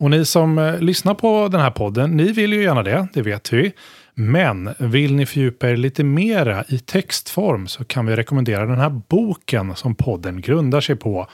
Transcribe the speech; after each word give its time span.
Och 0.00 0.10
ni 0.10 0.24
som 0.24 0.58
eh, 0.58 0.78
lyssnar 0.78 1.14
på 1.14 1.48
den 1.48 1.60
här 1.60 1.70
podden, 1.70 2.10
ni 2.10 2.32
vill 2.32 2.52
ju 2.52 2.62
gärna 2.62 2.82
det, 2.82 3.08
det 3.12 3.22
vet 3.22 3.52
vi. 3.52 3.72
Men 4.14 4.74
vill 4.78 5.14
ni 5.14 5.26
fördjupa 5.26 5.68
er 5.70 5.76
lite 5.76 6.04
mera 6.04 6.64
i 6.68 6.78
textform 6.78 7.66
så 7.68 7.84
kan 7.84 8.06
vi 8.06 8.16
rekommendera 8.16 8.66
den 8.66 8.78
här 8.78 8.90
boken 8.90 9.76
som 9.76 9.94
podden 9.94 10.40
grundar 10.40 10.80
sig 10.80 10.96
på. 10.96 11.26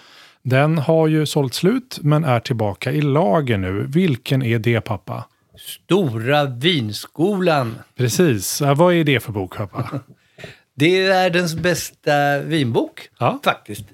Den 0.43 0.79
har 0.79 1.07
ju 1.07 1.27
sålt 1.27 1.55
slut 1.55 1.99
men 2.03 2.25
är 2.25 2.41
tillbaka 2.41 2.93
i 2.93 3.01
lager 3.01 3.59
nu. 3.59 3.87
Vilken 3.89 4.43
är 4.43 4.59
det 4.59 4.81
pappa? 4.81 5.25
Stora 5.59 6.45
vinskolan. 6.45 7.75
Precis, 7.97 8.61
vad 8.61 8.95
är 8.95 9.05
det 9.05 9.21
för 9.21 9.33
bok 9.33 9.57
pappa? 9.57 9.91
Det 10.79 10.87
är 10.99 11.09
världens 11.09 11.55
bästa 11.55 12.39
vinbok, 12.41 13.09
Ja. 13.19 13.41
faktiskt. 13.45 13.85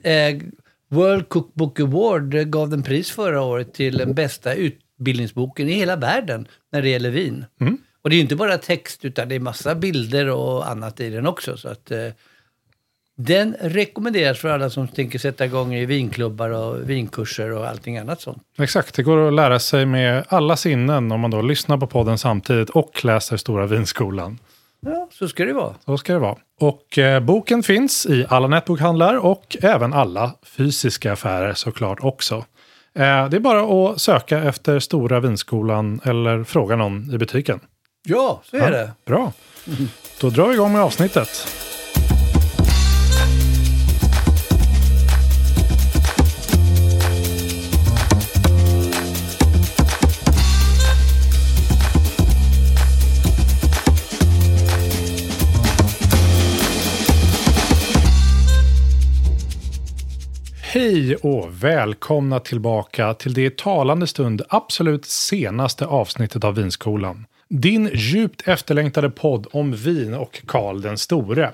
World 0.93 1.29
Cookbook 1.29 1.81
Award 1.81 2.51
gav 2.51 2.69
den 2.71 2.83
pris 2.83 3.11
förra 3.11 3.43
året 3.43 3.75
till 3.75 3.99
den 3.99 4.15
bästa 4.15 4.55
utbildningsboken 4.55 5.69
i 5.69 5.73
hela 5.73 5.97
världen 5.97 6.49
när 6.73 6.83
det 6.83 6.89
gäller 6.89 7.11
vin. 7.11 7.45
Mm. 7.61 7.79
Och 8.03 8.11
det 8.11 8.15
är 8.15 8.17
ju 8.17 8.23
inte 8.23 8.37
bara 8.37 8.59
text, 8.59 9.05
utan 9.05 9.29
det 9.29 9.35
är 9.35 9.41
massa 9.41 9.75
bilder 9.75 10.31
och 10.31 10.71
annat 10.71 11.01
i 11.01 11.11
den 11.11 11.27
också. 11.27 11.57
Så 11.57 11.69
att, 11.69 11.91
eh, 11.91 12.09
den 13.17 13.57
rekommenderas 13.61 14.39
för 14.39 14.49
alla 14.49 14.71
som 14.71 14.89
tänker 14.89 15.19
sätta 15.19 15.45
igång 15.45 15.75
i 15.75 15.87
vinklubbar 15.87 16.51
och 16.51 16.91
vinkurser 16.91 17.53
och 17.53 17.69
allting 17.69 17.99
annat 17.99 18.21
sånt. 18.21 18.43
Exakt, 18.59 18.95
det 18.95 19.03
går 19.03 19.29
att 19.29 19.35
lära 19.35 19.59
sig 19.59 19.87
med 19.87 20.25
alla 20.29 20.57
sinnen 20.57 21.13
om 21.13 21.21
man 21.21 21.31
då 21.31 21.43
lyssnar 21.43 21.79
på 21.79 21.87
podden 21.87 22.19
samtidigt 22.19 22.71
och 22.71 23.05
läser 23.05 23.37
Stora 23.37 23.67
vinskolan. 23.67 24.39
Ja, 24.87 25.09
så 25.13 25.29
ska 25.29 25.45
det 25.45 25.53
vara. 25.53 25.75
Så 25.85 25.99
ska 25.99 26.13
det 26.13 26.19
vara. 26.19 26.37
Och 26.61 26.99
eh, 26.99 27.21
boken 27.21 27.63
finns 27.63 28.07
i 28.07 28.27
alla 28.29 28.49
nätbokhandlar 28.49 29.17
och 29.17 29.57
även 29.63 29.93
alla 29.93 30.35
fysiska 30.43 31.13
affärer 31.13 31.55
såklart 31.55 31.99
också. 32.01 32.35
Eh, 32.95 33.29
det 33.29 33.37
är 33.37 33.41
bara 33.41 33.91
att 33.91 34.01
söka 34.01 34.39
efter 34.39 34.79
Stora 34.79 35.21
vinskolan 35.21 36.01
eller 36.05 36.45
fråga 36.45 36.77
någon 36.77 37.15
i 37.15 37.19
butiken. 37.19 37.61
Ja, 38.09 38.43
så 38.45 38.57
är 38.57 38.71
det. 38.71 38.93
Bra. 39.07 39.33
Då 40.21 40.31
drar 40.31 40.49
vi 40.49 40.55
igång 40.55 40.73
med 40.73 40.83
avsnittet. 40.83 41.29
Hej 60.75 61.17
och 61.17 61.65
välkomna 61.65 62.41
tillbaka 62.41 63.15
till 63.15 63.35
det 63.35 63.45
i 63.45 63.51
talande 63.51 64.07
stund 64.07 64.43
absolut 64.49 65.05
senaste 65.05 65.87
avsnittet 65.87 66.45
av 66.45 66.55
Vinskolan. 66.55 67.27
Din 67.49 67.91
djupt 67.95 68.49
efterlängtade 68.49 69.11
podd 69.11 69.47
om 69.53 69.73
vin 69.73 70.15
och 70.15 70.41
Karl 70.47 70.81
den 70.81 70.99
store. 70.99 71.51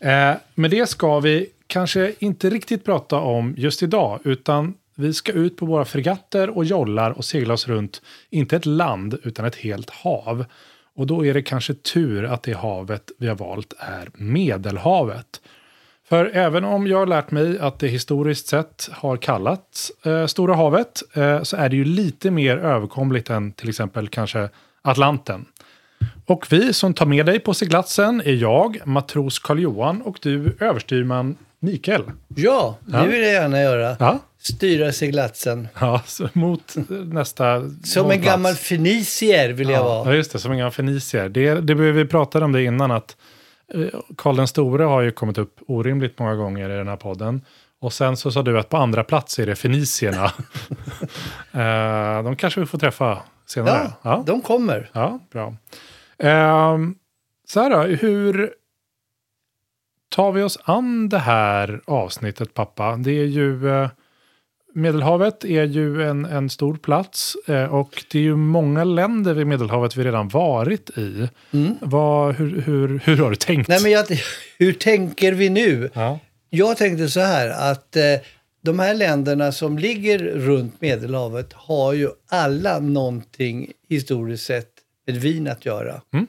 Eh, 0.00 0.32
med 0.54 0.70
det 0.70 0.86
ska 0.86 1.20
vi 1.20 1.46
kanske 1.66 2.14
inte 2.18 2.50
riktigt 2.50 2.84
prata 2.84 3.16
om 3.16 3.54
just 3.58 3.82
idag, 3.82 4.20
utan 4.24 4.74
vi 4.94 5.12
ska 5.12 5.32
ut 5.32 5.56
på 5.56 5.66
våra 5.66 5.84
fregatter 5.84 6.56
och 6.56 6.64
jollar 6.64 7.10
och 7.10 7.24
segla 7.24 7.54
oss 7.54 7.68
runt, 7.68 8.02
inte 8.30 8.56
ett 8.56 8.66
land, 8.66 9.18
utan 9.22 9.44
ett 9.44 9.56
helt 9.56 9.90
hav. 9.90 10.44
Och 10.96 11.06
då 11.06 11.26
är 11.26 11.34
det 11.34 11.42
kanske 11.42 11.74
tur 11.74 12.24
att 12.24 12.42
det 12.42 12.52
havet 12.52 13.12
vi 13.18 13.26
har 13.26 13.36
valt 13.36 13.74
är 13.78 14.08
Medelhavet. 14.14 15.40
För 16.08 16.30
även 16.34 16.64
om 16.64 16.86
jag 16.86 16.98
har 16.98 17.06
lärt 17.06 17.30
mig 17.30 17.58
att 17.58 17.78
det 17.78 17.88
historiskt 17.88 18.46
sett 18.46 18.88
har 18.92 19.16
kallats 19.16 19.92
eh, 20.06 20.26
Stora 20.26 20.54
havet 20.54 21.02
eh, 21.14 21.42
så 21.42 21.56
är 21.56 21.68
det 21.68 21.76
ju 21.76 21.84
lite 21.84 22.30
mer 22.30 22.56
överkomligt 22.56 23.30
än 23.30 23.52
till 23.52 23.68
exempel 23.68 24.08
kanske 24.08 24.48
Atlanten. 24.82 25.44
Och 26.26 26.46
vi 26.50 26.72
som 26.72 26.94
tar 26.94 27.06
med 27.06 27.26
dig 27.26 27.38
på 27.40 27.54
seglatsen 27.54 28.22
är 28.24 28.32
jag, 28.32 28.80
matros 28.84 29.38
Karl-Johan 29.38 30.02
och 30.02 30.18
du, 30.22 30.56
överstyrman 30.60 31.36
Mikael. 31.60 32.02
Ja, 32.36 32.78
det 32.86 32.96
Ja. 32.98 33.04
vill 33.04 33.20
jag 33.22 33.32
gärna 33.32 33.60
göra. 33.60 33.96
Ja, 34.00 34.18
Styra 34.38 34.92
seglatsen. 34.92 35.68
ja 35.80 36.02
mot 36.32 36.74
nästa... 37.12 37.62
Som 37.84 38.10
en 38.10 38.22
gammal 38.22 38.54
fenicier 38.54 39.52
vill 39.52 39.68
jag 39.68 39.78
Ja, 39.78 40.04
vara. 40.04 40.14
just 40.16 40.32
det, 40.32 40.38
som 40.38 40.52
en 40.52 40.58
gammal 40.58 40.72
fenicier. 40.72 41.28
Det, 41.28 41.54
det, 41.60 41.74
vi 41.74 42.04
pratade 42.04 42.44
om 42.44 42.52
det 42.52 42.62
innan 42.62 42.90
att 42.90 43.16
Karl 44.16 44.36
den 44.36 44.48
store 44.48 44.84
har 44.84 45.00
ju 45.00 45.10
kommit 45.10 45.38
upp 45.38 45.60
orimligt 45.66 46.18
många 46.18 46.34
gånger 46.34 46.70
i 46.70 46.76
den 46.76 46.88
här 46.88 46.96
podden. 46.96 47.42
Och 47.80 47.92
sen 47.92 48.16
så 48.16 48.32
sa 48.32 48.42
du 48.42 48.58
att 48.58 48.68
på 48.68 48.76
andra 48.76 49.04
plats 49.04 49.38
är 49.38 49.46
det 49.46 49.56
fenicierna. 49.56 50.32
Eh, 51.52 52.22
de 52.22 52.36
kanske 52.36 52.60
vi 52.60 52.66
får 52.66 52.78
träffa 52.78 53.22
senare. 53.46 53.92
Ja, 54.02 54.22
de 54.26 54.40
kommer. 54.40 54.90
Ja, 54.92 55.18
bra. 55.32 55.54
Ehm, 56.18 56.94
så 57.48 57.60
här 57.60 57.70
då, 57.70 57.82
hur 57.82 58.54
tar 60.08 60.32
vi 60.32 60.42
oss 60.42 60.58
an 60.64 61.08
det 61.08 61.18
här 61.18 61.80
avsnittet 61.86 62.54
pappa? 62.54 62.96
Det 62.96 63.10
är 63.10 63.24
ju... 63.24 63.68
Medelhavet 64.74 65.44
är 65.44 65.64
ju 65.64 66.02
en, 66.02 66.24
en 66.24 66.50
stor 66.50 66.76
plats 66.76 67.36
eh, 67.46 67.74
och 67.74 68.04
det 68.10 68.18
är 68.18 68.22
ju 68.22 68.36
många 68.36 68.84
länder 68.84 69.34
vid 69.34 69.46
Medelhavet 69.46 69.96
vi 69.96 70.04
redan 70.04 70.28
varit 70.28 70.98
i. 70.98 71.28
Vad, 71.80 72.34
hur, 72.34 72.60
hur, 72.60 73.00
hur 73.04 73.16
har 73.16 73.30
du 73.30 73.36
tänkt? 73.36 73.68
Nej, 73.68 73.82
men 73.82 73.90
jag, 73.90 74.06
hur 74.58 74.72
tänker 74.72 75.32
vi 75.32 75.50
nu? 75.50 75.90
ja. 75.94 76.18
Jag 76.50 76.76
tänkte 76.76 77.08
så 77.08 77.20
här 77.20 77.70
att 77.70 77.96
eh, 77.96 78.02
de 78.62 78.78
här 78.78 78.94
länderna 78.94 79.52
som 79.52 79.78
ligger 79.78 80.18
runt 80.18 80.80
Medelhavet 80.80 81.52
har 81.52 81.92
ju 81.92 82.08
alla 82.28 82.78
någonting 82.78 83.72
historiskt 83.88 84.44
sett 84.44 84.70
med 85.06 85.16
vin 85.16 85.48
att 85.48 85.66
göra. 85.66 86.02
Mm. 86.12 86.26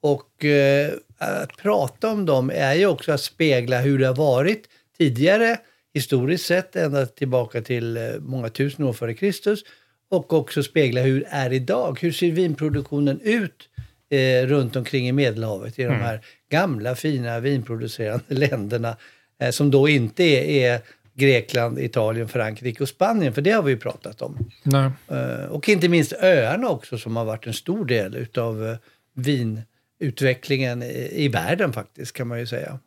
Och 0.00 0.44
eh, 0.44 0.90
att 1.18 1.56
prata 1.56 2.10
om 2.10 2.26
dem 2.26 2.50
är 2.54 2.74
ju 2.74 2.86
också 2.86 3.12
att 3.12 3.20
spegla 3.20 3.80
hur 3.80 3.98
det 3.98 4.06
har 4.06 4.14
varit 4.14 4.64
tidigare, 4.98 5.56
historiskt 5.98 6.46
sett, 6.46 6.76
ända 6.76 7.06
tillbaka 7.06 7.62
till 7.62 7.96
eh, 7.96 8.02
många 8.20 8.48
tusen 8.48 8.84
år 8.84 8.92
före 8.92 9.14
Kristus. 9.14 9.64
Och 10.10 10.32
också 10.32 10.62
spegla 10.62 11.00
hur 11.00 11.20
det 11.20 11.26
är 11.30 11.52
idag. 11.52 11.98
Hur 12.00 12.12
ser 12.12 12.30
vinproduktionen 12.30 13.20
ut 13.20 13.68
eh, 14.10 14.46
runt 14.46 14.76
omkring 14.76 15.08
i 15.08 15.12
Medelhavet 15.12 15.78
i 15.78 15.84
de 15.84 15.94
här 15.94 16.20
gamla 16.50 16.94
fina 16.94 17.40
vinproducerande 17.40 18.24
länderna 18.34 18.96
eh, 19.40 19.50
som 19.50 19.70
då 19.70 19.88
inte 19.88 20.22
är, 20.24 20.72
är 20.72 20.80
Grekland, 21.14 21.78
Italien, 21.78 22.28
Frankrike 22.28 22.82
och 22.82 22.88
Spanien, 22.88 23.32
för 23.32 23.42
det 23.42 23.50
har 23.50 23.62
vi 23.62 23.70
ju 23.70 23.78
pratat 23.78 24.22
om. 24.22 24.50
Nej. 24.62 24.90
Eh, 25.08 25.44
och 25.44 25.68
inte 25.68 25.88
minst 25.88 26.12
öarna 26.12 26.68
också 26.68 26.98
som 26.98 27.16
har 27.16 27.24
varit 27.24 27.46
en 27.46 27.54
stor 27.54 27.84
del 27.84 28.16
utav 28.16 28.66
eh, 28.66 28.76
vinutvecklingen 29.14 30.82
i, 30.82 31.28
världen 31.28 31.72
faktiskt 31.72 32.12
kan 32.12 32.28
man 32.28 32.38
ju 32.38 32.46
säga. 32.46 32.78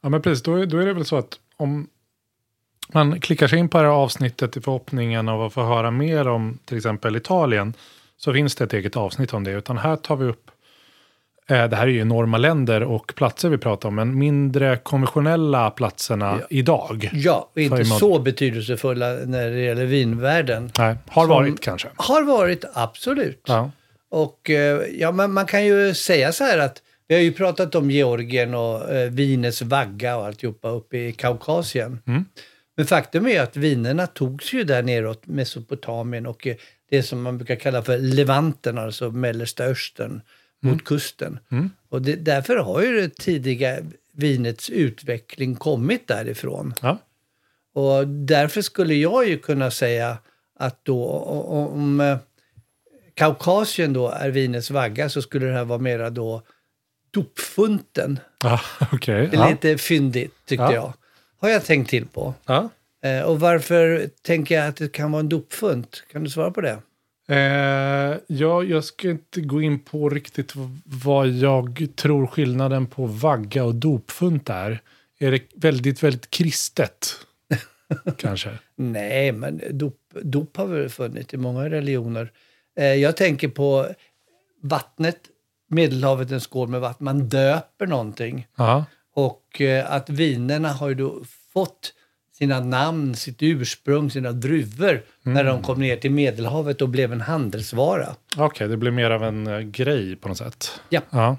Ja, 0.00 0.08
men 0.08 0.22
precis. 0.22 0.42
Då, 0.42 0.64
då 0.64 0.78
är 0.78 0.86
det 0.86 0.94
väl 0.94 1.04
så 1.04 1.16
att 1.16 1.38
om 1.56 1.88
man 2.88 3.20
klickar 3.20 3.46
sig 3.46 3.58
in 3.58 3.68
på 3.68 3.78
det 3.78 3.84
här 3.84 3.90
avsnittet 3.90 4.56
i 4.56 4.60
förhoppningen 4.60 5.28
av 5.28 5.42
att 5.42 5.52
få 5.52 5.62
höra 5.62 5.90
mer 5.90 6.28
om 6.28 6.58
till 6.64 6.76
exempel 6.76 7.16
Italien, 7.16 7.74
så 8.16 8.32
finns 8.32 8.54
det 8.54 8.64
ett 8.64 8.72
eget 8.72 8.96
avsnitt 8.96 9.34
om 9.34 9.44
det. 9.44 9.50
Utan 9.50 9.78
här 9.78 9.96
tar 9.96 10.16
vi 10.16 10.24
upp, 10.24 10.50
eh, 11.48 11.64
det 11.68 11.76
här 11.76 11.82
är 11.82 11.90
ju 11.90 12.00
enorma 12.00 12.38
länder 12.38 12.82
och 12.82 13.12
platser 13.16 13.48
vi 13.48 13.58
pratar 13.58 13.88
om, 13.88 13.94
men 13.94 14.18
mindre 14.18 14.76
konventionella 14.76 15.70
platserna 15.70 16.38
Ja. 16.40 16.46
idag. 16.50 17.10
Ja, 17.12 17.50
och 17.54 17.60
inte 17.60 17.84
så 17.84 18.18
betydelsefulla 18.18 19.06
när 19.26 19.50
det 19.50 19.60
gäller 19.60 19.84
vinvärlden. 19.86 20.70
Nej, 20.78 20.96
har 21.08 21.26
varit 21.26 21.60
kanske. 21.60 21.88
Har 21.96 22.22
varit, 22.22 22.64
absolut. 22.74 23.42
Ja. 23.46 23.70
Och 24.10 24.50
eh, 24.50 24.80
ja, 24.98 25.12
men 25.12 25.32
man 25.32 25.46
kan 25.46 25.64
ju 25.66 25.94
säga 25.94 26.32
så 26.32 26.44
här 26.44 26.58
att 26.58 26.82
vi 27.08 27.14
har 27.14 27.22
ju 27.22 27.32
pratat 27.32 27.74
om 27.74 27.90
Georgien 27.90 28.54
och 28.54 28.90
eh, 28.92 29.10
vinets 29.10 29.62
vagga 29.62 30.16
och 30.16 30.26
alltihopa 30.26 30.68
uppe 30.68 30.96
i 30.96 31.12
Kaukasien. 31.12 31.98
Mm. 32.06 32.24
Men 32.76 32.86
faktum 32.86 33.26
är 33.26 33.40
att 33.40 33.56
vinerna 33.56 34.06
togs 34.06 34.52
ju 34.52 34.64
där 34.64 34.82
neråt 34.82 35.26
Mesopotamien 35.26 36.26
och 36.26 36.46
eh, 36.46 36.56
det 36.90 37.02
som 37.02 37.22
man 37.22 37.38
brukar 37.38 37.56
kalla 37.56 37.82
för 37.82 37.98
Levanten, 37.98 38.78
alltså 38.78 39.10
Mellersta 39.10 39.64
Östern, 39.64 40.20
mot 40.60 40.84
kusten. 40.84 41.38
Och 41.88 42.02
det, 42.02 42.16
därför 42.16 42.56
har 42.56 42.82
ju 42.82 43.00
det 43.00 43.14
tidiga 43.16 43.78
vinets 44.12 44.70
utveckling 44.70 45.54
kommit 45.54 46.08
därifrån. 46.08 46.74
Ja. 46.82 46.98
Och 47.74 48.08
därför 48.08 48.62
skulle 48.62 48.94
jag 48.94 49.28
ju 49.28 49.38
kunna 49.38 49.70
säga 49.70 50.18
att 50.58 50.84
då 50.84 51.04
om 51.72 52.00
eh, 52.00 52.18
Kaukasien 53.14 53.92
då 53.92 54.08
är 54.08 54.30
vinets 54.30 54.70
vagga 54.70 55.08
så 55.08 55.22
skulle 55.22 55.46
det 55.46 55.52
här 55.52 55.64
vara 55.64 55.78
mera 55.78 56.10
då 56.10 56.42
dopfunten. 57.10 58.18
Ja, 58.44 58.60
okej. 58.92 59.28
Det 59.30 59.36
är 59.36 59.50
lite 59.50 59.78
fyndigt 59.78 60.34
tyckte 60.46 60.64
Ja. 60.64 60.74
jag. 60.74 60.92
Har 61.42 61.48
jag 61.48 61.64
tänkt 61.64 61.90
till 61.90 62.06
på. 62.06 62.34
Ja. 62.46 62.68
Eh, 63.04 63.22
och 63.22 63.40
varför 63.40 64.10
tänker 64.22 64.54
jag 64.54 64.66
att 64.66 64.76
det 64.76 64.92
kan 64.92 65.12
vara 65.12 65.20
en 65.20 65.28
dopfunt? 65.28 66.04
Kan 66.12 66.24
du 66.24 66.30
svara 66.30 66.50
på 66.50 66.60
det? 66.60 66.78
Eh, 67.28 68.18
ja, 68.26 68.62
jag 68.62 68.84
ska 68.84 69.10
inte 69.10 69.40
gå 69.40 69.62
in 69.62 69.78
på 69.78 70.08
riktigt 70.08 70.52
vad 70.84 71.28
jag 71.28 71.88
tror 71.96 72.26
skillnaden 72.26 72.86
på 72.86 73.06
vagga 73.06 73.64
och 73.64 73.74
dopfunt 73.74 74.48
är. 74.48 74.80
Är 75.18 75.30
det 75.30 75.42
väldigt, 75.54 76.02
väldigt 76.02 76.30
kristet? 76.30 77.16
Kanske. 78.16 78.50
Nej, 78.76 79.32
men 79.32 79.60
dop, 79.70 79.98
dop 80.22 80.56
har 80.56 80.66
väl 80.66 80.88
funnits 80.88 81.34
i 81.34 81.36
många 81.36 81.70
religioner. 81.70 82.32
Eh, 82.76 82.84
jag 82.84 83.16
tänker 83.16 83.48
på 83.48 83.86
vattnet, 84.62 85.18
Medelhavet, 85.68 86.30
en 86.30 86.40
skål 86.40 86.68
med 86.68 86.80
vatten. 86.80 87.04
Man 87.04 87.28
döper 87.28 87.86
någonting. 87.86 88.46
Ja. 88.56 88.84
Och 89.14 89.60
eh, 89.60 89.92
att 89.92 90.10
vinerna 90.10 90.68
har 90.72 90.88
ju 90.88 90.94
då 90.94 91.22
fått 91.52 91.92
sina 92.32 92.60
namn, 92.60 93.14
sitt 93.14 93.42
ursprung, 93.42 94.10
sina 94.10 94.32
druvor 94.32 95.02
när 95.22 95.44
de 95.44 95.62
kom 95.62 95.80
ner 95.80 95.96
till 95.96 96.10
Medelhavet 96.10 96.82
och 96.82 96.88
blev 96.88 97.12
en 97.12 97.20
handelsvara. 97.20 98.16
Okej, 98.36 98.68
det 98.68 98.76
blir 98.76 98.90
mer 98.90 99.10
av 99.10 99.24
en 99.24 99.46
eh, 99.46 99.60
grej 99.60 100.16
på 100.16 100.28
något 100.28 100.38
sätt. 100.38 100.80
Ja. 100.88 101.00
Ja. 101.10 101.36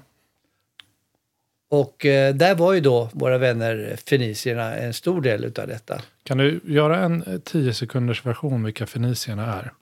Och 1.70 2.06
eh, 2.06 2.34
där 2.34 2.54
var 2.54 2.72
ju 2.72 2.80
då 2.80 3.08
våra 3.12 3.38
vänner 3.38 3.96
fenicierna 4.08 4.74
en 4.76 4.94
stor 4.94 5.20
del 5.20 5.44
utav 5.44 5.68
detta. 5.68 6.02
Kan 6.22 6.38
du 6.38 6.60
göra 6.64 6.98
en 6.98 7.22
eh, 7.22 7.38
10 7.38 7.74
sekunders 7.74 8.26
version 8.26 8.64
vilka 8.64 8.86
fenicierna 8.86 9.54
är? 9.54 9.72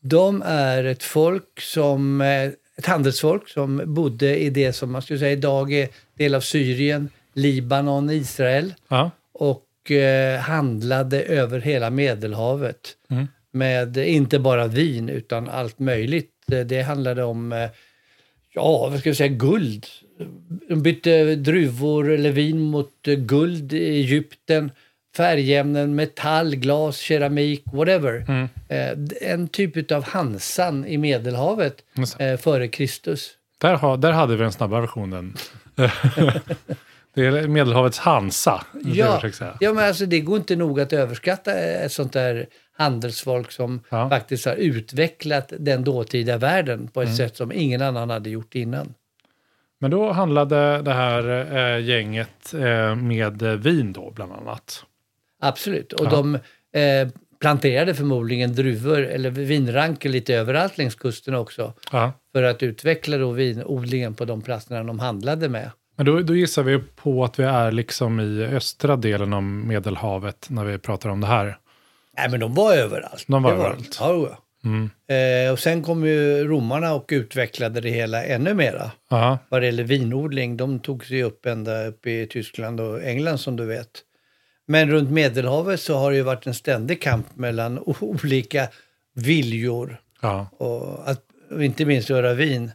De 0.00 0.42
är 0.46 0.84
ett 0.84 1.02
folk 1.02 1.60
som, 1.60 2.20
ett 2.80 2.86
handelsfolk 2.86 3.48
som 3.48 3.82
bodde 3.86 4.38
i 4.38 4.50
det 4.50 4.72
som 4.72 4.92
man 4.92 5.02
skulle 5.02 5.18
säga 5.18 5.32
idag 5.32 5.72
är 5.72 5.88
del 6.14 6.34
av 6.34 6.40
Syrien, 6.40 7.08
Libanon, 7.34 8.10
Israel. 8.10 8.74
Ja. 8.88 9.10
och 9.32 9.90
eh, 9.90 10.40
handlade 10.40 11.22
över 11.22 11.60
hela 11.60 11.90
Medelhavet. 11.90 12.96
Mm. 13.10 13.26
Med 13.52 13.96
inte 13.96 14.38
bara 14.38 14.66
vin 14.66 15.08
utan 15.08 15.48
allt 15.48 15.78
möjligt. 15.78 16.30
Det 16.46 16.82
handlade 16.82 17.24
om, 17.24 17.52
eh, 17.52 17.70
ja 18.54 18.88
vad 18.90 18.98
ska 19.00 19.08
jag 19.08 19.16
säga, 19.16 19.28
guld. 19.28 19.86
De 20.68 20.82
bytte 20.82 21.34
druvor 21.36 22.10
eller 22.10 22.30
vin 22.32 22.60
mot 22.60 23.08
eh, 23.08 23.14
guld 23.14 23.72
i 23.72 23.88
Egypten. 23.88 24.70
Färgämnen, 25.16 25.94
metall, 25.94 26.54
glas, 26.56 26.98
keramik, 26.98 27.62
whatever. 27.72 28.24
Mm. 28.28 28.48
Eh, 28.68 29.30
En 29.32 29.48
typ 29.48 29.92
av 29.92 30.04
Hansan 30.04 30.86
i 30.86 30.98
Medelhavet 30.98 31.76
eh, 32.18 32.36
före 32.36 32.68
Kristus. 32.68 33.30
Där, 33.58 33.74
har, 33.74 33.96
där 33.96 34.12
hade 34.12 34.36
vi 34.36 34.42
den 34.42 34.52
snabba 34.52 34.80
versionen. 34.80 35.36
det 37.14 37.26
är 37.26 37.48
Medelhavets 37.48 37.98
Hansa. 37.98 38.64
Ja, 38.84 39.20
ja, 39.60 39.72
men 39.72 39.84
alltså 39.84 40.06
det 40.06 40.20
går 40.20 40.36
inte 40.36 40.56
nog 40.56 40.80
att 40.80 40.92
överskatta 40.92 41.54
ett 41.54 41.92
sånt 41.92 42.12
där 42.12 42.46
handelsfolk 42.78 43.52
som 43.52 43.80
Ja. 43.90 44.08
faktiskt 44.10 44.46
har 44.46 44.54
utvecklat 44.54 45.52
den 45.58 45.84
dåtida 45.84 46.36
världen 46.38 46.88
på 46.88 47.02
ett 47.02 47.06
Mm. 47.06 47.16
sätt 47.16 47.36
som 47.36 47.52
ingen 47.52 47.82
annan 47.82 48.10
hade 48.10 48.30
gjort 48.30 48.54
innan. 48.54 48.94
Men 49.80 49.90
då 49.90 50.12
handlade 50.12 50.82
det 50.82 50.92
här 50.92 51.28
eh, 51.56 51.84
gänget 51.84 52.54
eh, 52.54 52.94
med 52.96 53.42
eh, 53.42 53.52
vin 53.52 53.92
då, 53.92 54.10
bland 54.10 54.32
annat. 54.32 54.84
Absolut. 55.40 55.92
Och 55.92 56.06
Ja. 56.06 56.10
de 56.10 56.34
eh, 56.80 57.08
planterade 57.40 57.94
förmodligen 57.94 58.54
druvor 58.54 58.98
eller 59.06 59.30
vinranker 59.30 60.08
lite 60.08 60.34
överallt 60.34 60.78
längs 60.78 60.94
kusten 60.94 61.34
också 61.34 61.72
Ja. 61.92 62.12
för 62.32 62.42
att 62.42 62.62
utveckla 62.62 63.16
då 63.18 63.30
vinodlingen 63.30 64.14
på 64.14 64.24
de 64.24 64.42
platserna 64.42 64.84
de 64.84 64.98
handlade 64.98 65.48
med. 65.48 65.70
Men 65.96 66.06
då, 66.06 66.20
då 66.20 66.34
gissar 66.34 66.62
vi 66.62 66.78
på 66.96 67.24
att 67.24 67.38
vi 67.38 67.44
är 67.44 67.72
liksom 67.72 68.20
i 68.20 68.44
östra 68.44 68.96
delen 68.96 69.32
av 69.32 69.42
Medelhavet 69.42 70.46
när 70.50 70.64
vi 70.64 70.78
pratar 70.78 71.10
om 71.10 71.20
det 71.20 71.26
här. 71.26 71.58
Nej, 72.16 72.28
men 72.30 72.40
de 72.40 72.54
var 72.54 72.74
överallt. 72.74 73.24
De 73.28 73.42
var 73.42 73.52
överallt. 73.52 73.96
Ja. 74.00 74.38
Mm. 74.64 74.90
Eh, 75.46 75.52
och 75.52 75.58
sen 75.58 75.82
kom 75.82 76.06
ju 76.06 76.44
romarna 76.44 76.94
och 76.94 77.06
utvecklade 77.12 77.80
det 77.80 77.90
hela 77.90 78.24
ännu 78.24 78.54
mera. 78.54 78.90
Ja, 79.10 79.38
vad 79.48 79.62
det 79.62 79.66
gäller 79.66 79.84
vinodling, 79.84 80.56
de 80.56 80.78
tog 80.80 81.04
sig 81.04 81.22
upp 81.22 81.46
ända 81.46 81.86
upp 81.86 82.06
i 82.06 82.26
Tyskland 82.26 82.80
och 82.80 83.02
England 83.02 83.38
som 83.38 83.56
du 83.56 83.66
vet. 83.66 83.88
Men 84.70 84.90
runt 84.90 85.10
Medelhavet 85.10 85.80
så 85.80 85.96
har 85.96 86.10
det 86.10 86.16
ju 86.16 86.22
varit 86.22 86.46
en 86.46 86.54
ständig 86.54 87.02
kamp 87.02 87.26
mellan 87.36 87.78
olika 88.00 88.68
viljor 89.14 90.00
ja, 90.20 90.48
och, 90.52 91.10
att, 91.10 91.24
och 91.50 91.64
inte 91.64 91.84
minst 91.84 92.10
göra 92.10 92.34
vin. 92.34 92.72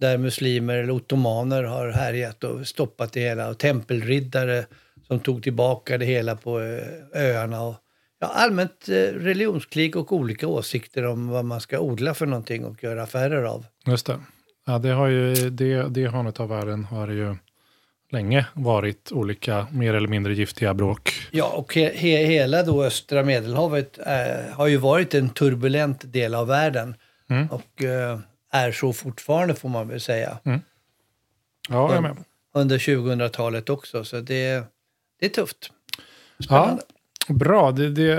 Där 0.00 0.18
muslimer 0.18 0.76
eller 0.76 0.90
ottomaner 0.90 1.62
har 1.62 1.90
härjat 1.90 2.44
och 2.44 2.66
stoppat 2.66 3.12
det 3.12 3.20
hela 3.20 3.48
och 3.48 3.58
tempelriddare 3.58 4.66
som 5.06 5.20
tog 5.20 5.42
tillbaka 5.42 5.98
det 5.98 6.04
hela 6.04 6.36
på 6.36 6.60
eh, 6.60 7.22
öarna. 7.22 7.62
Och, 7.62 7.74
ja, 8.20 8.26
allmänt 8.26 8.88
eh, 8.88 8.94
religionskrig 8.94 9.96
och 9.96 10.12
olika 10.12 10.46
åsikter 10.46 11.06
om 11.06 11.28
vad 11.28 11.44
man 11.44 11.60
ska 11.60 11.80
odla 11.80 12.14
för 12.14 12.26
någonting 12.26 12.64
och 12.64 12.84
göra 12.84 13.02
affärer 13.02 13.42
av. 13.42 13.66
just 13.86 14.06
det. 14.06 14.20
Ja, 14.66 14.78
det 14.78 14.90
har 14.90 15.06
ju, 15.06 15.50
det, 15.50 15.88
det 15.88 16.06
hörnet 16.06 16.40
av 16.40 16.48
världen 16.48 16.84
har 16.84 17.06
det 17.06 17.14
ju 17.14 17.36
länge 18.10 18.46
varit 18.54 19.12
olika 19.12 19.66
mer 19.70 19.94
eller 19.94 20.08
mindre 20.08 20.34
giftiga 20.34 20.74
bråk. 20.74 21.12
Ja, 21.30 21.48
och 21.48 21.74
he 21.74 21.96
he 21.96 22.26
hela 22.26 22.62
då 22.62 22.84
östra 22.84 23.22
medelhavet 23.22 23.98
eh, 23.98 24.54
har 24.54 24.66
ju 24.66 24.76
varit 24.76 25.14
en 25.14 25.30
turbulent 25.30 26.12
del 26.12 26.34
av 26.34 26.46
världen. 26.46 26.94
Mm. 27.30 27.48
Och 27.50 27.84
eh, 27.84 28.18
är 28.52 28.72
så 28.72 28.92
fortfarande 28.92 29.54
får 29.54 29.68
man 29.68 29.88
väl 29.88 30.00
säga. 30.00 30.38
Ja, 31.68 31.94
jag 31.94 32.02
med. 32.02 32.16
Under 32.54 32.78
2000-talet 32.78 33.70
också, 33.70 34.04
så 34.04 34.20
det, 34.20 34.64
det 35.20 35.26
är 35.26 35.30
tufft. 35.30 35.70
Ja, 36.38 36.78
bra. 37.28 37.72
Det, 37.72 37.90
det, 37.90 38.12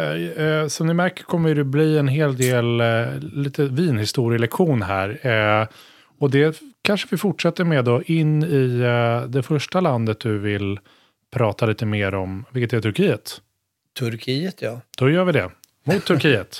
eh, 0.44 0.68
som 0.68 0.88
ni 0.88 0.94
märker 0.94 1.24
kommer 1.24 1.56
det 1.56 1.64
bli 1.64 1.98
en 1.98 2.08
hel 2.08 2.38
del 2.38 2.82
eh, 2.82 3.20
lite 3.20 3.66
vinhistorielektion 3.66 4.82
här. 4.82 5.28
Eh, 5.28 5.68
och 6.20 6.32
det 6.32 6.62
kanske 6.88 7.08
vi 7.12 7.18
fortsätter 7.18 7.64
med 7.64 7.86
då 7.86 8.04
in 8.04 8.44
i 8.44 8.80
eh, 8.80 9.22
det 9.30 9.44
första 9.44 9.80
landet 9.80 10.20
du 10.20 10.40
vill 10.40 10.80
prata 11.34 11.66
lite 11.66 11.86
mer 11.86 12.16
om, 12.16 12.46
vilket 12.52 12.74
är 12.74 12.82
Turkiet. 12.82 13.42
Turkiet, 14.00 14.62
ja. 14.62 14.82
Då 14.98 15.10
gör 15.10 15.26
vi 15.26 15.32
det. 15.32 15.52
Mot 15.84 16.06
Turkiet. 16.06 16.60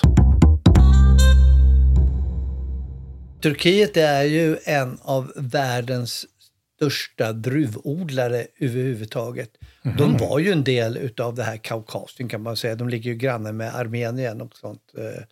Turkiet 3.42 3.96
är 3.96 4.22
ju 4.22 4.56
en 4.64 4.98
av 5.02 5.32
världens 5.36 6.26
största 6.76 7.32
druvodlare 7.32 8.46
överhuvudtaget. 8.60 9.50
De 9.98 10.16
var 10.16 10.38
ju 10.38 10.52
en 10.52 10.64
del 10.64 11.10
av 11.20 11.34
det 11.34 11.42
här 11.42 11.56
Kaukasien 11.56 12.28
kan 12.28 12.42
man 12.42 12.56
säga. 12.56 12.74
De 12.74 12.88
ligger 12.88 13.10
ju 13.10 13.16
granne 13.16 13.52
med 13.52 13.74
Armenien 13.74 14.40
och 14.40 14.56
sånt. 14.56 14.82
Eh, 14.98 15.22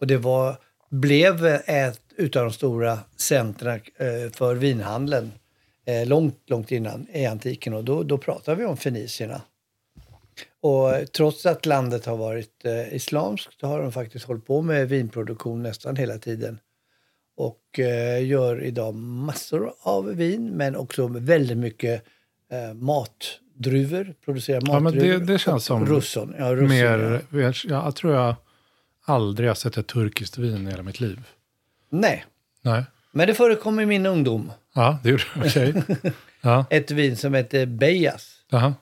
Och 0.00 0.06
det 0.06 0.16
var, 0.16 0.56
blev 0.92 1.44
ett 1.66 2.00
utav 2.16 2.42
de 2.44 2.52
stora 2.52 2.98
centra 3.16 3.74
eh, 3.74 4.30
för 4.32 4.54
vinhandeln 4.54 5.32
eh, 5.86 6.08
långt, 6.08 6.38
långt 6.46 6.72
innan 6.72 7.06
i 7.12 7.26
antiken. 7.26 7.74
Och 7.74 7.84
då, 7.84 8.02
då 8.02 8.18
pratar 8.18 8.54
vi 8.54 8.64
om 8.64 8.76
fenicierna. 8.76 9.42
Och 10.60 11.12
trots 11.12 11.46
att 11.46 11.66
landet 11.66 12.06
har 12.06 12.16
varit 12.16 12.64
eh, 12.64 12.94
islamskt 12.94 13.62
har 13.62 13.82
de 13.82 13.92
faktiskt 13.92 14.24
hållit 14.24 14.46
på 14.46 14.62
med 14.62 14.88
vinproduktion 14.88 15.62
nästan 15.62 15.96
hela 15.96 16.18
tiden 16.18 16.58
och 17.36 17.78
eh, 17.78 18.26
gör 18.26 18.62
idag 18.64 18.94
massor 18.94 19.72
av 19.82 20.04
vin 20.06 20.50
men 20.50 20.76
också 20.76 21.06
väldigt 21.06 21.58
mycket 21.58 22.04
eh, 22.52 22.74
mat 22.74 23.38
druvor, 23.54 24.14
producerar 24.24 24.62
Ja, 24.66 24.72
men 24.72 24.82
matdruvor. 24.82 25.18
det- 25.18 25.32
det 25.32 25.38
känns 25.38 25.64
som 25.64 25.86
Russon. 25.86 26.34
Ja, 26.38 26.54
russin, 26.54 26.68
Mer, 26.68 27.20
ja. 27.30 27.52
jag 27.84 27.94
tror 27.96 28.14
jag 28.14 28.34
aldrig 29.04 29.48
har 29.50 29.54
sett 29.54 29.76
ett 29.76 29.86
turkiskt 29.86 30.38
vin 30.38 30.66
i 30.66 30.70
hela 30.70 30.82
mitt 30.82 31.00
liv. 31.00 31.20
Nej, 31.90 32.24
Nej. 32.62 32.84
men 33.12 33.26
det 33.26 33.34
förekom 33.34 33.80
i 33.80 33.86
min 33.86 34.06
ungdom. 34.06 34.52
Ja, 34.74 34.98
det 35.02 35.10
gjorde 35.10 35.24
det. 35.34 35.48
Okej. 35.48 35.82
Ja, 36.44 36.64
Ett 36.70 36.90
vin 36.90 37.16
som 37.16 37.34
heter 37.34 37.66
Beyaz. 37.66 38.34
jaha. 38.50 38.74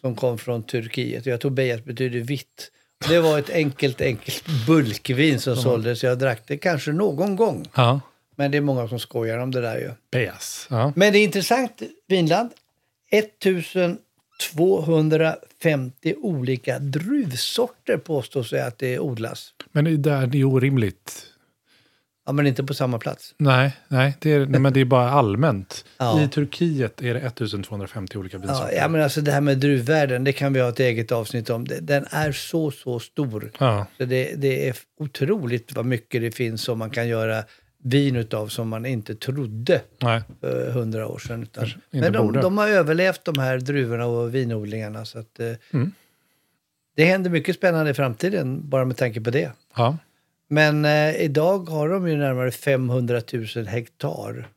som 0.00 0.16
kom 0.16 0.38
från 0.38 0.62
Turkiet. 0.62 1.26
Jag 1.26 1.40
tror 1.40 1.50
Beyaz 1.50 1.84
betyder 1.84 2.20
vitt. 2.20 2.70
Det 3.08 3.20
var 3.20 3.38
ett 3.38 3.50
enkelt, 3.50 4.00
enkelt 4.00 4.44
bulkvin 4.66 5.40
som 5.40 5.56
såldes. 5.56 6.02
Jag 6.04 6.18
drack 6.18 6.42
det 6.46 6.56
kanske 6.58 6.92
någon 6.92 7.36
gång. 7.36 7.66
Ja. 7.74 8.00
Men 8.36 8.50
det 8.50 8.56
är 8.56 8.60
många 8.60 8.88
som 8.88 8.98
skojar 8.98 9.38
om 9.38 9.50
det 9.50 9.60
där 9.60 9.76
ju. 9.78 9.90
Beas. 10.10 10.66
Ja. 10.70 10.92
Men 10.96 11.12
det 11.12 11.18
är 11.18 11.24
intressant, 11.24 11.82
vinland. 12.08 12.50
1250 14.38 16.14
olika 16.22 16.78
druvsorter 16.78 17.96
påstås 17.96 18.50
det 18.50 18.66
att 18.66 18.78
det 18.78 18.98
odlas. 18.98 19.50
Men 19.72 19.84
det, 19.84 19.96
där, 19.96 20.26
det 20.26 20.40
är 20.40 20.44
orimligt. 20.44 21.22
Ja, 22.26 22.32
men 22.32 22.46
inte 22.46 22.64
på 22.64 22.74
samma 22.74 22.98
plats. 22.98 23.34
Nej, 23.38 23.72
nej, 23.88 24.16
det 24.20 24.32
är, 24.32 24.46
nej 24.46 24.60
men 24.60 24.72
det 24.72 24.80
är 24.80 24.84
bara 24.84 25.10
allmänt. 25.10 25.84
Ja. 25.98 26.22
I 26.22 26.28
Turkiet 26.28 27.02
är 27.02 27.14
det 27.14 27.20
1250 27.20 28.18
olika 28.18 28.36
Ja, 28.36 28.40
vinsorter. 28.40 28.76
ja, 28.76 28.88
men 28.88 29.02
alltså 29.02 29.20
det 29.20 29.32
här 29.32 29.40
med 29.40 29.58
druvvärlden, 29.58 30.24
det 30.24 30.32
kan 30.32 30.52
vi 30.52 30.60
ha 30.60 30.68
ett 30.68 30.80
eget 30.80 31.12
avsnitt 31.12 31.50
om. 31.50 31.64
Den 31.80 32.06
är 32.10 32.32
så, 32.32 32.70
så 32.70 32.98
stor. 33.00 33.50
Ja. 33.58 33.86
Så 33.98 34.04
det, 34.04 34.34
det 34.36 34.68
är 34.68 34.76
otroligt 35.00 35.72
vad 35.74 35.86
mycket 35.86 36.20
det 36.20 36.30
finns 36.30 36.62
som 36.62 36.78
man 36.78 36.90
kan 36.90 37.08
göra 37.08 37.44
vin 37.88 38.16
utav 38.16 38.48
som 38.48 38.68
man 38.68 38.86
inte 38.86 39.14
trodde 39.14 39.82
Nej. 40.02 40.22
för 40.40 40.70
hundra 40.70 41.06
år 41.06 41.18
sedan. 41.18 41.42
Utan, 41.42 41.68
men 41.90 42.12
de, 42.12 42.32
de 42.32 42.58
har 42.58 42.68
överlevt 42.68 43.24
de 43.24 43.38
här 43.38 43.58
druvorna 43.58 44.06
och 44.06 44.34
vinodlingarna. 44.34 45.04
Så 45.04 45.18
att, 45.18 45.40
eh, 45.40 45.52
Mm. 45.72 45.92
Det 46.96 47.04
händer 47.04 47.30
mycket 47.30 47.56
spännande 47.56 47.90
i 47.90 47.94
framtiden 47.94 48.68
bara 48.70 48.84
med 48.84 48.96
tanke 48.96 49.20
på 49.20 49.30
det. 49.30 49.52
Ja. 49.76 49.96
Men 50.48 50.84
eh, 50.84 51.16
idag 51.16 51.68
har 51.68 51.88
de 51.88 52.08
ju 52.08 52.16
närmare 52.16 52.50
500 52.50 53.20
000 53.56 53.66
hektar 53.66 54.48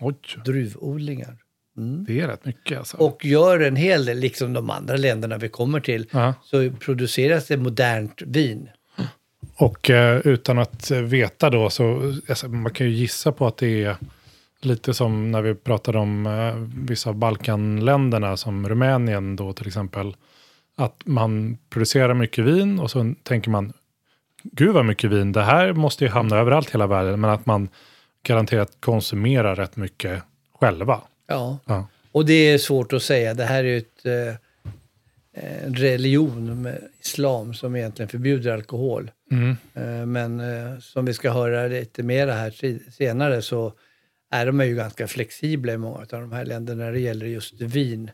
Oj, 0.00 0.14
druvodlingar. 0.44 1.36
det 2.06 2.20
är 2.20 2.26
rätt 2.28 2.44
mycket 2.44 2.78
alltså. 2.78 2.96
Och 2.96 3.24
gör 3.24 3.60
en 3.60 3.76
hel 3.76 4.04
del, 4.04 4.18
liksom 4.18 4.52
de 4.52 4.70
andra 4.70 4.96
länderna 4.96 5.38
vi 5.38 5.48
kommer 5.48 5.80
till, 5.80 6.06
Ja. 6.10 6.34
så 6.44 6.70
produceras 6.80 7.46
det 7.46 7.56
modernt 7.56 8.22
vin. 8.26 8.68
Och 9.56 9.90
eh, 9.90 10.20
utan 10.24 10.58
att 10.58 10.90
veta 10.90 11.50
då 11.50 11.70
så, 11.70 12.14
alltså, 12.28 12.48
man 12.48 12.72
kan 12.72 12.86
ju 12.86 12.92
gissa 12.92 13.32
på 13.32 13.46
att 13.46 13.56
det 13.56 13.84
är 13.84 13.96
lite 14.60 14.94
som 14.94 15.30
när 15.30 15.42
vi 15.42 15.54
pratade 15.54 15.98
om 15.98 16.26
eh, 16.26 16.54
vissa 16.86 17.10
av 17.10 17.16
Balkanländerna 17.16 18.36
som 18.36 18.68
Rumänien 18.68 19.36
då 19.36 19.52
till 19.52 19.66
exempel. 19.66 20.16
Att 20.76 21.02
man 21.04 21.58
producerar 21.70 22.14
mycket 22.14 22.44
vin 22.44 22.78
och 22.80 22.90
så 22.90 23.14
tänker 23.22 23.50
man, 23.50 23.72
gud 24.42 24.74
vad 24.74 24.84
mycket 24.84 25.10
vin, 25.10 25.32
det 25.32 25.42
här 25.42 25.72
måste 25.72 26.04
ju 26.04 26.10
hamna 26.10 26.36
överallt 26.36 26.68
i 26.68 26.72
hela 26.72 26.86
världen. 26.86 27.20
Men 27.20 27.30
att 27.30 27.46
man 27.46 27.68
garanterat 28.22 28.76
konsumerar 28.80 29.56
rätt 29.56 29.76
mycket 29.76 30.22
själva. 30.60 31.00
Ja. 31.26 31.58
Ja. 31.64 31.86
Och 32.12 32.26
det 32.26 32.32
är 32.50 32.58
svårt 32.58 32.92
att 32.92 33.02
säga. 33.02 33.34
Det 33.34 33.44
här 33.44 33.64
är 33.64 33.68
ju 33.68 33.78
ett, 33.78 34.06
eh, 34.06 34.34
en 35.64 35.74
religion 35.74 36.62
med 36.62 36.88
islam 37.00 37.54
som 37.54 37.76
egentligen 37.76 38.08
förbjuder 38.08 38.52
alkohol. 38.52 39.10
Mm. 39.32 39.56
Eh, 39.74 40.06
men 40.06 40.40
eh, 40.40 40.78
som 40.78 41.04
vi 41.04 41.14
ska 41.14 41.30
höra 41.32 41.66
lite 41.66 42.02
mer 42.02 42.26
här 42.28 42.90
senare 42.90 43.42
så 43.42 43.72
är 44.30 44.46
de 44.46 44.60
ju 44.66 44.74
ganska 44.74 45.08
flexibla 45.08 45.72
i 45.72 45.78
många 45.78 45.98
av 45.98 46.06
de 46.06 46.32
här 46.32 46.44
länderna 46.44 46.84
när 46.84 46.92
det 46.92 47.00
gäller 47.00 47.26
just 47.26 47.60
vin. 47.60 48.10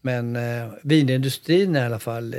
Men 0.00 0.36
eh, 0.36 0.72
vinindustrin 0.82 1.76
i 1.76 1.80
alla 1.80 1.98
fall 1.98 2.34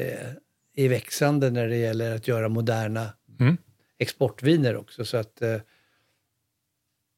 är, 0.75 0.89
växande 0.89 1.49
när 1.49 1.67
det 1.67 1.77
gäller 1.77 2.15
att 2.15 2.27
göra 2.27 2.49
moderna 2.49 3.09
Mm. 3.39 3.57
exportviner 3.99 4.75
också. 4.75 5.05
Så 5.05 5.17
att 5.17 5.41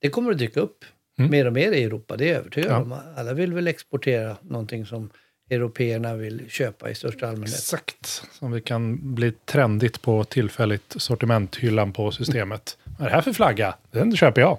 det 0.01 0.10
kommer 0.10 0.32
att 0.32 0.38
dyka 0.38 0.60
upp 0.60 0.86
Mm. 1.20 1.32
mer 1.32 1.46
och 1.48 1.53
mer 1.53 1.72
i 1.72 1.84
Europa, 1.84 2.18
det 2.18 2.25
är 2.25 2.30
jag 2.30 2.38
övertygad 2.39 2.72
Ja. 2.72 2.82
om. 2.82 2.92
Alla 3.15 3.34
vill 3.34 3.53
väl 3.53 3.68
exportera 3.68 4.38
någonting 4.42 4.86
som 4.86 5.10
européerna 5.50 6.16
vill 6.16 6.50
köpa 6.50 6.90
i 6.90 6.96
största 6.96 7.28
allmänhet. 7.28 7.60
Exakt, 7.60 8.24
som 8.32 8.52
vi 8.52 8.62
kan 8.62 9.16
bli 9.16 9.32
trendigt 9.32 10.02
på 10.02 10.24
tillfälligt 10.24 10.96
sortimenthyllan 10.98 11.94
på 11.94 12.12
systemet. 12.12 12.78
Vad 12.84 13.06
är 13.06 13.10
det 13.10 13.16
här 13.16 13.22
för 13.22 13.34
flagga? 13.34 13.76
Den 13.92 14.16
köper 14.16 14.42
jag. 14.42 14.58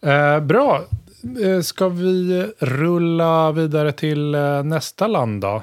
Eh, 0.00 0.40
bra, 0.40 0.84
eh, 1.44 1.60
ska 1.60 1.88
vi 1.88 2.46
rulla 2.58 3.52
vidare 3.52 3.92
till 3.92 4.34
eh, 4.34 4.62
nästa 4.62 5.06
land 5.06 5.40
då? 5.40 5.62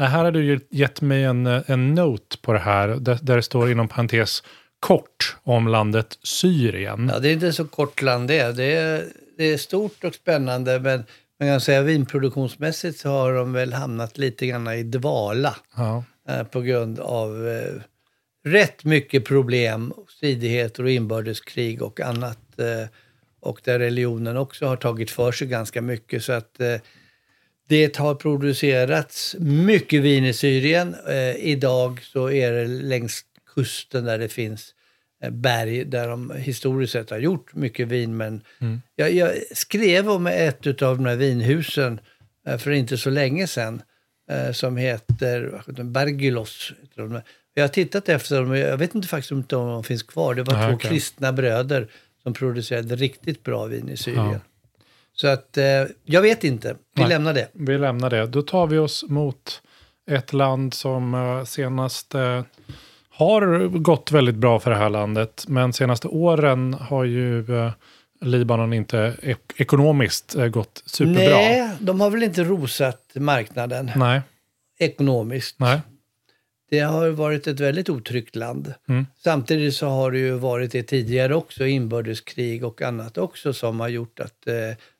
Eh, 0.00 0.06
här 0.06 0.24
har 0.24 0.32
du 0.32 0.60
gett 0.70 1.00
mig 1.00 1.24
en, 1.24 1.46
eh, 1.46 1.62
en 1.66 1.94
note 1.94 2.36
på 2.38 2.52
det 2.52 2.58
här, 2.58 2.88
där, 2.88 3.18
där 3.22 3.36
det 3.36 3.42
står 3.42 3.70
inom 3.70 3.88
parentes 3.88 4.42
kort 4.80 5.36
om 5.42 5.68
landet 5.68 6.18
Syrien. 6.22 7.10
Ja, 7.12 7.18
det 7.18 7.28
är 7.28 7.32
inte 7.32 7.52
så 7.52 7.64
kort 7.64 8.02
land 8.02 8.28
det. 8.28 8.52
Det 8.52 8.74
är, 8.74 9.04
det 9.36 9.44
är 9.44 9.56
stort 9.56 10.04
och 10.04 10.14
spännande, 10.14 10.80
men 10.80 11.04
man 11.40 11.48
kan 11.48 11.60
säga 11.60 11.82
vinproduktionsmässigt 11.82 12.98
så 12.98 13.08
har 13.08 13.32
de 13.34 13.52
väl 13.52 13.72
hamnat 13.72 14.18
lite 14.18 14.46
grann 14.46 14.68
i 14.68 14.82
dvala 14.82 15.56
Ja. 15.76 16.04
eh, 16.28 16.42
på 16.44 16.60
grund 16.60 16.98
av 17.00 17.48
eh, 17.48 17.74
rätt 18.44 18.84
mycket 18.84 19.24
problem, 19.24 19.92
stridigheter 20.08 20.82
och 20.82 20.90
inbördeskrig 20.90 21.82
och 21.82 22.00
annat. 22.00 22.58
Eh, 22.58 22.88
och 23.40 23.60
där 23.64 23.78
religionen 23.78 24.36
också 24.36 24.66
har 24.66 24.76
tagit 24.76 25.10
för 25.10 25.32
sig 25.32 25.46
ganska 25.48 25.82
mycket. 25.82 26.24
Så 26.24 26.32
att 26.32 26.60
eh, 26.60 26.76
det 27.68 27.96
har 27.96 28.14
producerats 28.14 29.36
mycket 29.38 30.02
vin 30.02 30.24
i 30.24 30.32
Syrien. 30.32 30.96
Eh, 31.08 31.36
idag 31.36 32.00
så 32.02 32.30
är 32.30 32.52
det 32.52 32.66
längs 32.66 33.20
kusten 33.54 34.04
där 34.04 34.18
det 34.18 34.28
finns 34.28 34.73
berg 35.30 35.84
där 35.84 36.08
de 36.08 36.30
historiskt 36.30 36.92
sett 36.92 37.10
har 37.10 37.18
gjort 37.18 37.54
mycket 37.54 37.88
vin. 37.88 38.16
Men 38.16 38.42
jag, 38.96 39.12
jag 39.12 39.32
skrev 39.52 40.10
om 40.10 40.26
ett 40.26 40.82
av 40.82 40.96
de 40.96 41.06
här 41.06 41.16
vinhusen 41.16 42.00
eh, 42.46 42.58
för 42.58 42.70
inte 42.70 42.98
så 42.98 43.10
länge 43.10 43.46
sedan 43.46 43.82
eh, 44.30 44.52
som 44.52 44.76
heter 44.76 45.62
de. 46.96 47.22
Jag 47.54 47.62
har 47.62 47.68
tittat 47.68 48.08
efter 48.08 48.36
dem 48.36 48.56
jag 48.56 48.76
vet 48.76 48.94
inte 48.94 49.08
faktiskt 49.08 49.32
om 49.32 49.44
de 49.48 49.84
finns 49.84 50.02
kvar. 50.02 50.34
Det 50.34 50.42
var 50.42 50.54
Nej, 50.54 50.68
två 50.68 50.74
okej. 50.74 50.90
kristna 50.90 51.32
bröder 51.32 51.88
som 52.22 52.32
producerade 52.32 52.96
riktigt 52.96 53.42
bra 53.42 53.64
vin 53.64 53.88
i 53.88 53.96
Syrien. 53.96 54.30
Ja. 54.32 54.40
Så 55.12 55.26
att 55.26 55.56
eh, 55.56 55.84
jag 56.04 56.22
vet 56.22 56.44
inte. 56.44 56.76
Vi 56.94 57.02
Nej. 57.02 57.08
lämnar 57.08 57.34
det. 57.34 57.48
Vi 57.52 57.78
lämnar 57.78 58.10
det. 58.10 58.26
Då 58.26 58.42
tar 58.42 58.66
vi 58.66 58.78
oss 58.78 59.04
mot 59.08 59.62
ett 60.10 60.32
land 60.32 60.74
som 60.74 61.44
senast 61.46 62.14
eh, 62.14 62.42
har 63.16 63.68
gått 63.78 64.12
väldigt 64.12 64.34
bra 64.34 64.60
för 64.60 64.70
det 64.70 64.76
här 64.76 64.90
landet. 64.90 65.44
Men 65.48 65.72
senaste 65.72 66.08
åren 66.08 66.74
har 66.74 67.04
ju 67.04 67.56
eh, 67.58 67.72
Libanon 68.20 68.72
inte 68.72 69.14
ek- 69.22 69.52
ekonomiskt 69.56 70.34
eh, 70.34 70.46
gått 70.46 70.82
superbra. 70.86 71.22
Nej, 71.36 71.70
de 71.80 72.00
har 72.00 72.10
väl 72.10 72.22
inte 72.22 72.44
rosat 72.44 73.00
marknaden 73.14 73.90
Nej. 73.96 74.20
ekonomiskt. 74.78 75.58
Nej. 75.60 75.80
Det 76.70 76.78
har 76.80 77.08
varit 77.10 77.46
ett 77.46 77.60
väldigt 77.60 77.88
otryggt 77.88 78.36
land. 78.36 78.74
Mm. 78.88 79.06
Samtidigt 79.24 79.74
så 79.74 79.86
har 79.88 80.10
det 80.10 80.18
ju 80.18 80.30
varit 80.32 80.72
det 80.72 80.82
tidigare 80.82 81.34
också, 81.34 81.66
inbördeskrig 81.66 82.64
och 82.64 82.82
annat 82.82 83.18
också 83.18 83.52
som 83.52 83.80
har 83.80 83.88
gjort 83.88 84.20
att 84.20 84.46
eh, 84.46 84.54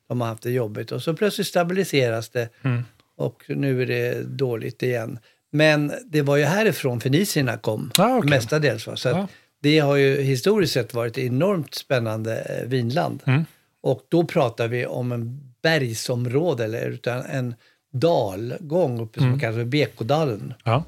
de 0.08 0.20
har 0.20 0.28
haft 0.28 0.42
det 0.42 0.50
jobbigt. 0.50 0.92
Och 0.92 1.02
så 1.02 1.14
plötsligt 1.14 1.46
stabiliseras 1.46 2.28
det 2.30 2.48
Mm. 2.64 2.82
och 3.16 3.42
nu 3.48 3.82
är 3.82 3.86
det 3.86 4.22
dåligt 4.22 4.82
igen. 4.82 5.18
Men 5.56 5.92
det 6.06 6.22
var 6.22 6.36
ju 6.36 6.44
härifrån 6.44 7.00
fenicierna 7.00 7.56
kom, 7.56 7.90
Ah, 7.98 8.16
okej. 8.16 8.30
mestadels. 8.30 8.86
Va? 8.86 8.96
Så 8.96 9.08
Ja. 9.08 9.28
det 9.62 9.78
har 9.78 9.96
ju 9.96 10.20
historiskt 10.22 10.72
sett 10.72 10.94
varit 10.94 11.18
ett 11.18 11.24
enormt 11.24 11.74
spännande 11.74 12.36
eh, 12.40 12.68
vinland. 12.68 13.22
Mm. 13.26 13.44
Och 13.82 14.06
då 14.08 14.24
pratar 14.24 14.68
vi 14.68 14.86
om 14.86 15.12
en 15.12 15.40
bergsområde, 15.62 16.64
eller 16.64 16.86
utan 16.90 17.22
en 17.22 17.54
dalgång 17.92 19.00
uppe 19.00 19.20
Mm. 19.20 19.32
som 19.32 19.40
kallas 19.40 19.56
för 19.56 19.64
Bekodalen. 19.64 20.54
Ja. 20.64 20.84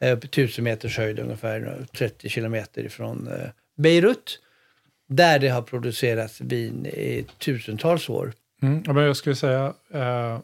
Eh, 0.00 0.08
i 0.12 0.12
1000 0.12 0.64
meters 0.64 0.98
höjd 0.98 1.18
ungefär, 1.18 1.86
30 1.98 2.28
kilometer 2.28 2.84
ifrån 2.84 3.28
eh, 3.28 3.48
Beirut. 3.78 4.38
Där 5.08 5.38
det 5.38 5.48
har 5.48 5.62
producerats 5.62 6.40
vin 6.40 6.86
i 6.86 7.24
tusentals 7.38 8.08
år. 8.08 8.32
Mm. 8.62 8.82
men 8.86 8.96
jag 9.04 9.16
skulle 9.16 9.36
säga, 9.36 9.74
eh, 9.94 10.38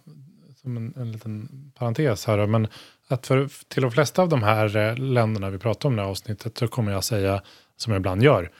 som 0.62 0.76
en, 0.76 0.94
en 0.96 1.12
liten 1.12 1.48
parentes 1.78 2.24
här, 2.26 2.46
men 2.46 2.68
att 3.12 3.26
för, 3.26 3.48
till 3.68 3.82
de 3.82 3.92
flesta 3.92 4.22
av 4.22 4.28
de 4.28 4.42
här 4.42 4.76
eh, 4.76 4.96
länderna 4.96 5.50
vi 5.50 5.58
pratar 5.58 5.88
om 5.88 5.92
i 5.92 5.96
det 5.96 6.02
här 6.02 6.08
avsnittet 6.10 6.58
så 6.58 6.68
kommer 6.68 6.92
jag 6.92 7.04
säga, 7.04 7.42
som 7.76 7.92
jag 7.92 8.00
ibland 8.00 8.22
gör, 8.22 8.50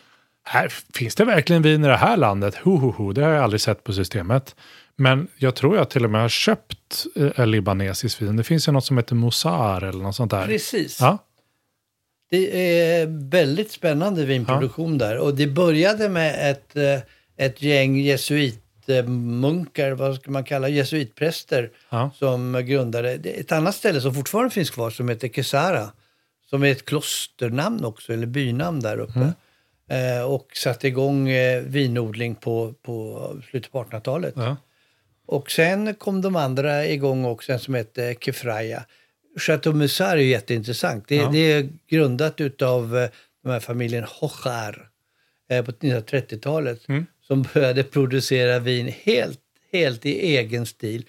här, 0.45 0.73
finns 0.95 1.15
det 1.15 1.25
verkligen 1.25 1.63
vin 1.63 1.85
i 1.85 1.89
det 1.89 1.97
här 1.97 2.17
landet? 2.17 2.55
Ho, 2.57 2.77
ho, 2.77 2.91
ho, 2.91 3.13
det 3.13 3.25
har 3.25 3.31
jag 3.31 3.45
aldrig 3.45 3.61
sett 3.61 3.85
på 3.85 3.93
systemet. 3.93 4.57
Men 4.97 5.29
jag 5.37 5.55
tror 5.55 5.77
jag 5.77 5.91
till 5.91 6.05
och 6.05 6.11
med 6.11 6.21
har 6.21 6.29
köpt 6.29 7.07
eh, 7.37 7.47
libanesiskt 7.47 8.23
vin. 8.23 8.37
Det 8.37 8.45
finns 8.45 8.69
ju 8.69 8.73
något 8.73 8.85
som 8.85 8.97
heter 8.97 9.15
Mozar 9.15 9.83
eller 9.83 10.03
något 10.03 10.17
sånt 10.17 10.31
där. 10.31 10.47
Precis. 10.47 11.01
Ja, 11.01 11.19
Det 12.31 12.77
är 12.81 13.31
väldigt 13.31 13.71
spännande 13.73 14.25
vinproduktion 14.25 14.99
där. 14.99 15.19
Och 15.19 15.35
det 15.35 15.47
började 15.47 16.09
med 16.09 16.51
ett, 16.51 16.77
eh, 16.77 17.01
ett 17.47 17.63
gäng 17.63 17.99
jesuitmunkar, 18.89 19.91
vad 19.93 20.17
ska 20.17 20.31
man 20.31 20.45
kalla 20.45 20.69
jesuitpräster, 20.69 21.71
Ja. 21.91 22.11
som 22.19 22.63
grundade 22.67 23.11
ett 23.13 23.53
annat 23.53 23.75
ställe 23.75 24.01
som 24.01 24.15
fortfarande 24.15 24.51
finns 24.51 24.71
kvar 24.71 24.91
som 24.91 25.09
heter 25.09 25.29
Kesara. 25.29 25.93
Som 26.51 26.63
är 26.63 26.73
ett 26.73 26.85
klosternamn 26.85 27.85
också, 27.85 28.13
eller 28.13 28.27
bynamn 28.27 28.81
där 28.81 28.99
uppe. 28.99 29.33
Eh, 29.89 30.23
och 30.25 30.49
satte 30.57 30.89
igång 30.89 31.29
eh, 31.29 31.63
vinodling 31.63 32.35
på, 32.35 32.75
på 32.83 33.29
slutet 33.51 33.73
på 33.73 33.83
1800-talet. 33.85 34.35
Ja. 34.37 34.57
Och 35.27 35.51
sen 35.51 35.95
kom 35.95 36.21
de 36.21 36.37
andra 36.37 36.87
igång 36.87 37.25
också, 37.25 37.53
en 37.53 37.59
som 37.59 37.75
hette 37.75 38.15
Kefraya. 38.21 38.85
Chateau 39.41 39.73
Musar 39.75 40.17
är 40.17 40.21
jätteintressant. 40.23 41.05
Det, 41.09 41.17
Ja. 41.17 41.29
det 41.33 41.39
är 41.53 41.69
grundat 41.89 42.41
utav 42.41 42.97
eh, 42.99 43.09
de 43.43 43.49
här 43.51 43.61
familjen 43.61 44.05
Hochar 44.05 44.89
på 45.49 45.73
1930-talet. 45.73 46.89
Mm. 46.89 47.07
Som 47.27 47.43
började 47.55 47.83
producera 47.83 48.59
vin 48.59 48.93
helt, 49.03 49.41
helt 49.73 50.07
i 50.07 50.37
egen 50.37 50.67
stil. 50.67 51.05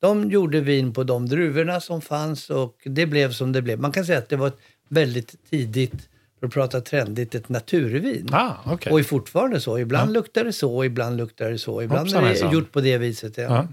De 0.00 0.30
gjorde 0.30 0.60
vin 0.60 0.92
på 0.92 1.04
de 1.04 1.28
druvorna 1.28 1.80
som 1.80 2.00
fanns 2.00 2.50
och 2.50 2.76
det 2.84 3.06
blev 3.06 3.32
som 3.32 3.52
det 3.52 3.62
blev. 3.62 3.80
Man 3.80 3.92
kan 3.92 4.04
säga 4.04 4.18
att 4.18 4.28
det 4.28 4.36
var 4.36 4.46
ett 4.48 4.58
väldigt 4.88 5.34
tidigt, 5.50 6.08
för 6.40 6.46
att 6.46 6.52
prata 6.52 6.80
trendigt, 6.80 7.34
ett 7.34 7.48
naturvin. 7.48 8.28
Ah, 8.32 8.52
okej. 8.66 8.92
Och 8.92 8.98
är 8.98 9.02
fortfarande 9.04 9.60
så. 9.60 9.78
Ibland 9.78 10.10
Ja. 10.10 10.14
luktar 10.14 10.44
det 10.44 10.52
så, 10.52 10.84
ibland 10.84 11.16
luktar 11.16 11.50
det 11.50 11.58
så. 11.58 11.82
Ibland 11.82 12.00
Hoppsan, 12.00 12.24
är 12.24 12.34
det 12.48 12.52
gjort 12.54 12.72
på 12.72 12.80
det 12.80 12.98
viset. 12.98 13.36
Ja. 13.36 13.42
Ja. 13.42 13.68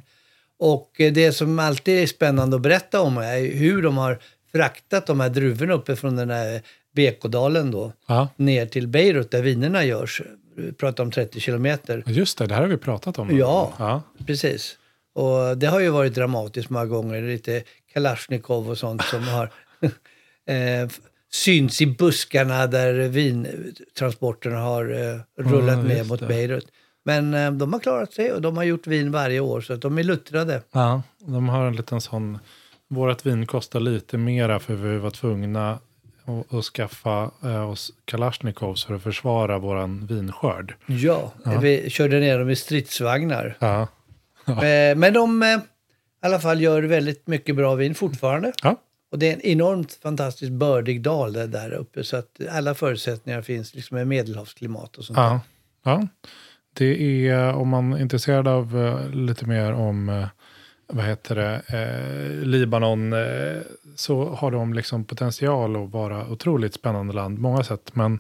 Och 0.60 1.02
eh, 1.02 1.14
det 1.14 1.32
som 1.32 1.60
alltid 1.60 2.04
är 2.04 2.08
spännande 2.08 2.56
att 2.56 2.62
berätta 2.62 3.02
om 3.02 3.18
är 3.18 3.56
hur 3.56 3.82
de 3.82 3.98
har 3.98 4.20
fraktat 4.52 5.08
de 5.08 5.20
här 5.20 5.30
druvorna 5.30 5.74
uppe 5.74 5.96
från 5.96 6.16
den 6.16 6.30
här 6.30 6.62
Bekodalen 6.96 7.72
då, 7.72 7.94
Ja. 8.08 8.30
ner 8.36 8.66
till 8.66 8.88
Beirut 8.88 9.32
där 9.32 9.42
vinerna 9.42 9.84
görs. 9.86 10.22
Vi 10.56 10.72
pratar 10.74 11.04
om 11.04 11.12
30 11.12 11.40
kilometer. 11.40 12.04
Just 12.08 12.38
det, 12.38 12.46
det 12.46 12.54
här 12.54 12.62
har 12.62 12.70
vi 12.70 12.78
pratat 12.78 13.20
om. 13.20 13.38
Ja. 13.38 13.74
ja. 13.80 14.02
Precis. 14.26 14.78
Och 15.14 15.58
det 15.58 15.68
har 15.68 15.80
ju 15.80 15.90
varit 15.90 16.16
dramatiskt 16.16 16.70
många 16.70 16.86
gånger. 16.86 17.22
Lite 17.22 17.64
Kalashnikov 17.94 18.70
och 18.70 18.78
sånt 18.78 19.02
som 19.02 19.28
har 19.28 19.52
eh, 20.46 20.90
syns 21.32 21.82
i 21.82 21.86
buskarna 21.88 22.68
där 22.68 22.94
vintransporterna 22.94 24.60
har 24.60 24.84
eh, 24.84 25.44
rullat 25.44 25.78
Ja, 25.78 25.84
ner 25.84 26.04
mot 26.04 26.20
det. 26.20 26.28
Beirut. 26.28 26.68
Men 27.04 27.34
eh, 27.34 27.52
de 27.52 27.74
har 27.74 27.80
klarat 27.80 28.14
sig 28.14 28.32
och 28.32 28.42
de 28.42 28.58
har 28.58 28.64
gjort 28.64 28.88
vin 28.88 29.12
varje 29.12 29.40
år 29.40 29.62
så 29.62 29.74
att 29.74 29.82
de 29.82 29.98
är 29.98 30.04
luttrade. 30.04 30.62
Ja, 30.72 31.04
de 31.20 31.50
har 31.50 31.66
en 31.66 31.76
liten 31.76 32.02
sån... 32.02 32.40
Vårat 32.88 33.26
vin 33.26 33.46
kostar 33.46 33.80
lite 33.80 34.18
mera 34.18 34.60
för 34.60 34.74
vi 34.74 34.98
var 34.98 35.12
tvungna 35.12 35.80
att, 36.26 36.54
att 36.54 36.66
skaffa 36.66 37.32
eh, 37.44 37.70
oss 37.70 37.92
Kalashnikovs 38.06 38.86
för 38.86 38.94
att 38.94 39.04
försvara 39.04 39.58
våran 39.58 40.06
vinskörd. 40.06 40.76
Ja, 40.86 41.34
vi 41.62 41.90
körde 41.90 42.20
ner 42.20 42.40
dem 42.40 42.50
i 42.50 42.56
stridsvagnar. 42.56 43.58
Ja. 43.60 43.88
Eh, 44.48 44.96
Men 44.96 45.14
de 45.14 45.44
eh, 45.44 45.58
i 46.24 46.26
alla 46.26 46.40
fall 46.40 46.62
gör 46.62 46.84
väldigt 46.84 47.28
mycket 47.28 47.56
bra 47.56 47.76
vin 47.76 47.96
fortfarande. 47.96 48.54
Ja. 48.64 48.76
Och 49.12 49.20
det 49.20 49.30
är 49.30 49.34
en 49.34 49.42
enormt 49.42 49.94
fantastiskt 49.94 50.52
bördig 50.52 51.02
dal 51.02 51.34
där, 51.34 51.48
där 51.48 51.72
uppe. 51.72 52.04
Så 52.04 52.18
att 52.18 52.40
alla 52.52 52.74
förutsättningar 52.76 53.42
finns 53.42 53.76
liksom 53.76 53.98
med 53.98 54.08
medelhavsklimat 54.08 54.98
och 54.98 55.04
sånt 55.06 55.18
där. 55.18 55.24
Ja. 55.24 55.42
ja. 55.84 56.08
Det 56.74 57.28
är, 57.28 57.54
om 57.54 57.70
man 57.70 57.94
är 57.94 58.00
intresserad 58.00 58.48
av 58.48 58.78
eh, 58.78 59.10
lite 59.10 59.46
mer 59.46 59.74
om, 59.74 60.10
eh, 60.10 60.28
vad 60.92 61.06
heter 61.06 61.36
det, 61.36 61.62
eh, 61.68 62.46
Libanon, 62.48 63.14
eh, 63.14 63.62
så 63.96 64.30
har 64.30 64.52
de 64.52 64.74
liksom 64.74 65.04
potential 65.06 65.84
att 65.84 65.92
vara 65.92 66.28
otroligt 66.28 66.74
spännande 66.74 67.14
land 67.14 67.36
på 67.38 67.42
många 67.42 67.64
sätt. 67.64 67.92
Men 67.96 68.20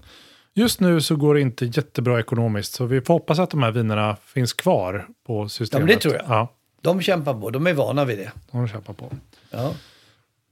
just 0.53 0.79
nu 0.79 1.01
så 1.01 1.15
går 1.15 1.33
det 1.33 1.41
inte 1.41 1.65
jättebra 1.65 2.19
ekonomiskt, 2.19 2.73
så 2.73 2.85
vi 2.85 3.01
får 3.01 3.13
hoppas 3.13 3.39
att 3.39 3.49
de 3.49 3.63
här 3.63 3.71
vinerna 3.71 4.17
finns 4.25 4.53
kvar 4.53 5.07
på 5.27 5.49
systemet. 5.49 5.87
det 5.87 5.95
tror 5.97 6.13
jag. 6.13 6.23
Ja, 6.27 6.53
De 6.81 7.01
kämpar 7.01 7.33
på, 7.33 7.49
de 7.49 7.67
är 7.67 7.73
vana 7.73 8.05
vid 8.05 8.17
det. 8.17 8.31
de 8.51 8.67
kämpar 8.67 8.93
på. 8.93 9.11
Ja. 9.51 9.73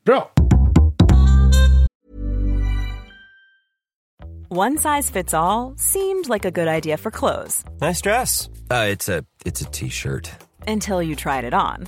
Bra! 0.05 0.31
One 4.51 4.77
size 4.77 5.12
fits 5.13 5.34
all 5.34 5.75
seemed 5.77 6.27
like 6.29 6.43
a 6.47 6.51
good 6.51 6.67
idea 6.67 6.97
for 6.97 7.12
clothes 7.12 7.63
Nice 7.82 8.01
dress. 8.01 8.49
Uh, 8.71 8.88
it's 8.93 9.08
a 9.19 9.23
it's 9.45 9.62
a 9.62 9.69
t-shirt. 9.71 10.32
until 10.67 11.01
you 11.03 11.15
tried 11.15 11.45
it 11.45 11.53
on. 11.53 11.88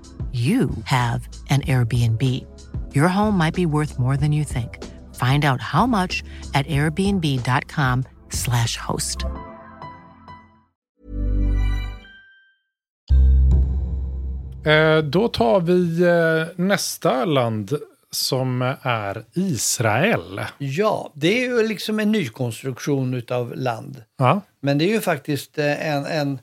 you 0.31 0.69
have 0.85 1.27
an 1.49 1.61
Airbnb. 1.61 2.21
Your 2.95 3.09
home 3.09 3.37
might 3.37 3.53
be 3.53 3.65
worth 3.65 3.99
more 3.99 4.15
than 4.17 4.31
you 4.31 4.45
think. 4.45 4.77
Find 5.15 5.43
out 5.43 5.59
how 5.61 5.85
much 5.85 6.23
at 6.53 6.65
airbnb.com/slash 6.67 8.77
host. 8.77 9.25
Eh, 14.65 14.97
då 14.97 15.27
tar 15.27 15.59
vi 15.59 16.03
eh, 16.03 16.47
nästa 16.55 17.25
land 17.25 17.73
som 18.11 18.75
är 18.81 19.23
Israel. 19.33 20.41
Ja, 20.57 21.11
det 21.15 21.43
är 21.43 21.49
ju 21.49 21.67
liksom 21.67 21.99
en 21.99 22.11
nykonstruktion 22.11 23.13
utav 23.13 23.55
land. 23.55 24.03
Ja, 24.17 24.41
Men 24.59 24.77
det 24.77 24.85
är 24.85 24.89
ju 24.89 25.01
faktiskt 25.01 25.57
eh, 25.57 25.87
en, 25.87 26.05
en, 26.05 26.39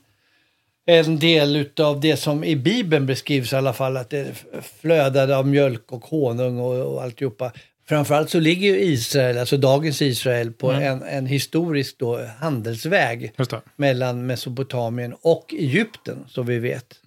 en 0.89 1.19
del 1.19 1.55
utav 1.55 1.99
det 1.99 2.17
som 2.17 2.43
i 2.43 2.55
Bibeln 2.55 3.05
beskrivs 3.05 3.53
i 3.53 3.55
alla 3.55 3.73
fall, 3.73 3.97
att 3.97 4.09
det 4.09 4.45
flödade 4.81 5.37
av 5.37 5.47
mjölk 5.47 5.91
och 5.91 6.05
honung 6.05 6.59
och, 6.59 6.93
och 6.93 7.03
alltihopa. 7.03 7.51
Framförallt 7.87 8.29
så 8.29 8.39
ligger 8.39 8.69
ju 8.69 8.79
Israel, 8.79 9.37
alltså 9.37 9.57
dagens 9.57 10.01
Israel, 10.01 10.51
på 10.51 10.71
en, 10.71 11.03
en 11.03 11.25
historisk 11.25 11.99
då 11.99 12.19
handelsväg 12.39 13.33
mellan 13.75 14.25
Mesopotamien 14.25 15.15
och 15.21 15.53
Egypten, 15.53 16.25
som 16.27 16.45
vi 16.45 16.59
vet. 16.59 16.99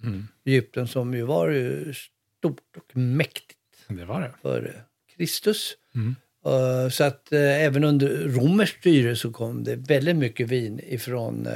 Egypten 0.45 0.87
som 0.87 1.13
ju 1.13 1.21
var 1.21 1.49
ju 1.49 1.93
stort 2.37 2.59
och 2.77 2.97
mäktigt 2.97 3.59
Det 3.87 4.05
var 4.05 4.21
det. 4.21 4.31
för 4.41 4.83
Kristus. 5.17 5.73
Eh, 6.45 6.89
så 6.89 7.03
att 7.03 7.31
eh, 7.31 7.63
även 7.63 7.83
under 7.83 8.07
romerskt 8.09 8.79
styre 8.79 9.15
så 9.15 9.31
kom 9.31 9.63
det 9.63 9.75
väldigt 9.75 10.15
mycket 10.15 10.47
vin 10.47 10.79
ifrån 10.83 11.47
uh, 11.47 11.53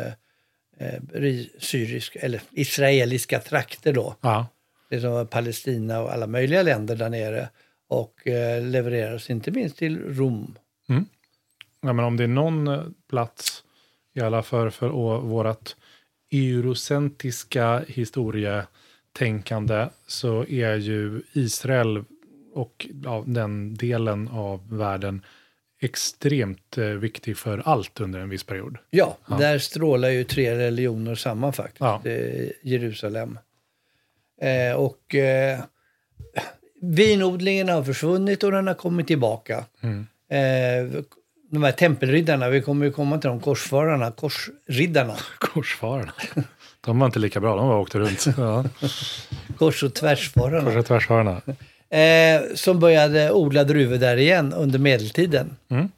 syrisk, 1.59 2.15
eller 2.15 2.41
israeliska 2.51 3.39
trakter 3.39 3.93
då. 3.93 4.15
Ja, 4.21 4.47
Det 4.89 5.01
som 5.01 5.11
var 5.11 5.25
Palestina 5.25 5.99
och 5.99 6.13
alla 6.13 6.27
möjliga 6.27 6.63
länder 6.63 6.95
där 6.95 7.09
nere. 7.09 7.49
Och 7.89 8.27
eh, 8.27 8.63
levererades 8.63 9.29
inte 9.29 9.51
minst 9.51 9.77
till 9.77 10.15
Rom. 10.15 10.55
Ja, 11.81 11.93
men 11.93 12.05
om 12.05 12.17
det 12.17 12.23
är 12.23 12.27
någon 12.27 12.67
eh, 12.67 12.83
plats, 13.09 13.63
i 14.13 14.21
alla 14.21 14.43
fall 14.43 14.71
för 14.71 14.89
vårat 15.19 15.75
eurocentriska 16.31 17.83
historietänkande, 17.87 19.87
så 20.07 20.45
är 20.45 20.75
ju 20.75 21.21
Israel 21.33 22.03
och 22.53 22.87
ja, 23.03 23.23
den 23.27 23.75
delen 23.75 24.27
av 24.27 24.77
världen 24.77 25.21
extremt 25.81 26.77
eh, 26.77 26.85
viktig 26.85 27.37
för 27.37 27.61
allt 27.65 27.99
under 27.99 28.19
en 28.19 28.29
viss 28.29 28.43
period. 28.43 28.77
Ja, 28.89 29.17
där 29.39 29.59
strålar 29.59 30.09
ju 30.09 30.23
tre 30.23 30.57
religioner 30.57 31.15
samman 31.15 31.53
faktiskt. 31.53 31.79
Ja. 31.79 32.01
Jerusalem. 32.63 33.39
Eh, 34.41 34.75
och 34.75 35.15
eh, 35.15 35.59
vinodlingen 36.81 37.69
har 37.69 37.83
försvunnit 37.83 38.43
och 38.43 38.51
den 38.51 38.67
har 38.67 38.73
kommit 38.73 39.07
tillbaka. 39.07 39.65
Mm. 39.81 40.07
Eh, 40.29 41.01
de 41.51 41.63
här 41.63 41.71
tempelriddarna, 41.71 42.49
vi 42.49 42.61
kommer 42.61 42.85
ju 42.85 42.91
komma 42.91 43.17
till 43.17 43.29
de 43.29 43.39
korsfararna, 43.39 44.11
korsriddarna, 44.11 45.15
Korsfararna. 45.37 46.13
De 46.81 46.99
var 46.99 47.05
inte 47.05 47.19
lika 47.19 47.39
bra, 47.39 47.55
de 47.55 47.67
var 47.67 47.79
åkte 47.79 47.99
runt. 47.99 48.25
Ja. 48.37 48.65
kors 49.57 49.83
och 49.83 49.93
tvärsfararna. 49.93 50.63
Kors 50.63 50.75
och 50.75 50.85
tvärsfararna. 50.85 51.41
Eh, 51.89 52.55
som 52.55 52.79
började 52.79 53.31
odla 53.31 53.63
druvor 53.63 53.97
där 53.97 54.17
igen 54.17 54.53
under 54.53 54.79
medeltiden. 54.79 55.55
Mm. 55.71 55.89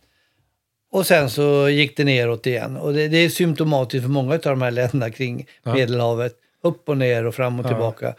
Och 0.92 1.06
sen 1.08 1.30
så 1.30 1.70
gick 1.70 1.98
det 1.98 2.04
neråt 2.04 2.48
igen. 2.48 2.78
Och 2.78 2.94
det, 2.94 3.08
det 3.08 3.18
är 3.18 3.30
symptomatiskt 3.30 4.04
för 4.04 4.12
många 4.12 4.34
av 4.34 4.40
de 4.42 4.62
här 4.62 4.72
länderna 4.72 5.10
kring 5.10 5.48
Ja. 5.64 5.74
Medelhavet. 5.74 6.34
Upp 6.64 6.90
och 6.90 6.98
ner 6.98 7.26
och 7.26 7.36
fram 7.36 7.60
och 7.60 7.66
Ja. 7.66 7.70
tillbaka. 7.70 8.14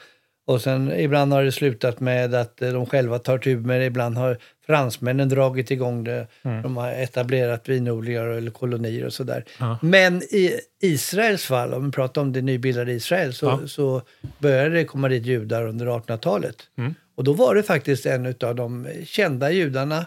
Och 0.47 0.61
sen 0.61 0.93
ibland 1.01 1.33
har 1.33 1.45
det 1.45 1.53
slutat 1.53 2.01
med 2.01 2.35
att 2.35 2.63
eh, 2.63 2.73
de 2.73 2.87
själva 2.87 3.19
tar 3.19 3.39
tur 3.39 3.57
med 3.59 3.81
det. 3.81 3.85
Ibland 3.87 4.17
har 4.17 4.39
fransmännen 4.67 5.29
dragit 5.29 5.71
igång 5.71 6.05
det. 6.05 6.27
Mm. 6.43 6.63
De 6.63 6.77
har 6.77 6.91
etablerat 6.93 7.69
vinodlingar 7.69 8.27
eller 8.27 8.51
kolonier 8.51 9.07
och 9.07 9.13
sådär. 9.13 9.45
Ja. 9.59 9.79
Men 9.83 10.23
i 10.23 10.61
Israels 10.83 11.45
fall, 11.45 11.75
om 11.75 11.87
vi 11.87 11.93
pratar 11.93 12.21
om 12.23 12.33
det 12.33 12.43
nybildade 12.43 12.93
Israel, 12.93 13.35
så, 13.35 13.47
Ja. 13.47 13.61
så 13.69 14.03
började 14.39 14.71
det 14.75 14.85
komma 14.85 15.09
dit 15.09 15.27
judar 15.27 15.67
under 15.67 15.87
1800-talet. 15.87 16.57
Mm. 16.79 16.95
Och 17.21 17.25
då 17.25 17.33
var 17.33 17.55
det 17.55 17.63
faktiskt 17.63 18.07
en 18.07 18.35
av 18.41 18.55
de 18.55 18.89
kända 19.05 19.51
judarna, 19.51 20.07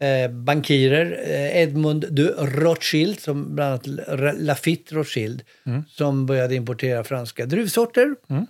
eh, 0.00 0.30
bankirer, 0.30 1.20
eh, 1.26 1.62
Edmund 1.62 2.06
de 2.10 2.22
Rothschild, 2.38 3.20
som 3.20 3.54
bland 3.54 3.70
annat 3.86 3.86
Lafitte 4.40 4.94
Rothschild, 4.94 5.42
som 5.88 6.26
började 6.26 6.54
importera 6.54 7.04
franska 7.04 7.46
druvsorter 7.46 8.14
Mm. 8.28 8.46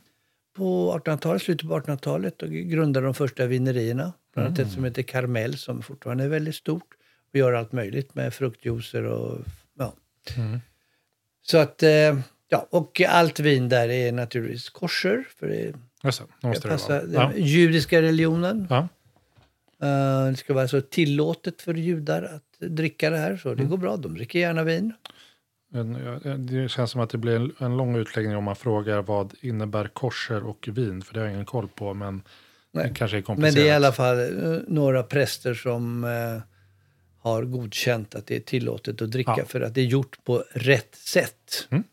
på 0.57 0.93
1800-talet, 0.93 1.43
slutet 1.43 1.69
på 1.69 1.75
1800-talet 1.75 2.43
och 2.43 2.49
grundade 2.51 3.07
de 3.07 3.15
första 3.15 3.47
vinerierna. 3.47 4.13
Bland 4.35 4.47
annat 4.47 4.59
ett 4.59 4.73
som 4.73 4.85
heter 4.85 5.03
Carmel 5.03 5.59
som 5.59 5.83
fortfarande 5.83 6.25
är 6.25 6.29
väldigt 6.29 6.55
stort 6.55 6.89
och 7.33 7.39
gör 7.39 7.53
allt 7.53 7.73
möjligt 7.73 8.15
med 8.15 8.35
fruktjuicer 8.35 9.05
och 9.05 9.39
ja. 9.79 9.95
Så 11.43 11.59
att, 11.59 11.83
eh, 11.83 12.19
ja, 12.49 12.67
och 12.71 13.01
allt 13.09 13.41
vin 13.41 13.69
där 13.69 13.89
är 13.89 14.13
naturligtvis 14.13 14.69
kosher, 14.69 15.25
för 15.39 15.49
det 15.49 15.73
Just 16.05 16.23
det, 16.41 16.49
måste 16.49 17.01
det. 17.01 17.13
Ja. 17.13 17.33
judiska 17.37 18.03
religionen. 18.03 18.67
Ja. 18.71 18.89
Eh, 19.83 20.31
det 20.31 20.37
ska 20.37 20.55
vara 20.55 20.69
så 20.69 20.81
tillåtet 20.81 21.63
för 21.63 21.75
judar 21.75 22.23
att 22.23 22.69
dricka 22.71 23.11
det 23.11 23.19
här, 23.19 23.37
så 23.37 23.55
det 23.55 23.65
går 23.65 23.77
bra. 23.77 23.97
De 23.97 24.15
dricker 24.15 24.39
gärna 24.39 24.65
vin. 24.65 24.93
Det 26.39 26.69
känns 26.71 26.91
som 26.91 27.01
att 27.01 27.11
det 27.11 27.19
blir 27.19 27.63
en, 27.63 27.77
lång 27.77 27.97
utläggning 27.97 28.37
om 28.37 28.45
man 28.45 28.57
frågar 28.57 29.03
vad 29.03 29.35
innebär 29.41 29.89
korser 29.89 30.47
och 30.47 30.69
vin, 30.73 31.03
för 31.03 31.15
det 31.15 31.21
har 31.21 31.27
jag 31.27 31.35
ingen 31.35 31.47
koll 31.47 31.69
på, 31.69 31.95
men 31.95 32.23
Nej. 32.73 32.89
det 32.89 32.95
kanske 32.95 33.17
är 33.17 33.19
Men 33.19 33.23
komplicerat. 33.25 33.55
det 33.55 33.69
är 33.69 33.73
i 33.73 33.77
alla 33.77 33.93
fall 33.93 34.19
eh, 34.55 34.61
några 34.69 35.03
präster 35.03 35.55
som 35.55 36.05
eh, 36.05 36.43
har 37.19 37.43
godkänt 37.43 38.15
att 38.15 38.27
det 38.27 38.37
är 38.37 38.41
tillåtet 38.41 39.03
att 39.03 39.11
dricka 39.11 39.35
Ja. 39.37 39.45
för 39.45 39.61
att 39.61 39.75
det 39.75 39.81
är 39.81 39.85
gjort 39.85 40.25
på 40.25 40.45
rätt 40.53 40.95
sätt. 40.95 41.67
Mm. 41.71 41.85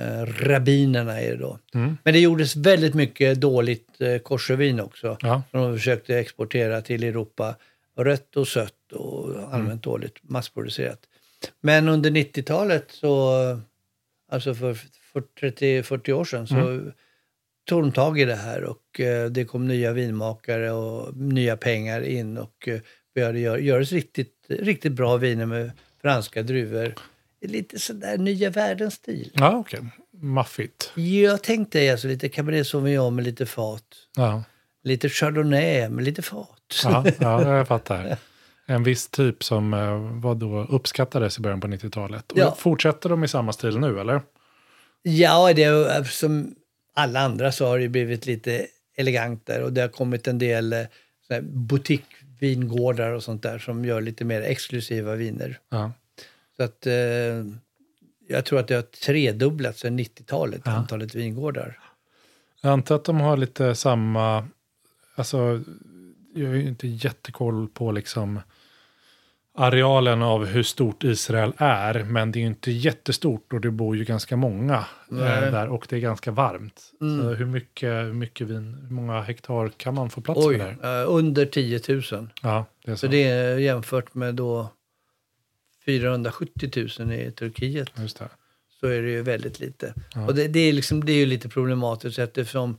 Eh, 0.00 0.24
rabbinerna 0.26 1.20
är 1.20 1.30
det 1.30 1.36
då. 1.36 1.58
Mm. 1.74 1.96
Men 2.04 2.14
det 2.14 2.20
gjordes 2.20 2.56
väldigt 2.56 2.94
mycket 2.94 3.40
dåligt 3.40 4.00
eh, 4.00 4.18
koshervin 4.18 4.80
också. 4.80 5.16
Ja. 5.20 5.42
Som 5.50 5.60
de 5.60 5.76
försökte 5.78 6.18
exportera 6.18 6.82
till 6.82 7.04
Europa. 7.04 7.54
Rött 7.96 8.36
och 8.36 8.48
sött 8.48 8.92
och 8.92 9.28
allmänt 9.42 9.64
Mm. 9.66 9.78
dåligt 9.80 10.18
massproducerat. 10.22 10.98
Men 11.60 11.88
under 11.88 12.10
90-talet 12.10 12.86
så, 12.90 13.34
alltså 14.32 14.54
för 14.54 14.76
30-40 15.40 16.12
år 16.12 16.24
sedan, 16.24 16.46
så 16.46 16.54
Mm. 16.56 16.92
tog 17.68 17.82
de 17.82 17.92
tag 17.92 18.20
i 18.20 18.24
det 18.24 18.34
här 18.34 18.64
och 18.64 19.00
eh, 19.00 19.30
det 19.30 19.44
kom 19.44 19.68
nya 19.68 19.92
vinmakare 19.92 20.70
och 20.70 21.16
nya 21.16 21.56
pengar 21.56 22.02
in 22.02 22.38
och 22.38 22.68
eh, 22.68 22.80
började 23.14 23.38
gör, 23.40 23.58
göras 23.58 23.92
riktigt, 23.92 24.34
riktigt 24.48 24.92
bra 24.92 25.16
viner 25.16 25.46
med 25.46 25.70
franska 26.02 26.42
druvor. 26.42 26.94
Lite 27.42 27.78
sådär 27.78 28.18
nya 28.18 28.50
världens 28.50 28.94
stil. 28.94 29.30
Ja, 29.34 29.56
okej. 29.56 29.80
Maffigt. 30.22 30.92
Jag 30.94 31.42
tänkte 31.42 31.92
alltså 31.92 32.08
lite 32.08 32.28
Cabernet 32.28 32.66
Sauvignon 32.66 33.14
med 33.14 33.24
lite 33.24 33.46
fat. 33.46 33.84
Ja. 34.16 34.42
Lite 34.82 35.08
Chardonnay 35.08 35.88
med 35.88 36.04
lite 36.04 36.22
fat. 36.22 36.80
Ja, 36.84 37.04
ja, 37.18 37.56
jag 37.56 37.68
fattar. 37.68 38.16
En 38.66 38.82
viss 38.82 39.08
typ 39.08 39.44
som 39.44 39.74
eh, 39.74 40.20
vad 40.20 40.36
då 40.36 40.64
uppskattades 40.64 41.38
i 41.38 41.40
början 41.40 41.60
på 41.60 41.66
90-talet. 41.66 42.32
Och 42.32 42.38
Ja. 42.38 42.54
Fortsätter 42.58 43.08
de 43.08 43.24
i 43.24 43.28
samma 43.28 43.52
stil 43.52 43.78
nu, 43.78 44.00
eller? 44.00 44.22
Ja, 45.02 45.52
det 45.52 45.64
är, 45.64 46.04
som 46.04 46.54
alla 46.94 47.20
andra 47.20 47.52
så 47.52 47.66
har 47.66 47.78
det 47.78 47.88
blivit 47.88 48.26
lite 48.26 48.66
elegant 48.96 49.46
där 49.46 49.62
och 49.62 49.72
det 49.72 49.80
har 49.80 49.88
kommit 49.88 50.26
en 50.28 50.38
del 50.38 50.72
eh, 50.72 51.40
butikvingårdar 51.42 53.12
och 53.12 53.22
sånt 53.22 53.42
där 53.42 53.58
som 53.58 53.84
gör 53.84 54.00
lite 54.00 54.24
mer 54.24 54.42
exklusiva 54.42 55.14
viner. 55.14 55.58
Ja. 55.70 55.92
Så 56.60 56.64
att 56.64 56.86
eh, 56.86 56.92
jag 58.28 58.44
tror 58.44 58.58
att 58.58 58.68
det 58.68 58.74
har 58.74 58.82
tredubblats 58.82 59.80
sedan 59.80 59.98
90-talet, 59.98 60.62
Ja. 60.64 60.70
antalet 60.70 61.14
vingårdar. 61.14 61.78
Jag 62.60 62.72
antar 62.72 62.94
att 62.94 63.04
de 63.04 63.20
har 63.20 63.36
lite 63.36 63.74
samma, 63.74 64.48
alltså 65.14 65.60
jag 66.34 66.46
har 66.48 66.54
ju 66.54 66.68
inte 66.68 66.88
jättekoll 66.88 67.68
på 67.68 67.92
liksom 67.92 68.40
arealen 69.54 70.22
av 70.22 70.44
hur 70.46 70.62
stort 70.62 71.04
Israel 71.04 71.52
är, 71.56 72.04
men 72.04 72.32
det 72.32 72.38
är 72.38 72.40
ju 72.40 72.46
inte 72.46 72.70
jättestort 72.70 73.52
och 73.52 73.60
det 73.60 73.70
bor 73.70 73.96
ju 73.96 74.04
ganska 74.04 74.36
många 74.36 74.74
eh, 74.74 74.84
Nej. 75.08 75.50
där 75.50 75.68
och 75.68 75.86
det 75.88 75.96
är 75.96 76.00
ganska 76.00 76.30
varmt. 76.30 76.82
Mm. 77.00 77.22
Så 77.22 77.28
hur 77.34 77.46
mycket, 77.46 77.90
hur 77.92 78.12
mycket 78.12 78.46
vin, 78.46 78.74
hur 78.88 78.94
många 78.94 79.20
hektar 79.22 79.68
kan 79.76 79.94
man 79.94 80.10
få 80.10 80.20
plats 80.20 80.40
Oj, 80.46 80.58
med 80.58 80.76
där? 80.80 81.02
eh, 81.02 81.10
under 81.14 81.46
10 81.46 81.80
000. 81.88 82.02
Ja, 82.42 82.64
det 82.84 82.90
är 82.90 82.94
så. 82.94 82.98
Så 83.00 83.06
det 83.06 83.22
är 83.28 83.58
jämfört 83.58 84.14
med 84.14 84.34
då 84.34 84.68
470 85.84 86.88
000 86.98 87.12
i 87.12 87.32
Turkiet. 87.32 87.90
Just 87.96 88.18
det. 88.18 88.28
så 88.80 88.86
är 88.86 89.02
det 89.02 89.10
ju 89.10 89.22
väldigt 89.22 89.60
lite. 89.60 89.94
Ja. 90.14 90.26
Och 90.26 90.34
det, 90.34 90.48
det, 90.48 90.60
är 90.60 90.72
liksom, 90.72 91.04
det 91.04 91.12
är 91.12 91.16
ju 91.16 91.26
lite 91.26 91.48
problematiskt 91.48 92.18
eftersom 92.18 92.76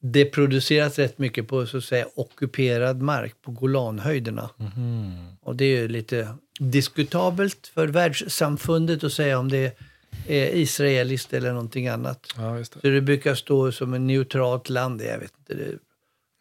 det 0.00 0.24
produceras 0.24 0.98
rätt 0.98 1.18
mycket 1.18 1.48
på 1.48 1.66
så 1.66 1.76
att 1.76 1.84
säga 1.84 2.06
ockuperad 2.14 3.02
mark 3.02 3.34
på 3.42 3.50
Golanhöjderna. 3.50 4.50
Mhm. 4.56 5.36
Och 5.40 5.56
det 5.56 5.64
är 5.64 5.80
ju 5.80 5.88
lite 5.88 6.28
diskutabelt 6.58 7.66
för 7.74 7.88
världssamfundet 7.88 9.04
att 9.04 9.12
säga 9.12 9.38
om 9.38 9.48
det 9.48 9.78
är 10.26 10.56
israeliskt 10.56 11.32
eller 11.32 11.52
någonting 11.52 11.88
annat. 11.88 12.26
Ja, 12.36 12.42
det. 12.42 12.64
Så 12.64 12.78
det 12.82 13.00
brukar 13.00 13.34
stå 13.34 13.72
som 13.72 13.94
ett 13.94 14.00
neutralt 14.00 14.68
land. 14.68 15.02
Jag 15.02 15.18
vet 15.18 15.32
inte. 15.38 15.54
Det, 15.54 15.78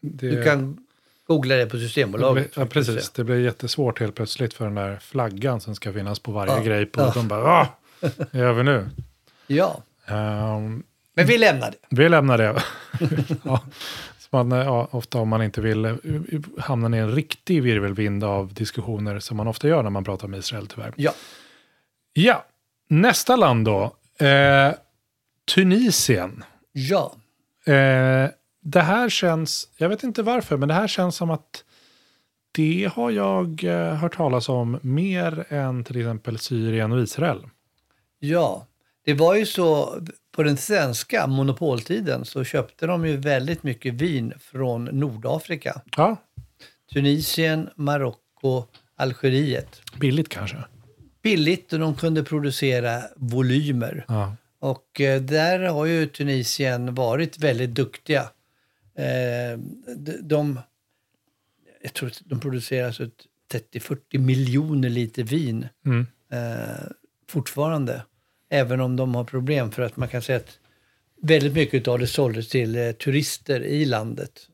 det 0.02 0.30
du 0.30 0.44
kan 0.44 0.78
googla 1.28 1.56
det 1.56 1.66
på 1.66 1.78
Systembolaget. 1.78 2.52
ja, 2.58 2.66
precis. 2.66 3.10
Det 3.10 3.24
blir 3.24 3.40
jättesvårt 3.40 4.00
helt 4.00 4.16
plötsligt 4.16 4.54
för 4.54 4.66
den 4.66 4.76
där 4.76 4.98
flaggan 5.02 5.62
som 5.62 5.76
ska 5.76 5.94
finnas 5.94 6.20
på 6.20 6.32
varje 6.32 6.54
Ja. 6.54 6.60
grej. 6.64 6.86
På, 6.86 7.02
Ja. 7.02 7.12
De 7.16 7.28
bara, 7.28 7.44
ah, 7.44 7.68
det 8.32 8.38
gör 8.40 8.54
vi 8.54 8.64
nu. 8.64 8.90
Ja, 9.48 9.84
Ehm, 10.06 10.84
men 11.16 11.26
vi 11.28 11.38
lämnar 11.38 11.72
det. 11.72 11.78
Vi 11.90 12.10
lämnar 12.10 12.38
det. 12.38 12.64
ja. 13.44 13.60
man 14.30 14.52
ja, 14.52 14.88
ofta 14.92 15.18
om 15.18 15.30
man 15.30 15.42
inte 15.44 15.62
vill 15.62 15.86
eh, 15.86 15.96
hamna 16.60 16.98
i 16.98 17.00
en 17.00 17.12
riktig 17.12 17.64
virvelvind 17.64 18.24
av 18.24 18.54
diskussioner 18.54 19.20
som 19.20 19.38
man 19.38 19.48
ofta 19.48 19.68
gör 19.68 19.84
när 19.84 19.90
man 19.90 20.04
pratar 20.04 20.28
om 20.28 20.34
Israel 20.36 20.68
tyvärr. 20.68 20.94
Ja. 20.98 21.12
Ja, 22.14 22.46
nästa 22.90 23.36
land 23.36 23.66
då. 23.66 23.84
Eh, 24.26 24.74
Tunisien. 25.56 26.44
Ja. 26.72 27.14
Eh, 27.66 28.30
det 28.64 28.82
här 28.82 29.10
känns, 29.10 29.68
jag 29.78 29.90
vet 29.90 30.04
inte 30.04 30.24
varför, 30.24 30.58
men 30.58 30.68
det 30.68 30.74
här 30.74 30.88
känns 30.88 31.16
som 31.16 31.30
att 31.32 31.64
det 32.52 32.90
har 32.94 33.12
jag 33.12 33.64
eh, 33.64 33.96
hört 33.96 34.18
talas 34.18 34.50
om 34.50 34.80
mer 34.82 35.46
än 35.50 35.84
till 35.84 35.98
exempel 35.98 36.40
Syrien 36.40 36.92
och 36.92 37.02
Israel. 37.02 37.42
Ja. 38.20 38.68
Det 39.06 39.14
var 39.14 39.36
ju 39.36 39.46
så, 39.46 40.00
på 40.36 40.44
den 40.44 40.58
svenska 40.58 41.28
monopoltiden 41.28 42.26
så 42.26 42.44
köpte 42.44 42.88
de 42.88 43.06
ju 43.06 43.18
väldigt 43.18 43.64
mycket 43.64 43.94
vin 43.94 44.34
från 44.40 44.86
Nordafrika. 44.86 45.82
Ja, 45.98 46.18
Tunisien, 46.94 47.70
Marocko, 47.76 48.64
Algeriet. 48.96 49.82
billigt 50.00 50.30
kanske. 50.30 50.58
Billigt 51.24 51.74
och 51.74 51.80
de 51.80 51.96
kunde 51.96 52.24
producera 52.24 53.02
volymer. 53.16 54.06
Ja. 54.08 54.36
Och 54.60 55.02
eh, 55.02 55.22
där 55.22 55.60
har 55.60 55.86
ju 55.86 56.06
Tunisien 56.06 56.96
varit 56.96 57.40
väldigt 57.40 57.70
duktiga. 57.70 58.30
Eh, 58.96 59.60
de, 59.98 60.12
de, 60.22 60.60
jag 61.82 61.94
tror 61.94 62.10
att 62.10 62.22
de 62.26 62.40
producerar 62.40 62.92
så 62.92 63.10
30-40 63.54 64.18
miljoner 64.18 64.90
liter 64.90 65.24
vin 65.24 65.68
Mm. 65.86 66.08
eh, 66.32 66.84
fortfarande. 67.30 68.04
Även 68.50 68.80
om 68.80 68.96
de 68.96 69.16
har 69.16 69.24
problem 69.24 69.72
för 69.72 69.82
att 69.82 69.98
man 69.98 70.08
kan 70.08 70.22
säga 70.22 70.38
att 70.38 70.60
väldigt 71.22 71.54
mycket 71.54 71.88
av 71.88 72.00
det 72.00 72.08
såldes 72.08 72.50
till 72.50 72.76
eh, 72.76 72.92
turister 72.92 73.64
i 73.64 73.86
landet. 73.86 74.50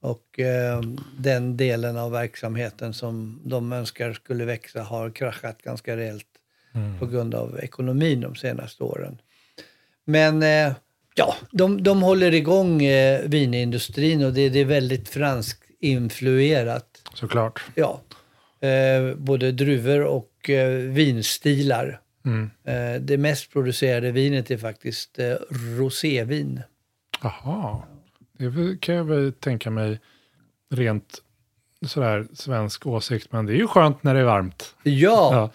Och 0.00 0.40
eh, 0.40 0.80
den 1.18 1.56
delen 1.56 1.96
av 1.98 2.10
verksamheten 2.10 2.94
som 2.94 3.40
de 3.44 3.72
önskar 3.72 4.12
skulle 4.12 4.44
växa 4.44 4.82
har 4.82 5.10
kraschat 5.10 5.62
ganska 5.62 5.96
rejält 5.96 6.26
på 6.98 7.06
grund 7.06 7.34
av 7.34 7.58
ekonomin 7.62 8.20
de 8.20 8.34
senaste 8.36 8.84
åren. 8.84 9.20
Men 10.04 10.42
eh, 10.42 10.74
ja, 11.14 11.34
de, 11.50 11.82
de 11.82 12.02
håller 12.02 12.34
igång 12.34 12.84
eh, 12.84 13.20
vinindustrin 13.24 14.24
och 14.24 14.32
det, 14.32 14.48
det 14.48 14.58
är 14.60 14.64
väldigt 14.64 15.08
franskt 15.08 15.62
influerat. 15.80 16.86
Såklart. 17.14 17.62
Ja, 17.74 18.00
eh, 18.68 19.14
både 19.16 19.52
druvor 19.52 20.00
och 20.04 20.50
eh, 20.50 20.68
vinstilar. 20.78 22.00
Mm. 22.24 22.50
Eh, 22.64 23.00
det 23.00 23.18
mest 23.18 23.52
producerade 23.52 24.10
vinet 24.12 24.50
är 24.50 24.56
faktiskt 24.56 25.18
eh, 25.18 25.34
rosévin. 25.78 26.62
Jaha. 27.22 27.82
Det 28.38 28.80
kan 28.80 28.94
jag 28.94 29.04
väl 29.04 29.32
tänka 29.32 29.70
mig 29.70 30.00
rent 30.74 31.18
sådär 31.86 32.26
svensk 32.34 32.86
åsikt. 32.86 33.32
Men 33.32 33.46
det 33.46 33.52
är 33.52 33.56
ju 33.56 33.66
skönt 33.66 34.02
när 34.02 34.14
det 34.14 34.20
är 34.20 34.24
varmt. 34.24 34.74
Ja, 34.82 34.90
Ja. 35.32 35.50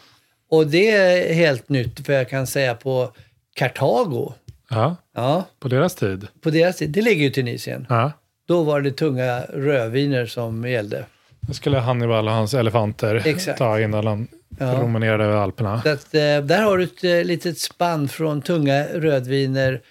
och 0.50 0.68
det 0.68 0.90
är 0.92 1.34
helt 1.34 1.70
nytt 1.70 2.06
för 2.06 2.14
jag 2.14 2.30
kan 2.30 2.48
säga 2.48 2.76
på 2.76 3.14
Kartago. 3.56 4.34
Ja, 4.70 4.96
Ja, 5.16 5.46
på 5.60 5.68
deras 5.68 5.96
tid. 5.96 6.28
på 6.42 6.50
deras 6.50 6.76
tid. 6.78 6.90
Det 6.90 7.02
ligger 7.02 7.22
ju 7.22 7.28
i 7.28 7.32
Tunisien. 7.32 7.86
Ja. 7.90 8.12
Då 8.48 8.64
var 8.64 8.82
det 8.82 8.92
tunga 8.92 9.42
rödviner 9.42 10.26
som 10.26 10.70
gällde. 10.70 11.06
Det 11.40 11.54
skulle 11.54 11.78
Hannibal 11.78 12.28
och 12.28 12.34
hans 12.34 12.54
elefanter 12.54 13.22
Exakt. 13.26 13.58
ta 13.58 13.80
innan 13.82 14.08
han 14.08 14.28
Ja. 14.60 14.80
promenerade 14.80 15.24
över 15.24 15.36
Alperna. 15.36 15.82
Så 15.82 15.90
att, 15.90 16.14
eh, 16.14 16.20
där 16.22 16.62
har 16.64 16.78
du 16.78 16.84
ett 16.84 17.04
eh, 17.04 17.24
litet 17.24 17.60
spann 17.60 18.08
från 18.08 18.42
tunga 18.42 18.84
rödviner 18.94 19.82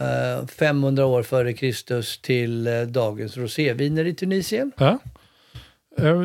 eh, 0.00 0.46
500 0.46 1.06
år 1.06 1.22
före 1.22 1.52
Kristus 1.52 2.18
till 2.20 2.66
eh, 2.66 2.80
dagens 2.82 3.36
roséviner 3.36 4.04
i 4.04 4.14
Tunisien. 4.14 4.72
Ja. 4.76 4.98
Eh, 5.98 6.22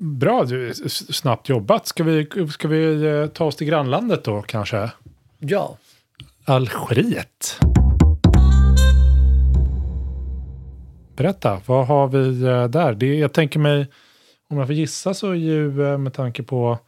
Bra, 0.00 0.46
snabbt 0.88 1.48
jobbat. 1.48 1.86
Ska 1.86 2.04
vi, 2.04 2.26
ska 2.50 2.68
vi 2.68 3.04
eh, 3.04 3.26
ta 3.26 3.44
oss 3.44 3.56
till 3.56 3.66
grannlandet 3.66 4.24
då 4.24 4.42
kanske? 4.42 4.90
Ja, 5.38 5.78
Algeriet. 6.44 7.58
Berätta, 11.16 11.60
vad 11.66 11.86
har 11.86 12.08
vi 12.08 12.42
eh, 12.42 12.68
där? 12.68 12.94
Det, 12.94 13.14
jag 13.14 13.32
tänker 13.32 13.58
mig, 13.58 13.86
om 14.48 14.58
jag 14.58 14.66
får 14.66 14.74
gissa 14.74 15.14
så 15.14 15.30
är 15.30 15.34
ju 15.34 15.86
eh, 15.86 15.98
med 15.98 16.14
tanke 16.14 16.42
på 16.42 16.78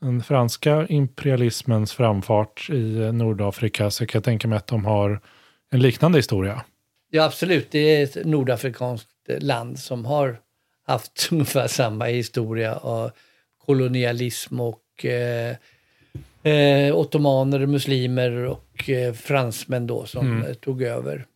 den 0.00 0.22
franska 0.22 0.86
imperialismens 0.86 1.92
framfart 1.92 2.70
i 2.70 2.96
eh, 2.96 3.12
Nordafrika 3.12 3.90
så 3.90 4.06
kan 4.06 4.18
jag 4.18 4.24
tänka 4.24 4.48
mig 4.48 4.56
att 4.56 4.66
de 4.66 4.84
har 4.84 5.20
en 5.70 5.80
liknande 5.80 6.18
historia. 6.18 6.64
ja 7.10 7.24
absolut. 7.24 7.70
Det 7.70 7.78
är 7.78 8.04
ett 8.04 8.26
nordafrikanskt 8.26 9.08
land 9.40 9.78
som 9.78 10.04
har 10.04 10.38
haft 10.86 11.28
ungefär 11.32 11.66
samma 11.66 12.04
historia 12.04 12.76
av 12.76 13.10
kolonialism 13.66 14.60
och 14.60 15.04
eh, 15.04 15.56
eh, 16.52 16.96
ottomaner, 16.96 17.66
muslimer 17.66 18.32
och 18.32 18.63
eh, 18.88 19.12
fransmän 19.12 19.86
då 19.86 20.06
som 20.06 20.42
eh, 20.42 20.54
tog 20.54 20.82
över. 20.82 21.26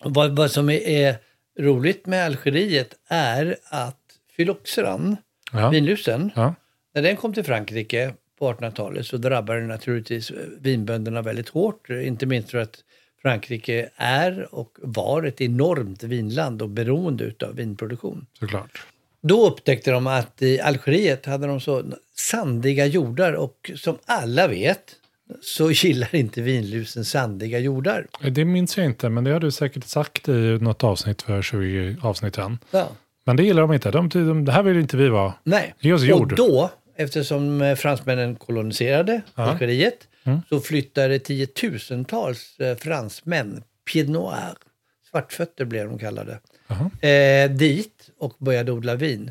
Och 0.00 0.14
vad, 0.14 0.36
vad 0.36 0.50
som 0.50 0.70
är, 0.70 0.80
är 0.88 1.16
roligt 1.58 2.06
med 2.06 2.24
Algeriet 2.24 2.94
är 3.08 3.56
att 3.64 4.00
fyloxeran, 4.36 5.16
Ja. 5.52 5.68
vinlusen, 5.68 6.30
Ja. 6.36 6.54
när 6.94 7.02
den 7.02 7.16
kom 7.16 7.32
till 7.34 7.44
Frankrike 7.44 8.14
på 8.38 8.52
1800-talet 8.52 9.06
så 9.06 9.16
drabbade 9.16 9.58
den 9.60 9.68
naturligtvis 9.68 10.32
vinbönderna 10.60 11.22
väldigt 11.22 11.48
hårt. 11.48 11.90
Inte 11.90 12.26
minst 12.26 12.50
för 12.50 12.58
att 12.58 12.84
Frankrike 13.22 13.90
är 13.96 14.54
och 14.54 14.78
var 14.82 15.22
ett 15.22 15.40
enormt 15.40 16.02
vinland 16.02 16.62
och 16.62 16.68
beroende 16.68 17.32
av 17.42 17.54
vinproduktion. 17.54 18.26
Såklart. 18.38 18.86
Då 19.20 19.46
upptäckte 19.46 19.90
de 19.90 20.06
att 20.06 20.42
i 20.42 20.60
Algeriet 20.60 21.26
hade 21.26 21.46
de 21.46 21.60
så 21.60 21.82
sandiga 22.14 22.86
jordar 22.86 23.32
och 23.32 23.70
som 23.76 23.98
alla 24.04 24.48
vet 24.48 24.96
så 25.42 25.70
gillar 25.70 26.14
inte 26.14 26.40
vinlusen 26.42 27.04
sandiga 27.04 27.58
jordar. 27.58 28.06
Det 28.30 28.44
minns 28.44 28.76
jag 28.76 28.86
inte, 28.86 29.08
men 29.08 29.24
det 29.24 29.30
har 29.30 29.40
du 29.40 29.50
säkert 29.50 29.84
sagt 29.84 30.28
i 30.28 30.58
något 30.60 30.84
avsnitt 30.84 31.22
för 31.22 31.42
20 31.42 31.96
avsnitt 32.02 32.34
sedan. 32.34 32.58
Ja. 32.70 32.88
Men 33.24 33.36
det 33.36 33.42
gillar 33.42 33.62
de 33.62 33.72
inte. 33.72 33.90
De, 33.90 34.08
de, 34.08 34.44
det 34.44 34.52
här 34.52 34.62
vill 34.62 34.76
inte 34.78 34.96
vi 34.96 35.08
vara. 35.08 35.34
Nej. 35.44 35.74
Ge 35.80 35.92
oss 35.92 36.02
jord. 36.02 36.32
Och 36.32 36.36
då, 36.38 36.70
eftersom 36.96 37.62
eh, 37.62 37.74
fransmännen 37.74 38.34
koloniserade 38.34 39.22
Algeriet, 39.34 40.08
Mm. 40.24 40.40
så 40.48 40.60
flyttade 40.60 41.18
tiotusentals 41.18 42.60
eh, 42.60 42.76
fransmän, 42.76 43.62
pied 43.92 44.08
noir, 44.08 44.54
svartfötter 45.10 45.64
blev 45.64 45.88
de 45.88 45.98
kallade, 45.98 46.38
eh, 47.08 47.50
dit 47.50 48.10
och 48.18 48.34
började 48.38 48.72
odla 48.72 48.94
vin. 48.94 49.30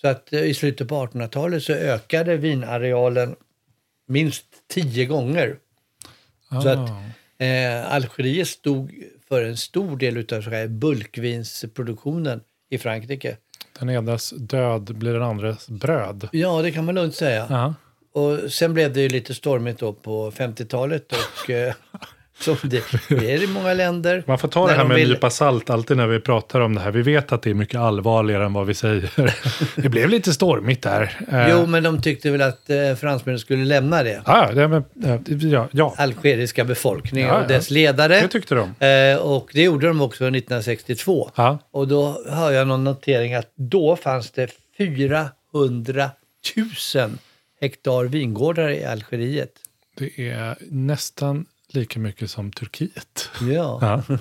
Så 0.00 0.08
att 0.08 0.32
eh, 0.32 0.42
i 0.44 0.54
slutet 0.54 0.88
på 0.88 0.94
1800-talet 1.06 1.62
så 1.62 1.72
ökade 1.72 2.36
vinarealen 2.36 3.36
minst 4.08 4.44
tio 4.68 5.04
gånger. 5.06 5.56
Så 6.62 6.68
att 6.68 6.90
Ah. 7.38 7.44
eh, 7.44 7.92
Algeriet 7.94 8.48
stod 8.48 8.92
för 9.28 9.42
en 9.44 9.56
stor 9.56 9.96
del 9.96 10.18
av 10.18 10.42
så 10.42 10.50
här 10.50 10.66
bulkvinsproduktionen 10.68 12.40
i 12.70 12.78
Frankrike. 12.78 13.36
Den 13.78 13.90
enas 13.90 14.30
död 14.36 14.94
blir 14.98 15.12
den 15.12 15.22
andres 15.22 15.68
bröd. 15.68 16.28
Ja, 16.32 16.62
det 16.62 16.72
kan 16.72 16.84
man 16.84 16.94
lugnt 16.94 17.14
säga. 17.14 17.46
Ja. 17.50 17.74
Och 18.12 18.52
sen 18.52 18.74
blev 18.74 18.92
det 18.92 19.00
ju 19.00 19.08
lite 19.08 19.34
stormigt 19.34 19.78
då 19.80 19.92
på 19.92 20.30
50-talet 20.30 21.12
och 21.12 21.50
eh, 21.50 21.74
som 22.40 22.56
det, 22.62 22.84
det 23.08 23.32
är 23.32 23.42
i 23.42 23.46
många 23.46 23.74
länder. 23.74 24.24
Man 24.26 24.38
får 24.38 24.48
ta 24.48 24.66
det 24.66 24.72
här 24.72 24.78
de 24.78 24.88
med 24.88 24.94
en 24.94 25.00
vill- 25.00 25.10
nypa 25.10 25.30
salt 25.30 25.70
alltid 25.70 25.96
när 25.96 26.06
vi 26.06 26.20
pratar 26.20 26.60
om 26.60 26.74
det 26.74 26.80
här. 26.80 26.90
Vi 26.90 27.02
vet 27.02 27.32
att 27.32 27.42
det 27.42 27.50
är 27.50 27.54
mycket 27.54 27.80
allvarligare 27.80 28.44
än 28.44 28.52
vad 28.52 28.66
vi 28.66 28.74
säger. 28.74 29.34
det 29.82 29.88
blev 29.88 30.08
lite 30.08 30.32
stormigt 30.32 30.82
där. 30.82 31.16
Eh, 31.32 31.48
Jo, 31.50 31.66
men 31.66 31.82
de 31.82 32.02
tyckte 32.02 32.30
väl 32.30 32.42
att 32.42 32.70
eh, 32.70 32.94
fransmännen 32.94 33.38
skulle 33.38 33.64
lämna 33.64 34.02
det. 34.02 34.22
Ja, 34.26 34.50
det, 34.52 34.68
men, 34.68 34.84
ja, 35.50 35.68
ja, 35.72 35.94
Algeriska 35.98 36.64
befolkningen 36.64 37.28
Ja, 37.28 37.42
och 37.42 37.48
dess 37.48 37.70
ledare. 37.70 38.20
det 38.20 38.28
tyckte 38.28 38.54
de. 38.54 38.86
Eh, 38.86 39.16
och 39.18 39.50
det 39.52 39.62
gjorde 39.62 39.86
de 39.88 40.00
också 40.00 40.24
1962. 40.24 41.30
Ja. 41.36 41.58
Och 41.70 41.88
då 41.88 42.22
har 42.30 42.50
jag 42.50 42.68
någon 42.68 42.84
notering 42.84 43.34
att 43.34 43.52
då 43.56 43.96
fanns 43.96 44.30
det 44.30 44.48
400 44.78 46.10
000 46.94 47.10
hektar 47.60 48.04
vingårdar 48.04 48.68
i 48.70 48.84
Algeriet. 48.84 49.52
Det 49.98 50.28
är 50.30 50.56
nästan 50.70 51.46
lika 51.72 52.00
mycket 52.00 52.30
som 52.30 52.52
Turkiet. 52.52 53.30
Ja. 53.40 54.02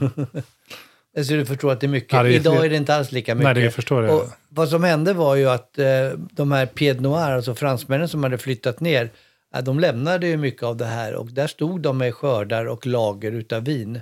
Ja. 1.15 1.23
Så 1.23 1.33
du 1.33 1.45
förstår 1.45 1.71
att 1.71 1.79
det 1.81 1.85
är 1.87 1.89
mycket. 1.89 2.13
Ja, 2.13 2.23
det 2.23 2.29
är- 2.29 2.33
Idag 2.33 2.65
är 2.65 2.69
det 2.69 2.75
inte 2.75 2.95
alls 2.95 3.11
lika 3.11 3.35
mycket. 3.35 3.55
Nej, 3.55 3.63
det 3.63 3.71
förstår 3.71 4.05
jag. 4.05 4.15
Och 4.15 4.27
vad 4.49 4.69
som 4.69 4.83
hände 4.83 5.13
var 5.13 5.35
ju 5.35 5.49
att 5.49 5.79
eh, 5.79 5.85
de 6.31 6.51
här 6.51 6.65
Pied 6.65 7.01
Noir, 7.01 7.31
alltså 7.31 7.55
fransmännen 7.55 8.09
som 8.09 8.23
hade 8.23 8.37
flyttat 8.37 8.79
ner, 8.79 9.09
eh, 9.55 9.61
de 9.63 9.79
lämnade 9.79 10.27
ju 10.27 10.37
mycket 10.37 10.63
av 10.63 10.77
det 10.77 10.85
här 10.85 11.15
och 11.15 11.27
där 11.31 11.47
stod 11.47 11.81
de 11.81 11.97
med 11.97 12.15
skördar 12.15 12.65
och 12.65 12.85
lager 12.87 13.31
utav 13.31 13.63
vin, 13.63 13.95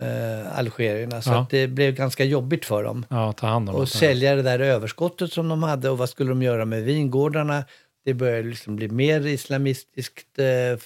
eh, 0.00 0.58
algerierna. 0.58 1.22
Så 1.22 1.30
Ja. 1.30 1.42
att 1.42 1.50
det 1.50 1.66
blev 1.68 1.94
ganska 1.94 2.24
jobbigt 2.24 2.64
för 2.64 2.84
dem. 2.84 3.06
Ja, 3.10 3.32
ta 3.32 3.46
hand 3.46 3.68
om 3.68 3.74
Och 3.74 3.80
det. 3.80 3.86
sälja 3.86 4.34
det 4.34 4.42
där 4.42 4.58
överskottet 4.60 5.32
som 5.32 5.48
de 5.48 5.62
hade 5.62 5.90
och 5.90 5.98
vad 5.98 6.08
skulle 6.10 6.28
de 6.30 6.42
göra 6.42 6.64
med 6.64 6.82
vingårdarna? 6.82 7.64
Det 8.04 8.14
började 8.14 8.48
liksom 8.48 8.76
bli 8.76 8.88
mer 8.88 9.26
islamistiskt 9.26 10.38
eh, 10.38 10.78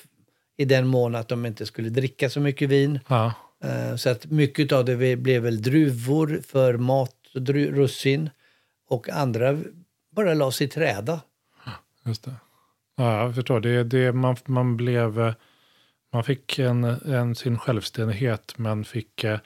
i 0.56 0.64
den 0.64 0.86
mån 0.86 1.14
att 1.14 1.28
de 1.28 1.46
inte 1.46 1.66
skulle 1.66 1.88
dricka 1.88 2.30
så 2.30 2.40
mycket 2.40 2.68
vin. 2.68 3.00
Ja. 3.08 3.32
Eh, 3.64 3.96
Så 3.96 4.10
att 4.10 4.26
mycket 4.26 4.72
av 4.72 4.84
det 4.84 5.16
blev 5.16 5.42
väl 5.42 5.62
druvor 5.62 6.40
för 6.46 6.76
mat, 6.76 7.14
russin. 7.34 8.30
Och 8.88 9.08
andra 9.08 9.58
bara 10.16 10.34
lades 10.34 10.62
i 10.62 10.68
träda. 10.68 11.20
Just 12.04 12.24
det. 12.24 12.34
Ja, 12.96 13.22
jag 13.22 13.34
förstår. 13.34 13.60
Det, 13.60 13.84
det, 13.84 14.12
man, 14.12 14.36
man 14.44 14.76
blev... 14.76 15.20
eh, 15.20 15.34
Man 16.12 16.24
fick 16.24 16.58
en, 16.58 16.84
en, 16.84 17.34
sin 17.34 17.58
självständighet 17.58 18.54
men 18.56 18.84
fick 18.84 19.24
eh, 19.24 19.38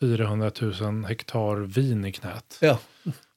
400 0.00 0.50
000 0.80 1.04
hektar 1.04 1.56
vin 1.56 2.04
i 2.04 2.12
knät. 2.12 2.58
Ja, 2.60 2.78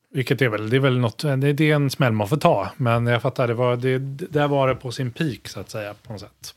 Vilket 0.09 0.41
är 0.41 0.49
väl, 0.49 0.69
det 0.69 0.75
är 0.75 0.79
väl 0.79 0.97
något, 0.99 1.19
det, 1.19 1.53
det 1.53 1.71
är 1.71 1.75
en 1.75 1.89
smäll 1.89 2.11
man 2.13 2.27
får 2.27 2.37
ta. 2.37 2.71
Men 2.77 3.07
jag 3.07 3.21
fattar, 3.21 3.47
det 3.47 3.53
var, 3.53 3.75
det, 3.77 3.97
där 4.31 4.47
var 4.47 4.67
det 4.67 4.75
på 4.75 4.91
sin 4.91 5.11
peak 5.11 5.47
så 5.47 5.59
att 5.59 5.69
säga 5.69 5.93
på 5.93 6.11
något 6.13 6.21
sätt. 6.21 6.55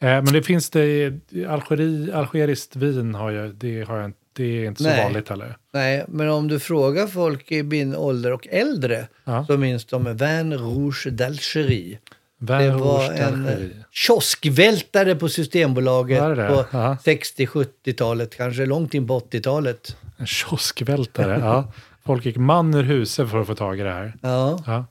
Eh, 0.00 0.08
men 0.22 0.32
det 0.32 0.42
finns 0.42 0.70
det, 0.70 1.12
Algeri, 1.48 2.12
algeriskt 2.12 2.76
vin 2.76 3.14
har 3.14 3.30
jag, 3.30 3.54
det, 3.54 3.82
har 3.88 3.96
jag, 3.96 4.04
inte- 4.04 4.18
det 4.32 4.44
är 4.44 4.64
inte 4.66 4.82
så 4.82 4.88
Nej. 4.88 5.04
vanligt 5.04 5.28
heller. 5.28 5.56
nej, 5.72 6.04
men 6.08 6.28
om 6.28 6.48
du 6.48 6.58
frågar 6.60 7.06
folk 7.06 7.52
i 7.52 7.62
min 7.62 7.96
ålder 7.96 8.32
och 8.32 8.48
äldre 8.50 9.06
Ja. 9.24 9.44
så 9.46 9.56
minns 9.56 9.84
de 9.84 10.04
Vin 10.04 10.54
Rouge 10.54 11.06
d'Algérie. 11.06 11.98
Det 12.38 12.70
var 12.70 13.12
en 13.12 13.70
kioskvältare 13.90 15.14
på 15.14 15.28
Systembolaget 15.28 16.36
det? 16.36 16.48
på 16.48 16.64
Ja. 16.78 16.96
60-70-talet, 17.04 18.36
kanske 18.36 18.66
långt 18.66 18.94
in 18.94 19.06
på 19.06 19.18
80-talet. 19.20 19.96
En 20.16 20.26
kioskvältare, 20.26 21.38
ja. 21.40 21.72
Folk 22.06 22.24
gick 22.26 22.36
man 22.36 22.74
ur 22.74 22.82
huset 22.82 23.30
för 23.30 23.40
att 23.40 23.46
få 23.46 23.54
tag 23.54 23.80
i 23.80 23.82
det 23.82 23.92
här. 23.92 24.12
Ja. 24.22 24.58
Ja. 24.66 24.84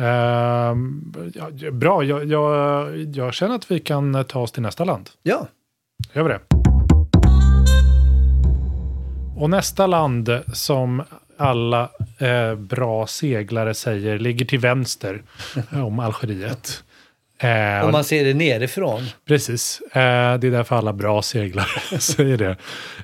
Ehm, 0.00 1.12
ja, 1.34 1.70
bra, 1.70 2.04
jag, 2.04 2.24
jag, 2.24 2.96
jag 3.14 3.34
känner 3.34 3.54
att 3.54 3.70
vi 3.70 3.80
kan 3.80 4.24
ta 4.24 4.40
oss 4.40 4.52
till 4.52 4.62
nästa 4.62 4.84
land. 4.84 5.10
ja, 5.22 5.46
Gör 6.12 6.22
vi 6.22 6.28
det? 6.28 6.40
Och 9.36 9.50
nästa 9.50 9.86
land 9.86 10.40
som 10.52 11.02
alla 11.36 11.90
eh, 12.18 12.54
bra 12.54 13.06
seglare 13.06 13.74
säger 13.74 14.18
ligger 14.18 14.44
till 14.44 14.58
vänster 14.58 15.22
om 15.72 15.98
Algeriet. 15.98 16.84
Eh, 17.38 17.84
om 17.84 17.92
man 17.92 18.04
ser 18.04 18.24
det 18.24 18.34
nerifrån. 18.34 19.02
Precis, 19.26 19.80
eh, 19.80 20.38
det 20.38 20.46
är 20.46 20.50
därför 20.50 20.76
alla 20.76 20.92
bra 20.92 21.22
seglare 21.22 21.80
säger 21.98 22.36
det. 22.36 22.56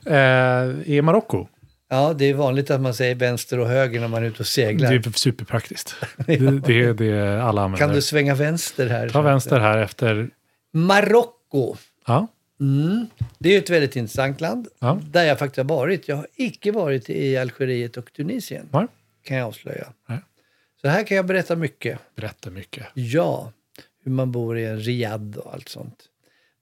Eh, 0.07 0.96
är 0.96 1.03
Marocko. 1.03 1.46
Ja, 1.88 2.12
det 2.12 2.24
är 2.24 2.35
vanligt 2.35 2.70
att 2.70 2.81
man 2.81 2.94
säger 2.94 3.14
vänster 3.14 3.59
och 3.59 3.68
höger 3.68 4.01
när 4.01 4.09
man 4.09 4.22
är 4.22 4.27
ute 4.27 4.38
och 4.42 4.46
seglar. 4.46 4.90
Det 4.90 5.07
är 5.07 5.11
superpraktiskt. 5.12 5.94
Det, 6.27 6.37
det 6.66 6.83
är 6.83 6.94
det 6.94 7.42
alla 7.42 7.62
använder. 7.62 7.87
Kan 7.87 7.94
du 7.94 8.03
svänga 8.03 8.35
vänster 8.35 8.87
här? 8.87 9.09
Ta 9.09 9.22
vänster 9.22 9.61
här 9.61 9.79
efter... 9.79 10.31
Marocko. 10.72 11.77
Ja, 12.07 12.27
Mm. 12.61 13.07
Det 13.38 13.55
är 13.55 13.59
ett 13.59 13.70
väldigt 13.70 13.96
intressant 13.96 14.40
land. 14.40 14.68
Ja. 14.79 15.01
Där 15.05 15.24
jag 15.24 15.38
faktiskt 15.38 15.57
har 15.57 15.77
varit. 15.77 16.09
Jag 16.09 16.16
har 16.16 16.27
icke 16.35 16.72
varit 16.72 17.11
i 17.11 17.37
Algeriet 17.37 17.96
och 17.96 18.12
Tunisien. 18.12 18.68
Nej. 18.72 18.87
Kan 19.24 19.37
jag 19.37 19.46
avslöja. 19.46 19.92
Nej. 20.09 20.18
Så 20.81 20.88
här 20.88 21.05
kan 21.07 21.16
jag 21.16 21.27
berätta 21.27 21.57
mycket. 21.57 21.98
berätta 22.16 22.51
mycket. 22.51 22.87
Ja, 22.94 23.53
hur 24.05 24.12
man 24.12 24.33
bor 24.33 24.59
i 24.59 24.64
en 24.64 24.81
riad 24.81 25.37
och 25.37 25.55
allt 25.55 25.68
sånt. 25.68 26.05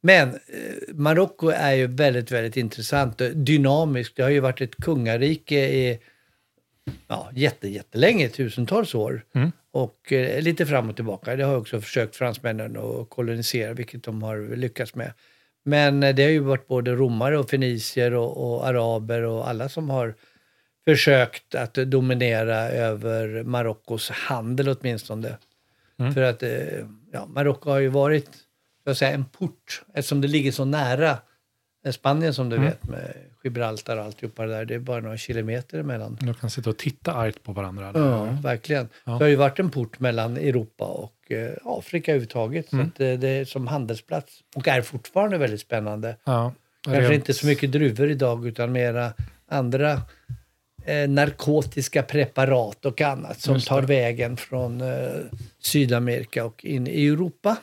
Men 0.07 0.29
eh, 0.29 0.95
Marocko 0.95 1.49
är 1.49 1.73
ju 1.73 1.87
väldigt, 1.87 2.31
väldigt 2.31 2.57
intressant 2.57 3.21
och 3.21 3.37
dynamiskt. 3.37 4.17
Det 4.17 4.23
har 4.23 4.31
ju 4.31 4.41
varit 4.41 4.61
ett 4.61 4.77
kungarike 4.77 5.69
i 5.69 5.99
ja, 7.09 7.31
jätte, 7.35 7.69
jättelänge, 7.69 8.29
tusentals 8.29 8.95
år. 8.95 9.25
Mm. 9.35 9.53
Och 9.71 10.13
eh, 10.13 10.43
lite 10.43 10.67
fram 10.67 10.91
och 10.91 10.97
tillbaka. 10.97 11.37
Det 11.37 11.45
har 11.45 11.57
också 11.57 11.81
försökt 11.81 12.17
fransmännen 12.17 12.77
att 12.77 13.11
kolonisera, 13.11 13.73
vilket 13.73 14.03
de 14.03 14.23
har 14.23 14.57
lyckats 14.57 14.95
med. 14.95 15.13
Men 15.65 16.03
eh, 16.03 16.15
det 16.15 16.23
har 16.23 16.31
ju 16.31 16.39
varit 16.39 16.69
både 16.69 16.95
romare 16.95 17.39
och 17.39 17.51
fenicier 17.51 18.15
och, 18.15 18.55
och 18.55 18.67
araber 18.67 19.23
och 19.23 19.49
alla 19.49 19.69
som 19.69 19.91
har 19.91 20.15
försökt 20.85 21.55
att 21.55 21.75
dominera 21.75 22.57
över 22.57 23.43
Marockos 23.43 24.11
handel 24.11 24.69
åtminstone. 24.69 25.37
För 26.15 26.23
att 26.23 26.43
eh, 26.43 26.51
ja, 27.13 27.27
Marocko 27.27 27.71
har 27.71 27.79
ju 27.79 27.89
varit 27.89 28.46
att 28.91 28.99
säga, 28.99 29.11
en 29.11 29.25
port 29.25 29.83
eftersom 29.95 30.21
det 30.21 30.29
ligger 30.29 30.53
så 30.53 30.65
nära 30.65 31.19
eh, 31.87 31.93
Spanien 31.93 32.35
som 32.35 32.49
du 32.49 32.59
vet 32.59 32.85
med 32.85 33.15
Gibraltar 33.45 33.97
och 33.97 34.05
alltihopa 34.05 34.47
det 34.47 34.53
där. 34.53 34.65
Det 34.65 34.75
är 34.75 34.79
bara 34.79 35.01
några 35.01 35.17
kilometer 35.17 35.79
emellan. 35.79 36.19
De 36.21 36.35
kan 36.35 36.51
sitta 36.51 36.71
och 36.71 36.77
titta 36.77 37.15
argt 37.15 37.43
på 37.43 37.53
varandra. 37.53 37.91
Ja, 37.95 38.25
verkligen. 38.43 38.89
Det 39.05 39.11
har 39.11 39.27
ju 39.27 39.37
varit 39.37 39.59
en 39.59 39.71
port 39.71 40.01
mellan 40.01 40.37
Europa 40.37 40.85
och 40.85 41.33
eh, 41.33 41.51
Afrika 41.65 42.11
överhuvudtaget. 42.13 42.69
Så 42.71 42.81
att, 42.81 43.01
eh, 43.01 43.13
det 43.13 43.29
är 43.29 43.45
som 43.45 43.67
handelsplats. 43.67 44.41
Och 44.57 44.69
är 44.69 44.83
fortfarande 44.83 45.39
väldigt 45.39 45.61
spännande. 45.61 46.17
Ja, 46.25 46.53
Kanske 46.85 47.03
rent- 47.03 47.15
inte 47.15 47.35
så 47.35 47.47
mycket 47.47 47.73
druvor 47.73 48.11
idag 48.11 48.47
utan 48.47 48.73
mera 48.73 49.13
andra 49.49 49.93
eh, 50.85 51.09
narkotiska 51.09 52.03
preparat 52.03 52.85
och 52.87 53.01
annat 53.01 53.41
som 53.41 53.55
det. 53.55 53.61
tar 53.61 53.83
vägen 53.83 54.37
från 54.37 54.81
eh, 54.81 55.09
Sydamerika 55.59 56.45
och 56.45 56.65
in 56.65 56.87
i 56.87 57.07
Europa. 57.07 57.57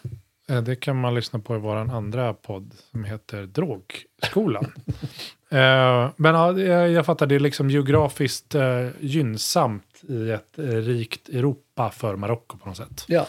Eh, 0.53 0.63
Det 0.63 0.75
kan 0.75 1.01
man 1.01 1.15
lyssna 1.15 1.39
på 1.39 1.55
i 1.55 1.59
vår 1.59 1.75
andra 1.75 2.33
podd 2.33 2.73
som 2.91 3.03
heter 3.03 3.43
Drogskolan. 3.43 4.73
eh, 5.49 6.09
men 6.15 6.35
ja, 6.35 6.59
jag, 6.87 7.05
fattar, 7.05 7.25
det 7.25 7.35
är 7.35 7.39
liksom 7.39 7.69
geografiskt 7.69 8.55
eh, 8.55 8.87
gynnsamt 8.99 10.01
i 10.09 10.31
ett 10.31 10.53
rikt 10.57 11.29
Europa 11.29 11.89
för 11.89 12.15
Marocko 12.15 12.57
på 12.57 12.69
något 12.69 12.77
sätt. 12.77 13.05
Ja. 13.07 13.27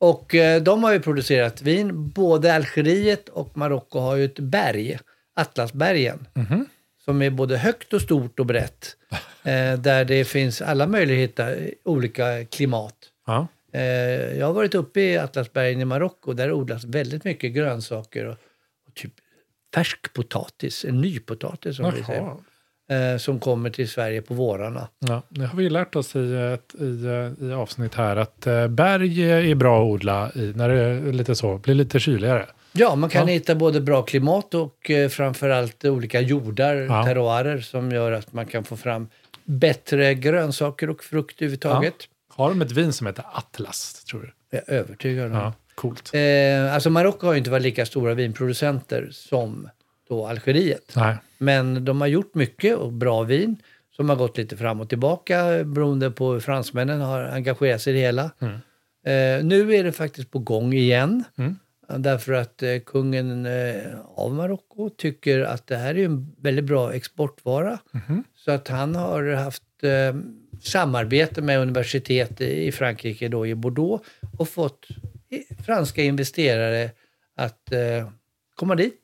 Och 0.00 0.34
de 0.62 0.84
har 0.84 0.92
ju 0.92 1.00
producerat 1.00 1.62
vin. 1.62 2.08
Både 2.08 2.54
Algeriet 2.54 3.28
och 3.28 3.56
Marocko 3.56 3.98
har 3.98 4.16
ju 4.16 4.24
ett 4.24 4.38
berg, 4.38 4.98
Atlasbergen, 5.36 6.26
som 7.04 7.22
är 7.22 7.30
både 7.30 7.58
högt 7.58 7.92
och 7.92 8.00
stort 8.02 8.40
och 8.40 8.46
brett. 8.46 8.96
Där 9.78 10.04
det 10.04 10.24
finns 10.24 10.62
alla 10.62 10.86
möjligheter, 10.86 11.74
olika 11.84 12.44
klimat. 12.44 12.94
Ja. 13.26 13.46
Eh, 13.72 13.82
jag 14.38 14.46
har 14.46 14.52
varit 14.52 14.74
uppe 14.74 15.00
i 15.00 15.18
Atlasbergen 15.18 15.80
i 15.80 15.84
Marocko. 15.84 16.32
Där 16.32 16.52
odlas 16.52 16.84
väldigt 16.84 17.24
mycket 17.24 17.52
grönsaker 17.52 18.26
och, 18.26 18.36
och 18.88 18.94
typ 18.94 19.12
färsk 19.74 20.12
potatis, 20.12 20.84
en 20.84 21.00
nypotatis 21.00 21.76
som 21.76 21.92
vi 21.96 22.04
säger. 22.04 22.20
Jaha. 22.20 22.36
Eh, 22.90 23.18
som 23.18 23.40
kommer 23.40 23.70
till 23.70 23.88
Sverige 23.88 24.22
på 24.22 24.34
vårarna. 24.34 24.88
Ja, 24.98 25.22
det 25.28 25.46
har 25.46 25.58
vi 25.58 25.70
lärt 25.70 25.96
oss 25.96 26.16
i, 26.16 26.34
ett, 26.54 26.74
i, 26.80 26.84
i 27.46 27.52
avsnitt 27.52 27.94
här 27.94 28.16
att 28.16 28.46
eh, 28.46 28.68
berg 28.68 29.22
är 29.30 29.54
bra 29.54 29.78
att 29.82 29.86
odla 29.92 30.30
i 30.34 30.52
när 30.56 30.68
det 30.68 30.80
är 30.80 31.12
lite 31.12 31.34
så, 31.34 31.58
blir 31.58 31.74
lite 31.74 32.00
kyligare. 32.00 32.46
Ja, 32.72 32.94
man 32.94 33.10
kan 33.10 33.26
Ja. 33.28 33.32
hitta 33.34 33.54
både 33.54 33.80
bra 33.80 34.02
klimat 34.02 34.54
och 34.54 34.90
eh, 34.90 35.08
framförallt 35.08 35.84
olika 35.84 36.20
jordar, 36.20 36.76
Ja. 36.76 37.04
terroirer 37.04 37.58
som 37.60 37.92
gör 37.92 38.12
att 38.12 38.32
man 38.32 38.46
kan 38.46 38.64
få 38.64 38.76
fram 38.76 39.08
bättre 39.44 40.14
grönsaker 40.14 40.90
och 40.90 41.04
frukt 41.04 41.36
överhuvudtaget. 41.42 41.94
Har 42.38 42.48
de 42.48 42.62
ett 42.62 42.72
vin 42.72 42.92
som 42.92 43.06
heter 43.06 43.24
Atlas, 43.32 44.04
tror 44.04 44.20
du? 44.20 44.32
Jag 44.50 44.68
är 44.68 44.74
övertygad 44.74 45.26
om. 45.26 45.32
Ja, 45.32 45.52
coolt. 45.74 46.10
Eh, 46.14 46.74
alltså 46.74 46.90
Marocko 46.90 47.26
har 47.26 47.32
ju 47.32 47.38
inte 47.38 47.50
varit 47.50 47.62
lika 47.62 47.86
stora 47.86 48.14
vinproducenter 48.14 49.08
som 49.10 49.68
då 50.08 50.26
Algeriet. 50.26 50.92
Nej. 50.96 51.16
Men 51.38 51.84
de 51.84 52.00
har 52.00 52.08
gjort 52.08 52.34
mycket 52.34 52.76
och 52.76 52.92
bra 52.92 53.22
vin 53.22 53.56
som 53.96 54.08
har 54.08 54.16
gått 54.16 54.38
lite 54.38 54.56
fram 54.56 54.80
och 54.80 54.88
tillbaka 54.88 55.64
beroende 55.64 56.10
på 56.10 56.32
hur 56.32 56.40
fransmännen 56.40 57.00
har 57.00 57.24
engagerat 57.24 57.82
sig 57.82 57.92
i 57.92 57.96
det 57.96 58.02
hela. 58.02 58.24
Eh, 59.06 59.44
nu 59.44 59.74
är 59.74 59.84
det 59.84 59.92
faktiskt 59.92 60.30
på 60.30 60.38
gång 60.38 60.72
igen. 60.72 61.24
Mm. 61.38 61.56
Därför 61.96 62.32
att 62.32 62.62
eh, 62.62 62.78
kungen 62.86 63.46
eh, 63.46 63.82
av 64.14 64.34
Marocko 64.34 64.90
tycker 64.90 65.40
att 65.40 65.66
det 65.66 65.76
här 65.76 65.98
är 65.98 66.04
en 66.04 66.34
väldigt 66.40 66.64
bra 66.64 66.92
exportvara. 66.92 67.78
Så 68.36 68.50
att 68.50 68.68
han 68.68 68.94
har 68.94 69.32
haft 69.32 69.62
eh, 69.82 70.20
samarbete 70.60 71.42
med 71.42 71.60
universitet 71.60 72.40
i 72.40 72.72
Frankrike, 72.72 73.28
då 73.28 73.46
i 73.46 73.54
Bordeaux, 73.54 74.08
och 74.38 74.48
fått 74.48 74.88
franska 75.66 76.02
investerare 76.02 76.90
att 77.36 77.72
eh, 77.72 78.08
komma 78.54 78.74
dit 78.74 78.94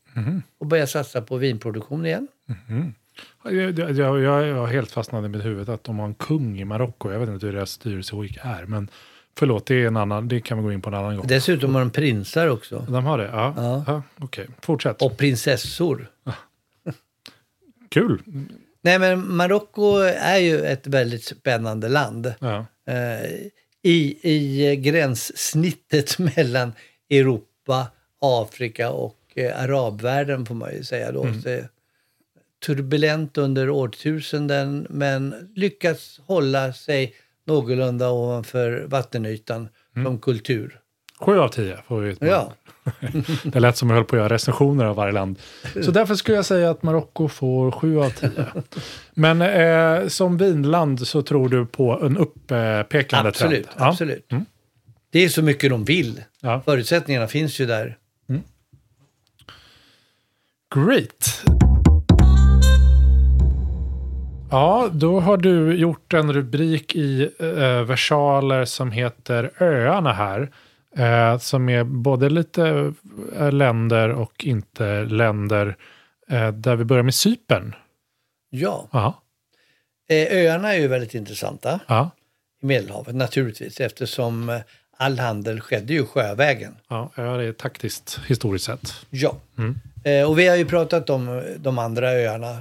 och 0.59 0.67
börja 0.67 0.87
satsa 0.87 1.23
på 1.23 1.37
vinproduktion 1.37 2.07
igen. 2.07 2.29
Jag, 3.45 3.79
jag, 3.79 4.21
jag, 4.21 4.47
jag 4.47 4.67
helt 4.67 4.90
fastnat 4.90 5.25
i 5.25 5.29
mitt 5.29 5.45
huvud 5.45 5.69
att 5.69 5.85
de 5.85 5.99
har 5.99 6.07
en 6.07 6.14
kung 6.14 6.61
i 6.61 6.64
Marocko. 6.64 7.12
Jag 7.12 7.19
vet 7.19 7.29
inte 7.29 7.47
hur 7.47 7.53
deras 7.53 7.71
styrelseskick 7.71 8.38
är, 8.43 8.67
men 8.67 8.88
förlåt, 9.38 9.67
det, 9.67 9.75
är 9.75 9.87
en 9.87 9.96
annan, 9.96 10.29
det 10.29 10.40
kan 10.40 10.59
vi 10.59 10.65
gå 10.65 10.73
in 10.73 10.83
på 10.83 10.88
en 10.88 10.94
annan 10.94 11.17
gång. 11.17 11.27
Dessutom 11.27 11.75
har 11.75 11.81
de 11.81 11.90
prinsar 11.90 12.48
också. 12.48 12.87
De 12.88 13.05
har 13.05 13.19
det? 13.19 13.25
Ja. 13.33 13.55
Ja. 13.57 13.85
ja. 13.87 14.02
Okej, 14.19 14.46
fortsätt. 14.63 15.02
Och 15.02 15.17
prinsessor. 15.17 16.07
Kul. 17.88 18.23
Nej 18.85 18.99
men 18.99 19.37
Marocko 19.37 19.97
är 20.19 20.39
ju 20.39 20.61
ett 20.67 20.87
väldigt 20.87 21.25
spännande 21.25 21.89
land. 21.89 22.35
Ja. 22.39 22.67
Eh, 22.87 23.31
i, 23.83 24.19
I 24.23 24.77
gränssnittet 24.77 26.19
mellan 26.37 26.73
Europa, 27.11 27.87
Afrika 28.21 28.91
och 28.91 29.19
eh, 29.35 29.63
arabvärlden 29.63 30.47
får 30.47 30.55
man 30.55 30.73
ju 30.73 30.85
säga 30.85 31.13
då. 31.13 31.27
Så, 31.43 31.49
eh, 31.49 31.65
turbulent 32.67 33.39
under 33.39 33.71
årtusenden 33.71 34.87
men 34.91 35.53
lyckats 35.55 36.21
hålla 36.27 36.73
sig 36.73 37.15
någorlunda 37.47 38.11
ovanför 38.11 38.85
vattenytan 38.87 39.69
som 40.05 40.19
kultur. 40.19 40.81
Sju 41.21 41.38
av 41.38 41.48
tio 41.48 41.79
får 41.88 42.00
vi 42.00 42.10
ut. 42.10 42.19
Ja, 42.21 42.52
Det 43.44 43.60
lät 43.60 43.77
som 43.77 43.90
jag 43.90 43.96
höll 43.96 44.04
på 44.04 44.17
att 44.17 44.21
göra 44.21 44.35
recensioner 44.35 44.85
av 44.85 44.96
varje 44.96 45.12
land. 45.12 45.38
Så 45.83 45.90
därför 45.90 46.15
skulle 46.15 46.37
jag 46.37 46.46
säga 46.46 46.71
att 46.71 46.83
Marocko 46.83 47.29
får 47.29 47.71
sju 47.71 48.00
av 48.00 48.10
tio. 48.10 48.46
Men 49.15 49.42
eh, 49.42 50.08
som 50.08 50.37
vinland 50.38 51.06
så 51.06 51.23
tror 51.23 51.48
du 51.48 51.67
på 51.67 52.00
en 52.02 52.17
uppekande 52.17 53.29
absolut. 53.29 53.65
trend? 53.65 53.79
Ja. 53.79 53.88
absolut. 53.88 54.31
Det 55.10 55.25
är 55.25 55.29
så 55.29 55.42
mycket 55.42 55.71
de 55.71 55.85
vill. 55.85 56.23
Ja. 56.40 56.62
Förutsättningarna 56.65 57.27
finns 57.27 57.60
ju 57.60 57.67
där. 57.67 57.98
Great. 60.75 61.44
Ja, 64.50 64.88
då 64.92 65.21
har 65.21 65.37
du 65.37 65.75
gjort 65.75 66.15
en 66.15 66.33
rubrik 66.33 66.94
i 66.94 67.31
eh, 67.38 67.83
versaler 67.83 68.65
som 68.65 68.92
heter 68.92 69.50
Öarna 69.58 70.12
här. 70.12 70.50
Eh, 70.97 71.38
som 71.38 71.69
är 71.69 71.85
både 71.85 72.31
lite 72.31 72.92
eh, 73.37 73.53
länder 73.53 74.09
och 74.09 74.45
inte 74.45 75.05
länder. 75.05 75.77
Eh, 76.29 76.53
där 76.53 76.77
vi 76.77 76.85
börjar 76.85 77.03
med 77.03 77.15
Cypern. 77.15 77.75
Ja, 78.51 78.88
Ja, 78.92 79.23
eh, 80.09 80.29
öarna 80.33 80.75
är 80.75 80.79
ju 80.79 80.88
väldigt 80.88 81.15
intressanta 81.15 81.81
ja, 81.87 82.11
i 82.63 82.67
Medelhavet 82.67 83.15
naturligtvis 83.15 83.81
eftersom 83.81 84.49
eh, 84.49 84.61
all 84.97 85.19
handel 85.19 85.61
skedde 85.61 85.92
ju 85.92 86.07
sjövägen. 86.07 86.75
ja, 86.88 87.11
öar 87.17 87.38
är 87.38 87.53
taktiskt 87.53 88.21
historiskt 88.27 88.65
sett. 88.65 89.07
Ja, 89.11 89.37
eh, 90.05 90.31
och 90.31 90.38
vi 90.38 90.47
har 90.49 90.57
ju 90.57 90.65
pratat 90.65 91.11
om 91.11 91.42
de 91.59 91.79
andra 91.79 92.11
öarna 92.13 92.59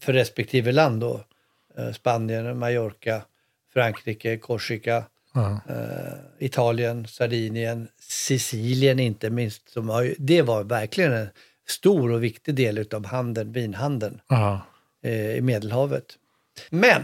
för 0.00 0.12
respektive 0.12 0.72
land 0.72 1.00
då. 1.00 1.20
Spanien, 1.94 2.58
Mallorca, 2.58 3.22
Frankrike, 3.72 4.38
Korsika, 4.38 5.04
Eh, 5.34 6.12
Italien, 6.38 7.06
Sardinien, 7.06 7.88
Sicilien 8.00 8.98
inte 8.98 9.30
minst. 9.30 9.68
Som 9.68 9.88
har, 9.88 10.14
det 10.18 10.42
var 10.42 10.64
verkligen 10.64 11.12
en 11.12 11.26
stor 11.68 12.12
och 12.12 12.24
viktig 12.24 12.54
del 12.54 12.86
av 12.94 13.06
handeln, 13.06 13.52
vinhandeln 13.52 14.20
eh, 15.04 15.36
i 15.36 15.40
Medelhavet. 15.40 16.04
Men 16.70 17.02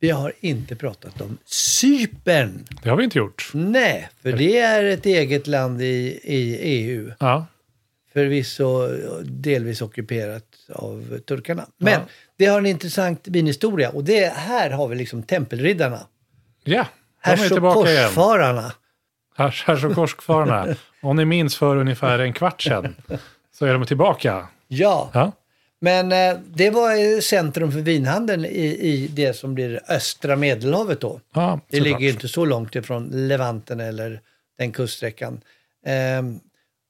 vi 0.00 0.10
har 0.10 0.32
inte 0.40 0.76
pratat 0.76 1.20
om 1.20 1.38
Cypern. 1.44 2.64
Det 2.82 2.88
har 2.90 2.96
vi 2.96 3.04
inte 3.04 3.18
gjort. 3.18 3.50
Nej, 3.54 4.08
för 4.22 4.32
det 4.32 4.58
är 4.58 4.84
ett 4.84 5.06
eget 5.06 5.46
land 5.46 5.82
i, 5.82 6.20
i 6.24 6.56
EU. 6.56 7.10
Ja, 7.20 7.46
Förvisso 8.12 8.88
delvis 9.24 9.82
ockuperat 9.82 10.44
av 10.68 11.18
turkarna. 11.18 11.66
Men 11.78 11.92
Ja. 11.92 12.00
det 12.36 12.46
har 12.46 12.58
en 12.58 12.66
intressant 12.66 13.28
vinhistoria 13.28 13.90
och 13.90 14.04
det 14.04 14.32
här 14.32 14.70
har 14.70 14.88
vi 14.88 14.96
liksom 14.96 15.22
tempelriddarna. 15.22 16.06
ja 16.64 16.86
Härs 17.24 17.52
och 17.52 17.72
korsfararna. 17.72 18.72
Härs, 19.36 19.84
och 19.84 19.94
korsfararna. 19.94 20.74
Om 21.02 21.16
ni 21.16 21.24
minns 21.24 21.56
för 21.56 21.76
ungefär 21.76 22.18
en 22.18 22.32
kvart 22.32 22.62
sedan 22.62 22.94
så 23.52 23.66
är 23.66 23.72
de 23.72 23.86
tillbaka. 23.86 24.48
Ja, 24.68 25.10
Ja, 25.14 25.32
men 25.80 26.12
eh, 26.12 26.38
det 26.54 26.70
var 26.70 27.14
eh, 27.14 27.20
centrum 27.20 27.72
för 27.72 27.78
vinhandeln 27.80 28.44
i, 28.44 28.48
i 28.80 29.08
det 29.12 29.36
som 29.36 29.54
blir 29.54 29.80
östra 29.88 30.36
medelhavet 30.36 31.00
då. 31.00 31.20
ja 31.34 31.60
Det 31.68 31.80
ligger 31.80 31.98
ju 32.00 32.10
inte 32.10 32.28
så 32.28 32.44
långt 32.44 32.74
ifrån 32.76 33.08
Levanten 33.12 33.80
eller 33.80 34.20
den 34.58 34.72
kuststräckan. 34.72 35.40
Ehm, 35.86 36.40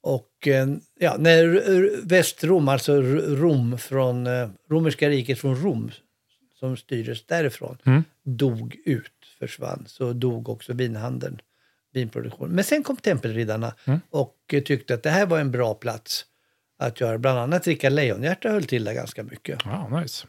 och 0.03 0.49
eh, 0.49 0.66
ja, 0.99 1.16
när 1.18 2.07
Västrom, 2.07 2.68
alltså 2.68 3.03
Rom 3.03 3.78
från 3.78 4.26
eh, 4.26 4.49
romerska 4.70 5.09
riket 5.09 5.39
från 5.41 5.57
Rom, 5.62 5.91
som 6.61 6.76
styrdes 6.76 7.26
därifrån, 7.26 7.78
Mm. 7.87 8.05
dog 8.24 8.76
ut, 8.85 9.11
försvann, 9.39 9.85
så 9.87 10.12
dog 10.12 10.49
också 10.49 10.72
vinhandeln, 10.72 11.41
vinproduktion. 11.93 12.49
Men 12.51 12.64
sen 12.64 12.82
kom 12.82 12.97
tempelriddarna 12.97 13.74
Mm. 13.85 14.01
och 14.11 14.37
eh, 14.53 14.62
tyckte 14.62 14.95
att 14.95 15.03
det 15.03 15.11
här 15.11 15.26
var 15.26 15.39
en 15.41 15.51
bra 15.51 15.74
plats 15.74 16.24
att 16.78 17.01
göra. 17.01 17.18
Bland 17.18 17.39
annat 17.39 17.66
Rickard 17.66 17.93
Lejonhjärta 17.93 18.49
höll 18.49 18.64
till 18.64 18.85
där 18.85 18.93
ganska 18.95 19.22
mycket. 19.22 19.59
Ja, 19.64 20.01
nice. 20.01 20.26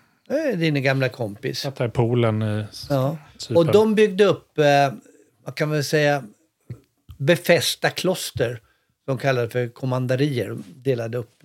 Din 0.56 0.84
gamla 0.84 1.10
kompis. 1.10 1.60
Satt 1.60 1.76
där 1.76 1.88
i 1.88 1.90
poolen 1.90 2.42
i 2.42 2.66
Ja. 2.90 3.18
Cypern. 3.38 3.58
Och 3.58 3.72
de 3.72 3.96
byggde 3.96 4.26
upp, 4.26 4.58
eh, 4.58 4.94
vad 5.44 5.56
kan 5.56 5.70
man 5.70 5.84
säga, 5.84 6.24
befästa 7.18 7.90
kloster. 7.90 8.62
De 9.06 9.18
kallade 9.18 9.50
för 9.50 9.68
kommandarier. 9.68 10.48
De 10.50 10.64
delade 10.76 11.18
upp 11.18 11.44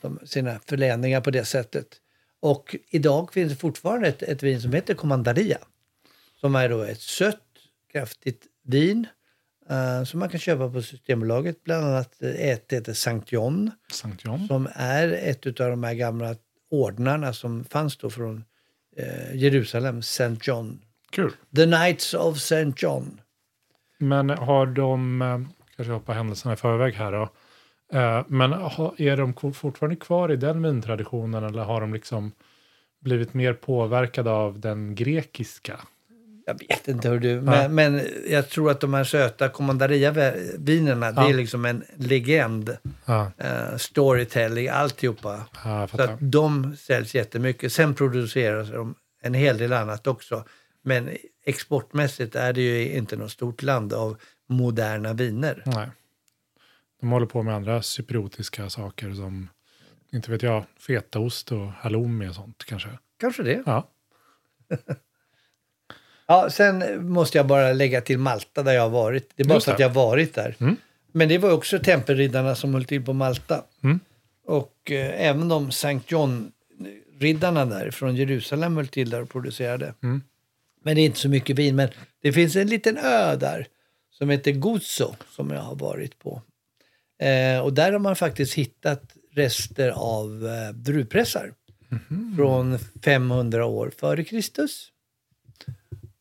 de, 0.00 0.18
sina 0.24 0.60
förläningar 0.66 1.20
på 1.20 1.30
det 1.30 1.44
sättet. 1.44 1.86
Och 2.40 2.76
idag 2.90 3.32
finns 3.32 3.52
det 3.52 3.56
fortfarande 3.58 4.08
ett, 4.08 4.22
ett 4.22 4.42
vin 4.42 4.60
som 4.60 4.72
heter 4.72 4.94
kommandaria. 4.94 5.58
Som 6.42 6.54
är 6.54 6.68
då 6.68 6.82
ett 6.82 7.00
sött, 7.00 7.38
kraftigt 7.92 8.46
vin. 8.64 9.06
eh, 9.70 10.04
som 10.04 10.20
man 10.20 10.28
kan 10.28 10.40
köpa 10.40 10.70
på 10.70 10.82
Systembolaget. 10.82 11.64
Bland 11.64 11.86
annat 11.86 12.22
eh, 12.22 12.48
ett 12.50 12.72
heter 12.72 12.92
Sankt 12.92 13.32
John. 13.32 13.70
Sankt 13.92 14.24
John. 14.24 14.46
Som 14.46 14.68
är 14.74 15.08
ett 15.12 15.46
av 15.46 15.70
de 15.70 15.84
här 15.84 15.94
gamla 15.94 16.34
ordnarna 16.70 17.32
som 17.32 17.64
fanns 17.64 17.96
då 17.96 18.10
från 18.10 18.44
eh, 18.96 19.34
Jerusalem, 19.34 19.98
St. 19.98 20.36
John 20.42 20.80
Kul. 21.10 21.32
The 21.56 21.64
Knights 21.64 22.14
of 22.14 22.36
St. 22.36 22.72
John. 22.76 23.20
Men 23.98 24.30
har 24.30 24.66
de, 24.66 25.52
kanske 25.76 25.92
hoppa 25.92 26.12
händelserna 26.12 26.54
i 26.54 26.56
förväg 26.56 26.94
här 26.94 27.12
då. 27.12 27.28
Men 28.26 28.52
är 28.98 29.16
de 29.16 29.52
fortfarande 29.52 29.96
kvar 29.96 30.32
i 30.32 30.36
den 30.36 30.62
vintraditionen 30.62 31.44
eller 31.44 31.62
har 31.62 31.80
de 31.80 31.94
liksom 31.94 32.32
blivit 33.00 33.34
mer 33.34 33.54
påverkade 33.54 34.30
av 34.30 34.60
den 34.60 34.94
grekiska? 34.94 35.80
Jag 36.46 36.58
vet 36.68 36.88
inte 36.88 37.08
hur 37.08 37.20
du... 37.20 37.40
Men, 37.40 37.74
men 37.74 38.00
jag 38.28 38.48
tror 38.48 38.70
att 38.70 38.80
de 38.80 38.94
här 38.94 39.04
söta 39.04 39.48
kommandaria-vinerna, 39.48 41.12
det 41.12 41.20
Ja. 41.22 41.28
är 41.28 41.34
liksom 41.34 41.64
en 41.64 41.84
legend. 41.96 42.76
Ja, 43.04 43.32
eh, 43.38 43.76
storytelling, 43.76 44.68
alltihopa. 44.68 45.46
ja 45.64 45.88
Så 45.88 46.02
att 46.02 46.18
de 46.20 46.76
säljs 46.76 47.14
jättemycket. 47.14 47.72
Sen 47.72 47.94
produceras 47.94 48.68
de 48.70 48.94
en 49.22 49.34
hel 49.34 49.58
del 49.58 49.72
annat 49.72 50.06
också. 50.06 50.44
Men 50.82 51.10
exportmässigt 51.44 52.34
är 52.36 52.52
det 52.52 52.60
ju 52.60 52.92
inte 52.92 53.16
något 53.16 53.30
stort 53.32 53.62
land 53.62 53.92
av 53.92 54.16
moderna 54.48 55.12
viner. 55.12 55.62
Nej. 55.66 55.88
De 57.00 57.10
håller 57.10 57.26
på 57.26 57.42
med 57.42 57.54
andra 57.54 57.82
cypriotiska 57.82 58.70
saker 58.70 59.14
som, 59.14 59.48
inte 60.12 60.30
vet 60.30 60.42
jag, 60.42 60.64
fetaost 60.86 61.52
och 61.52 61.66
halloumi 61.72 62.28
och 62.28 62.34
sånt 62.34 62.64
kanske. 62.64 62.88
Kanske 63.20 63.42
det. 63.42 63.62
Ja, 63.66 63.88
Ja, 66.32 66.50
sen 66.50 67.06
måste 67.10 67.38
jag 67.38 67.46
bara 67.46 67.72
lägga 67.72 68.00
till 68.00 68.18
Malta 68.18 68.62
där 68.62 68.72
jag 68.72 68.82
har 68.82 68.90
varit. 68.90 69.30
Det 69.36 69.42
är 69.42 69.46
bara 69.46 69.54
Just 69.54 69.64
för 69.64 69.72
att 69.72 69.78
jag 69.80 69.88
har 69.88 69.94
varit 69.94 70.34
där. 70.34 70.56
Mm. 70.60 70.76
Men 71.12 71.28
det 71.28 71.38
var 71.38 71.52
också 71.52 71.78
tempelriddarna 71.78 72.54
som 72.54 72.74
höll 72.74 72.84
till 72.84 73.04
på 73.04 73.12
Malta. 73.12 73.64
Mm. 73.84 74.00
Och 74.46 74.90
eh, 74.90 75.28
även 75.28 75.48
de 75.48 75.70
Sankt 75.72 76.10
John-riddarna 76.10 77.64
där 77.64 77.90
från 77.90 78.16
Jerusalem 78.16 78.76
höll 78.76 78.86
till 78.86 79.10
där 79.10 79.22
och 79.22 79.30
producerade. 79.30 79.94
Mm. 80.02 80.22
Men 80.84 80.94
det 80.94 81.00
är 81.00 81.06
inte 81.06 81.18
så 81.18 81.28
mycket 81.28 81.58
vin. 81.58 81.76
Men 81.76 81.88
det 82.22 82.32
finns 82.32 82.56
en 82.56 82.66
liten 82.66 82.98
ö 82.98 83.36
där 83.36 83.66
som 84.10 84.30
heter 84.30 84.52
Gozo 84.52 85.14
som 85.36 85.50
jag 85.50 85.60
har 85.60 85.74
varit 85.76 86.18
på. 86.18 86.42
Eh, 87.22 87.60
och 87.60 87.72
där 87.72 87.92
har 87.92 87.98
man 87.98 88.16
faktiskt 88.16 88.54
hittat 88.54 89.02
rester 89.34 89.88
av 89.88 90.46
eh, 90.46 90.74
druvpressar 90.74 91.52
Mhm. 91.88 92.34
från 92.36 92.78
500 93.04 93.66
år 93.66 93.92
före 94.00 94.24
Kristus. 94.24 94.91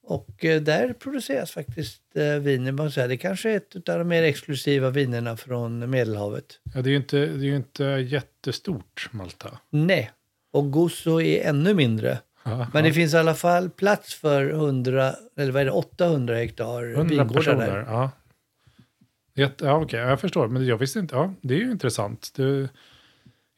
Och 0.04 0.46
eh, 0.46 0.62
där 0.62 0.94
produceras 0.94 1.52
faktiskt 1.52 2.02
eh, 2.16 2.24
viner. 2.26 2.72
Man 2.72 2.92
säger. 2.92 3.08
Det 3.08 3.18
kanske 3.18 3.52
är 3.52 3.58
ett 3.58 3.90
av 3.90 4.00
de 4.00 4.08
mer 4.08 4.24
exklusiva 4.24 4.90
vinerna 4.90 5.38
från 5.38 5.90
Medelhavet. 5.90 6.46
ja 6.74 6.82
det 6.82 6.90
är 6.90 6.92
ju 6.92 6.98
inte, 6.98 7.18
det 7.18 7.46
är 7.46 7.50
ju 7.50 7.56
inte 7.56 7.84
jättestort 7.84 9.10
Malta. 9.12 9.58
Nej, 9.70 10.12
och 10.54 10.72
Gozo 10.72 11.22
är 11.22 11.50
ännu 11.50 11.74
mindre. 11.74 12.18
Ja, 12.44 12.68
Men 12.74 12.84
det 12.84 12.94
finns 12.94 13.14
i 13.14 13.18
alla 13.18 13.36
fall 13.36 13.70
plats 13.70 14.14
för 14.16 14.50
100, 14.50 15.14
eller 15.38 15.52
vad 15.52 15.62
är 15.62 15.66
det, 15.66 15.72
800 15.72 16.36
hektar 16.36 16.84
100 16.84 17.04
vingårdar 17.04 17.34
personer. 17.34 17.68
där. 17.68 17.86
Ja, 17.88 18.12
Jätte, 19.36 19.66
ja 19.66 19.82
okej, 19.82 20.00
jag 20.00 20.20
förstår. 20.20 20.48
Men 20.48 20.66
jag 20.66 20.78
visste 20.78 21.00
inte. 21.00 21.16
Ja, 21.16 21.34
det 21.42 21.54
är 21.54 21.58
ju 21.58 21.72
intressant. 21.72 22.32
Du, 22.36 22.70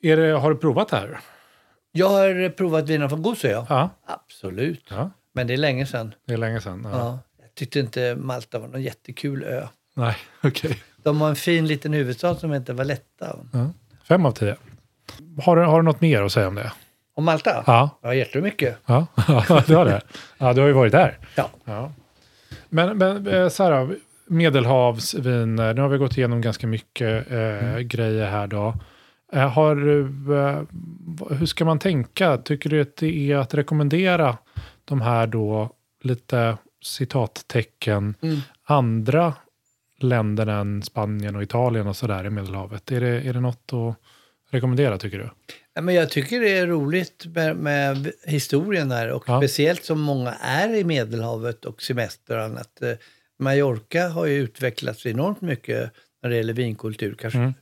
är 0.01 0.17
det, 0.17 0.31
har 0.31 0.49
du 0.53 0.57
provat 0.57 0.89
det 0.89 0.97
här? 0.97 1.19
Jag 1.91 2.09
har 2.09 2.49
provat 2.49 2.89
viner 2.89 3.07
från 3.09 3.21
Gozo, 3.21 3.47
ja. 3.47 3.65
Ja, 3.69 3.89
Absolut. 4.05 4.85
ja 4.89 5.11
Men 5.33 5.47
det 5.47 5.53
är 5.53 5.57
länge 5.57 5.85
sedan. 5.85 6.13
det 6.27 6.33
är 6.33 6.37
länge 6.37 6.61
sedan. 6.61 6.87
Ja. 6.91 6.97
Ja. 6.97 7.19
Jag 7.41 7.55
tyckte 7.55 7.79
inte 7.79 8.15
Malta 8.15 8.59
var 8.59 8.67
någon 8.67 8.81
jättekul 8.81 9.43
ö. 9.43 9.67
Nej, 9.95 10.15
okej. 10.43 10.79
De 11.03 11.21
har 11.21 11.29
en 11.29 11.35
fin 11.35 11.67
liten 11.67 11.93
huvudstad 11.93 12.35
som 12.35 12.51
heter 12.51 12.73
Valletta. 12.73 13.35
Ja. 13.53 13.69
Fem 14.07 14.25
av 14.25 14.31
tio. 14.31 14.55
Har 15.43 15.55
du, 15.55 15.61
har 15.61 15.81
du 15.81 15.85
något 15.85 16.01
mer 16.01 16.21
att 16.21 16.31
säga 16.31 16.47
om 16.47 16.55
det? 16.55 16.71
Och 17.15 17.23
Malta? 17.23 17.63
Ja, 17.67 17.89
Ja, 18.01 18.13
jättemycket. 18.13 18.77
ja. 18.85 19.07
ja 19.47 19.63
du 19.67 19.75
har 19.75 19.85
det. 19.85 20.01
Ja, 20.37 20.53
du 20.53 20.61
har 20.61 20.67
ju 20.67 20.73
varit 20.73 20.91
där. 20.91 21.17
Ja. 21.35 21.49
Ja. 21.65 21.91
Men, 22.69 22.97
men 22.97 23.27
eh, 23.27 23.49
så 23.49 23.63
här, 23.63 23.95
medelhavsviner, 24.27 25.73
nu 25.73 25.81
har 25.81 25.89
vi 25.89 25.97
gått 25.97 26.17
igenom 26.17 26.41
ganska 26.41 26.67
mycket 26.67 27.31
eh, 27.31 27.77
grejer 27.79 28.25
här 28.27 28.47
då. 28.47 28.73
Eh, 29.33 29.49
har, 29.49 29.75
du, 29.75 30.01
eh, 30.37 30.61
hur 31.37 31.45
ska 31.45 31.65
man 31.65 31.79
tänka? 31.79 32.37
Tycker 32.37 32.69
du 32.69 32.81
att 32.81 32.95
det 32.97 33.31
är 33.31 33.37
att 33.37 33.53
rekommendera 33.53 34.37
de 34.85 35.01
här 35.01 35.27
då 35.27 35.69
lite 36.03 36.57
citattecken 36.83 38.15
Mm. 38.21 38.39
andra 38.63 39.33
länderna 39.99 40.59
än 40.59 40.81
Spanien 40.83 41.35
och 41.35 41.43
Italien 41.43 41.87
och 41.87 41.95
sådär 41.95 42.25
i 42.25 42.29
Medelhavet. 42.29 42.91
Är 42.91 43.01
det, 43.01 43.07
är 43.21 43.33
det 43.33 43.39
något 43.39 43.73
att 43.73 43.95
rekommendera 44.49 44.97
tycker 44.97 45.17
du? 45.17 45.29
Ja, 45.73 45.81
men 45.81 45.95
jag 45.95 46.09
tycker 46.09 46.39
det 46.39 46.57
är 46.57 46.67
roligt 46.67 47.25
med, 47.25 47.55
med 47.57 48.11
historien 48.25 48.91
här 48.91 49.11
och 49.11 49.23
Ja. 49.27 49.39
speciellt 49.39 49.83
som 49.85 50.01
många 50.01 50.33
är 50.33 50.75
i 50.75 50.83
Medelhavet 50.83 51.65
och 51.65 51.81
semester 51.81 52.37
och 52.37 52.43
annat. 52.43 52.81
Eh, 52.81 52.91
Mallorca 53.39 54.07
har 54.09 54.25
ju 54.25 54.33
utvecklats 54.33 55.05
enormt 55.05 55.41
mycket 55.41 55.91
när 56.23 56.29
det 56.29 56.35
gäller 56.35 56.53
vinkultur. 56.53 57.15
Kanske, 57.19 57.39
Mm. 57.39 57.53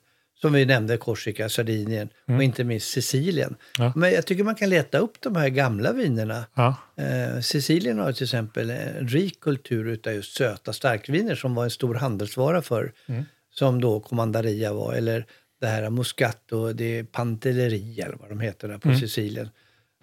Som 0.42 0.54
vi 0.54 0.66
nämnde, 0.66 0.98
Korsika, 0.98 1.50
Sardinien 1.50 2.10
och 2.28 2.44
inte 2.44 2.64
minst 2.64 2.90
Sicilien. 2.90 3.56
Ja. 3.78 3.94
Men 3.96 4.12
jag 4.12 4.26
tycker 4.26 4.44
man 4.44 4.56
kan 4.56 4.70
leta 4.70 4.98
upp 4.98 5.22
de 5.22 5.36
här 5.36 5.50
gamla 5.50 5.94
vinerna. 5.94 6.46
Ja, 6.54 6.76
Eh, 6.96 7.40
Sicilien 7.42 8.00
har 8.00 8.12
till 8.12 8.24
exempel 8.24 8.70
en 8.70 9.08
rik 9.08 9.40
kultur 9.40 9.88
utav 9.88 10.14
just 10.14 10.38
söta 10.38 10.74
starkviner 10.74 11.36
som 11.36 11.56
var 11.56 11.64
en 11.64 11.70
stor 11.72 11.96
handelsvara 11.96 12.62
för 12.62 12.92
Som 13.54 13.82
då 13.82 14.00
Commandaria 14.00 14.74
var, 14.74 14.94
eller 14.94 15.26
det 15.62 15.68
här 15.68 15.90
Muscato, 15.90 16.74
det 16.74 17.00
är 17.00 17.04
Pantelleria 17.04 18.06
eller 18.06 18.18
vad 18.18 18.30
de 18.30 18.40
heter 18.40 18.68
där 18.68 18.78
på 18.78 18.96
Sicilien. 18.96 19.50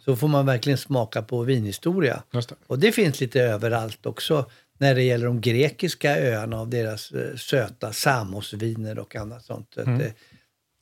Så 0.04 0.16
får 0.16 0.28
man 0.28 0.46
verkligen 0.46 0.78
smaka 0.78 1.22
på 1.22 1.42
vinhistoria. 1.42 2.22
det. 2.32 2.54
Och 2.66 2.78
det 2.78 2.92
finns 2.92 3.20
lite 3.20 3.40
överallt 3.42 4.06
också 4.06 4.50
när 4.78 4.94
det 4.94 5.02
gäller 5.02 5.26
de 5.26 5.40
grekiska 5.40 6.16
öarna 6.16 6.60
av 6.60 6.68
deras 6.68 7.10
eh, 7.10 7.36
söta 7.36 7.92
Samosviner 7.92 8.98
och 8.98 9.16
annat 9.16 9.44
sånt. 9.44 9.74
Så 9.74 9.80
Att, 9.80 9.88
eh, 9.88 10.10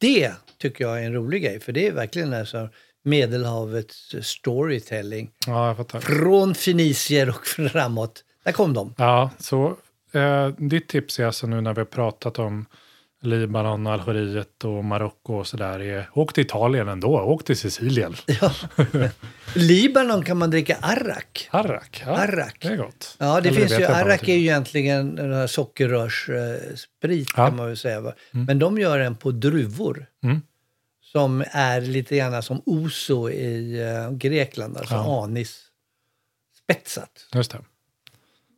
det 0.00 0.32
tycker 0.58 0.84
jag 0.84 1.02
är 1.02 1.06
en 1.06 1.12
rolig 1.12 1.42
grej, 1.42 1.60
för 1.60 1.72
det 1.72 1.86
är 1.86 1.92
verkligen 1.92 2.32
alltså 2.32 2.68
Medelhavets 3.04 4.14
storytelling. 4.22 5.30
Ja, 5.46 5.66
jag 5.66 5.76
fattar. 5.76 6.00
Från 6.00 6.54
Fenicier 6.54 7.28
och 7.28 7.46
framåt. 7.46 8.24
Där 8.44 8.52
kom 8.52 8.72
de. 8.74 8.94
Ja, 8.98 9.30
så 9.38 9.76
eh, 10.12 10.48
ditt 10.48 10.88
tips 10.88 11.20
är 11.20 11.26
alltså 11.26 11.46
nu 11.46 11.60
när 11.60 11.74
vi 11.74 11.80
har 11.80 11.86
pratat 11.86 12.38
om 12.38 12.66
Libanon, 13.26 13.86
Algeriet 13.86 14.64
och 14.64 14.84
Marocko 14.84 15.34
och 15.34 15.46
sådär. 15.46 15.80
är 15.80 16.08
Åk 16.12 16.32
till 16.32 16.44
Italien 16.44 16.88
ändå, 16.88 17.20
åk 17.20 17.44
till 17.44 17.56
Sicilien. 17.56 18.14
Ja. 18.40 18.52
Libanon 19.54 20.24
kan 20.24 20.36
man 20.36 20.50
dricka 20.50 20.76
arrak. 20.76 21.48
Arrak, 21.50 22.02
ja, 22.06 22.12
Arrak. 22.16 22.56
det 22.60 22.68
är 22.68 22.76
gott. 22.76 23.16
Ja, 23.18 23.40
det 23.40 23.48
Eller 23.48 23.60
finns 23.60 23.80
ju, 23.80 23.84
arrak 23.84 24.28
är 24.28 24.32
ju 24.34 24.40
egentligen 24.40 25.18
sockerrörssprit 25.48 27.28
Ja. 27.36 27.46
kan 27.46 27.56
man 27.56 27.66
väl 27.66 27.76
säga. 27.76 28.00
Va? 28.00 28.12
Men 28.30 28.58
de 28.58 28.78
gör 28.78 28.98
den 28.98 29.16
på 29.16 29.30
druvor. 29.30 30.06
Mm. 30.24 30.40
Som 31.02 31.44
är 31.50 31.80
lite 31.80 32.16
grann 32.16 32.42
som 32.42 32.62
oso 32.66 33.30
i 33.30 33.80
eh, 33.82 34.10
Grekland, 34.16 34.76
alltså 34.76 34.94
Ja. 34.94 35.24
anis 35.24 35.62
spetsat. 36.64 37.28
Just 37.34 37.50
det. 37.50 37.58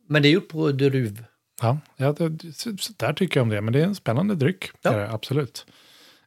Men 0.07 0.21
det 0.21 0.27
är 0.27 0.31
gjort 0.31 0.49
på 0.49 0.71
druv. 0.71 1.23
Ja, 1.61 1.77
ja 1.97 2.11
det, 2.11 2.53
så, 2.53 2.77
så 2.77 2.93
där 2.97 3.13
tycker 3.13 3.39
jag 3.39 3.43
om 3.43 3.49
det, 3.49 3.61
men 3.61 3.73
det 3.73 3.79
är 3.79 3.85
en 3.85 3.95
spännande 3.95 4.35
dryck. 4.35 4.71
Ja. 4.81 4.91
Det 4.91 4.97
är 4.97 4.99
det, 5.01 5.11
absolut. 5.11 5.65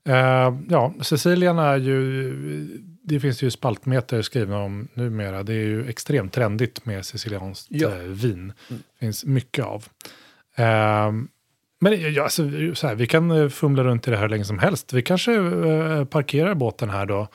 Eh, 0.05 0.55
ja, 0.69 0.95
Sicilien 1.01 1.59
är 1.59 1.77
ju, 1.77 2.83
det 3.03 3.21
finns 3.21 3.43
ju 3.43 3.51
spaltmeter 3.51 4.23
skrivna 4.23 4.59
om 4.59 4.89
numera. 4.95 5.43
Det 5.43 5.53
är 5.53 5.65
ju 5.65 5.89
extremt 5.89 6.33
trendigt 6.33 6.87
med 6.87 7.07
sicilianskt 7.07 7.67
Ja. 7.71 7.89
Eh, 7.91 7.97
vin. 7.99 8.53
finns 9.01 9.25
mycket 9.25 9.65
av. 9.65 9.85
Eh, 10.57 11.13
men 11.81 12.15
ja, 12.15 12.23
alltså, 12.23 12.51
så 12.75 12.87
här, 12.87 12.95
vi 12.95 13.07
kan 13.07 13.51
fumla 13.51 13.85
runt 13.85 14.09
i 14.09 14.11
det 14.11 14.17
här 14.17 14.29
länge 14.29 14.45
som 14.45 14.59
helst. 14.59 14.93
Vi 14.93 15.03
kanske 15.03 15.35
eh, 15.35 16.05
parkerar 16.05 16.55
båten 16.55 16.91
här 16.91 17.07
då. 17.07 17.29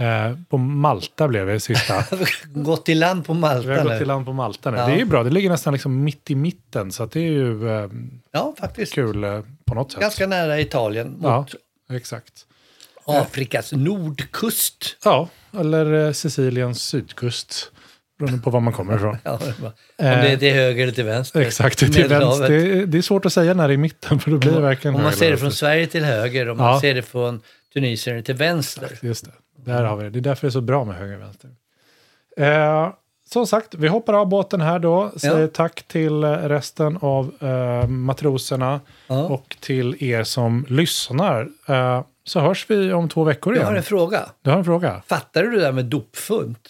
Eh, 0.00 0.36
på 0.48 0.56
Malta 0.58 1.28
blev 1.28 1.46
det 1.46 1.60
sista. 1.60 2.04
Gått 2.54 2.88
i 2.88 2.94
land 2.94 3.26
på 3.26 3.34
Malta 3.34 3.68
Vi 3.68 3.74
har 3.76 3.84
gått 3.84 3.98
till 3.98 4.06
land 4.08 4.26
på 4.26 4.32
Malta 4.32 4.70
nu. 4.70 4.76
Ja. 4.76 4.86
Det 4.86 4.92
är 4.92 4.96
ju 4.98 5.04
bra, 5.04 5.22
det 5.24 5.30
ligger 5.30 5.50
nästan 5.50 5.72
liksom 5.72 6.04
mitt 6.04 6.30
i 6.30 6.34
mitten. 6.34 6.92
Så 6.92 7.06
det 7.06 7.20
är 7.20 7.24
ju 7.32 7.68
eh, 7.70 7.88
Ja, 8.32 8.54
faktiskt. 8.60 8.94
kul 8.94 9.24
eh, 9.24 9.40
på 9.66 9.74
något 9.74 9.92
sätt. 9.92 10.00
Ganska 10.00 10.26
nära 10.26 10.60
Italien 10.60 11.18
Ja, 11.22 11.38
mot 11.38 11.54
exakt. 11.92 12.32
Afrikas 13.06 13.72
nordkust. 13.72 14.96
Ja, 15.04 15.28
eller 15.60 16.06
eh, 16.06 16.12
Siciliens 16.12 16.82
sydkust. 16.82 17.72
Beroende 18.18 18.42
på 18.42 18.50
var 18.50 18.60
man 18.60 18.72
kommer 18.72 18.96
ifrån. 18.96 19.16
Ja, 19.24 19.32
om 19.32 19.70
det 19.96 20.06
är 20.06 20.36
till 20.36 20.52
höger 20.54 20.82
eller 20.82 20.92
till 20.92 21.04
vänster. 21.04 21.40
Exakt, 21.40 21.78
till 21.78 22.08
vänster. 22.08 22.48
Det, 22.48 22.54
är- 22.82 22.86
det 22.86 22.98
är 22.98 23.02
svårt 23.02 23.26
att 23.26 23.32
säga 23.32 23.54
när 23.54 23.68
det 23.68 23.72
är 23.72 23.74
i 23.74 23.78
mitten, 23.78 24.20
för 24.20 24.30
då 24.30 24.38
blir 24.38 24.52
det 24.52 24.60
verkligen 24.60 24.94
Om 24.94 25.02
man 25.02 25.12
ser 25.12 25.30
det 25.30 25.36
från. 25.36 25.52
Sverige 25.52 25.86
till 25.86 26.04
höger, 26.04 26.48
om 26.48 26.58
man 26.58 26.66
Ja. 26.74 26.80
ser 26.80 26.94
det 26.94 27.02
från 27.02 27.40
Tunisien 27.74 28.22
till 28.22 28.34
vänster. 28.34 28.98
Just 29.02 29.24
det, 29.24 29.30
där 29.64 29.84
har 29.84 29.96
vi 29.96 30.04
det. 30.04 30.10
Det 30.10 30.18
är 30.18 30.20
därför 30.20 30.46
det 30.46 30.48
är 30.48 30.52
så 30.52 30.60
bra 30.60 30.84
med 30.84 30.96
höger 30.96 31.14
och 31.16 31.20
vänster. 31.22 31.50
Eh, 32.36 32.92
som 33.30 33.46
sagt, 33.46 33.74
vi 33.74 33.88
hoppar 33.88 34.14
av 34.14 34.28
båten 34.28 34.60
här 34.60 34.78
då. 34.78 35.10
Säger 35.16 35.40
Ja. 35.40 35.48
tack 35.54 35.82
till 35.82 36.24
resten 36.24 36.98
av 37.00 37.34
eh, 37.40 37.86
matroserna 37.88 38.80
Ja. 39.06 39.24
och 39.28 39.56
till 39.60 40.04
er 40.04 40.24
som 40.24 40.66
lyssnar. 40.68 41.48
Eh, 41.68 42.02
så 42.24 42.40
hörs 42.40 42.66
vi 42.70 42.92
om 42.92 43.08
två 43.08 43.24
veckor 43.24 43.52
Jag 43.52 43.56
igen. 43.60 43.66
har 43.68 43.76
en 43.76 43.82
fråga. 43.82 44.20
Du 44.42 44.50
har 44.50 44.58
en 44.58 44.64
fråga? 44.64 45.02
Fattar 45.06 45.42
du 45.42 45.50
det 45.50 45.60
där 45.60 45.72
med 45.72 45.84
dopfunt? 45.84 46.68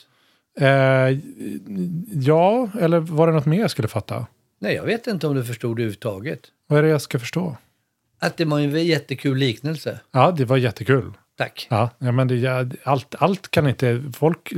Eh, 0.61 0.68
ja, 2.14 2.68
eller 2.80 2.99
var 2.99 3.26
det 3.26 3.32
något 3.32 3.47
mer 3.47 3.61
jag 3.61 3.70
skulle 3.70 3.88
fatta? 3.88 4.26
Nej, 4.59 4.74
jag 4.74 4.82
vet 4.84 5.07
inte 5.07 5.26
om 5.26 5.34
du 5.34 5.45
förstod 5.45 5.76
det 5.76 5.82
överhuvudtaget. 5.82 6.41
Vad 6.66 6.78
är 6.78 6.82
det 6.82 6.88
jag 6.88 7.03
ska 7.03 7.18
förstå? 7.18 7.57
Att 8.18 8.36
det 8.36 8.45
var 8.45 8.59
en 8.61 8.86
jättekul 8.86 9.36
liknelse. 9.38 10.01
Ja, 10.12 10.30
det 10.30 10.45
var 10.45 10.57
jättekul. 10.57 11.12
Tack. 11.41 11.66
Ja, 11.70 11.91
ja 11.99 12.12
men 12.12 12.28
det, 12.28 12.68
allt, 12.84 13.14
allt 13.18 13.51
kan 13.51 13.68
inte... 13.68 14.03
Folk 14.16 14.53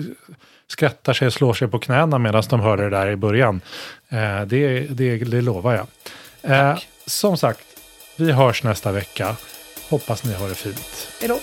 skrattar 0.66 1.12
sig 1.12 1.26
och 1.26 1.32
slår 1.32 1.54
sig 1.54 1.68
på 1.68 1.78
knäna 1.78 2.18
medan 2.18 2.42
de 2.50 2.60
hör 2.60 2.76
det 2.76 2.90
där 2.90 3.10
i 3.10 3.16
början. 3.16 3.60
Eh, 4.08 4.42
det, 4.46 4.80
det, 4.80 5.16
det 5.16 5.40
lovar 5.40 5.74
jag. 5.74 5.86
Eh, 6.42 6.78
som 7.06 7.36
sagt, 7.36 7.66
vi 8.16 8.32
hörs 8.32 8.62
nästa 8.62 8.92
vecka. 8.92 9.36
Hoppas 9.90 10.24
ni 10.24 10.34
har 10.34 10.48
det 10.48 10.54
fint. 10.54 11.08
Hej 11.20 11.28
då. 11.28 11.38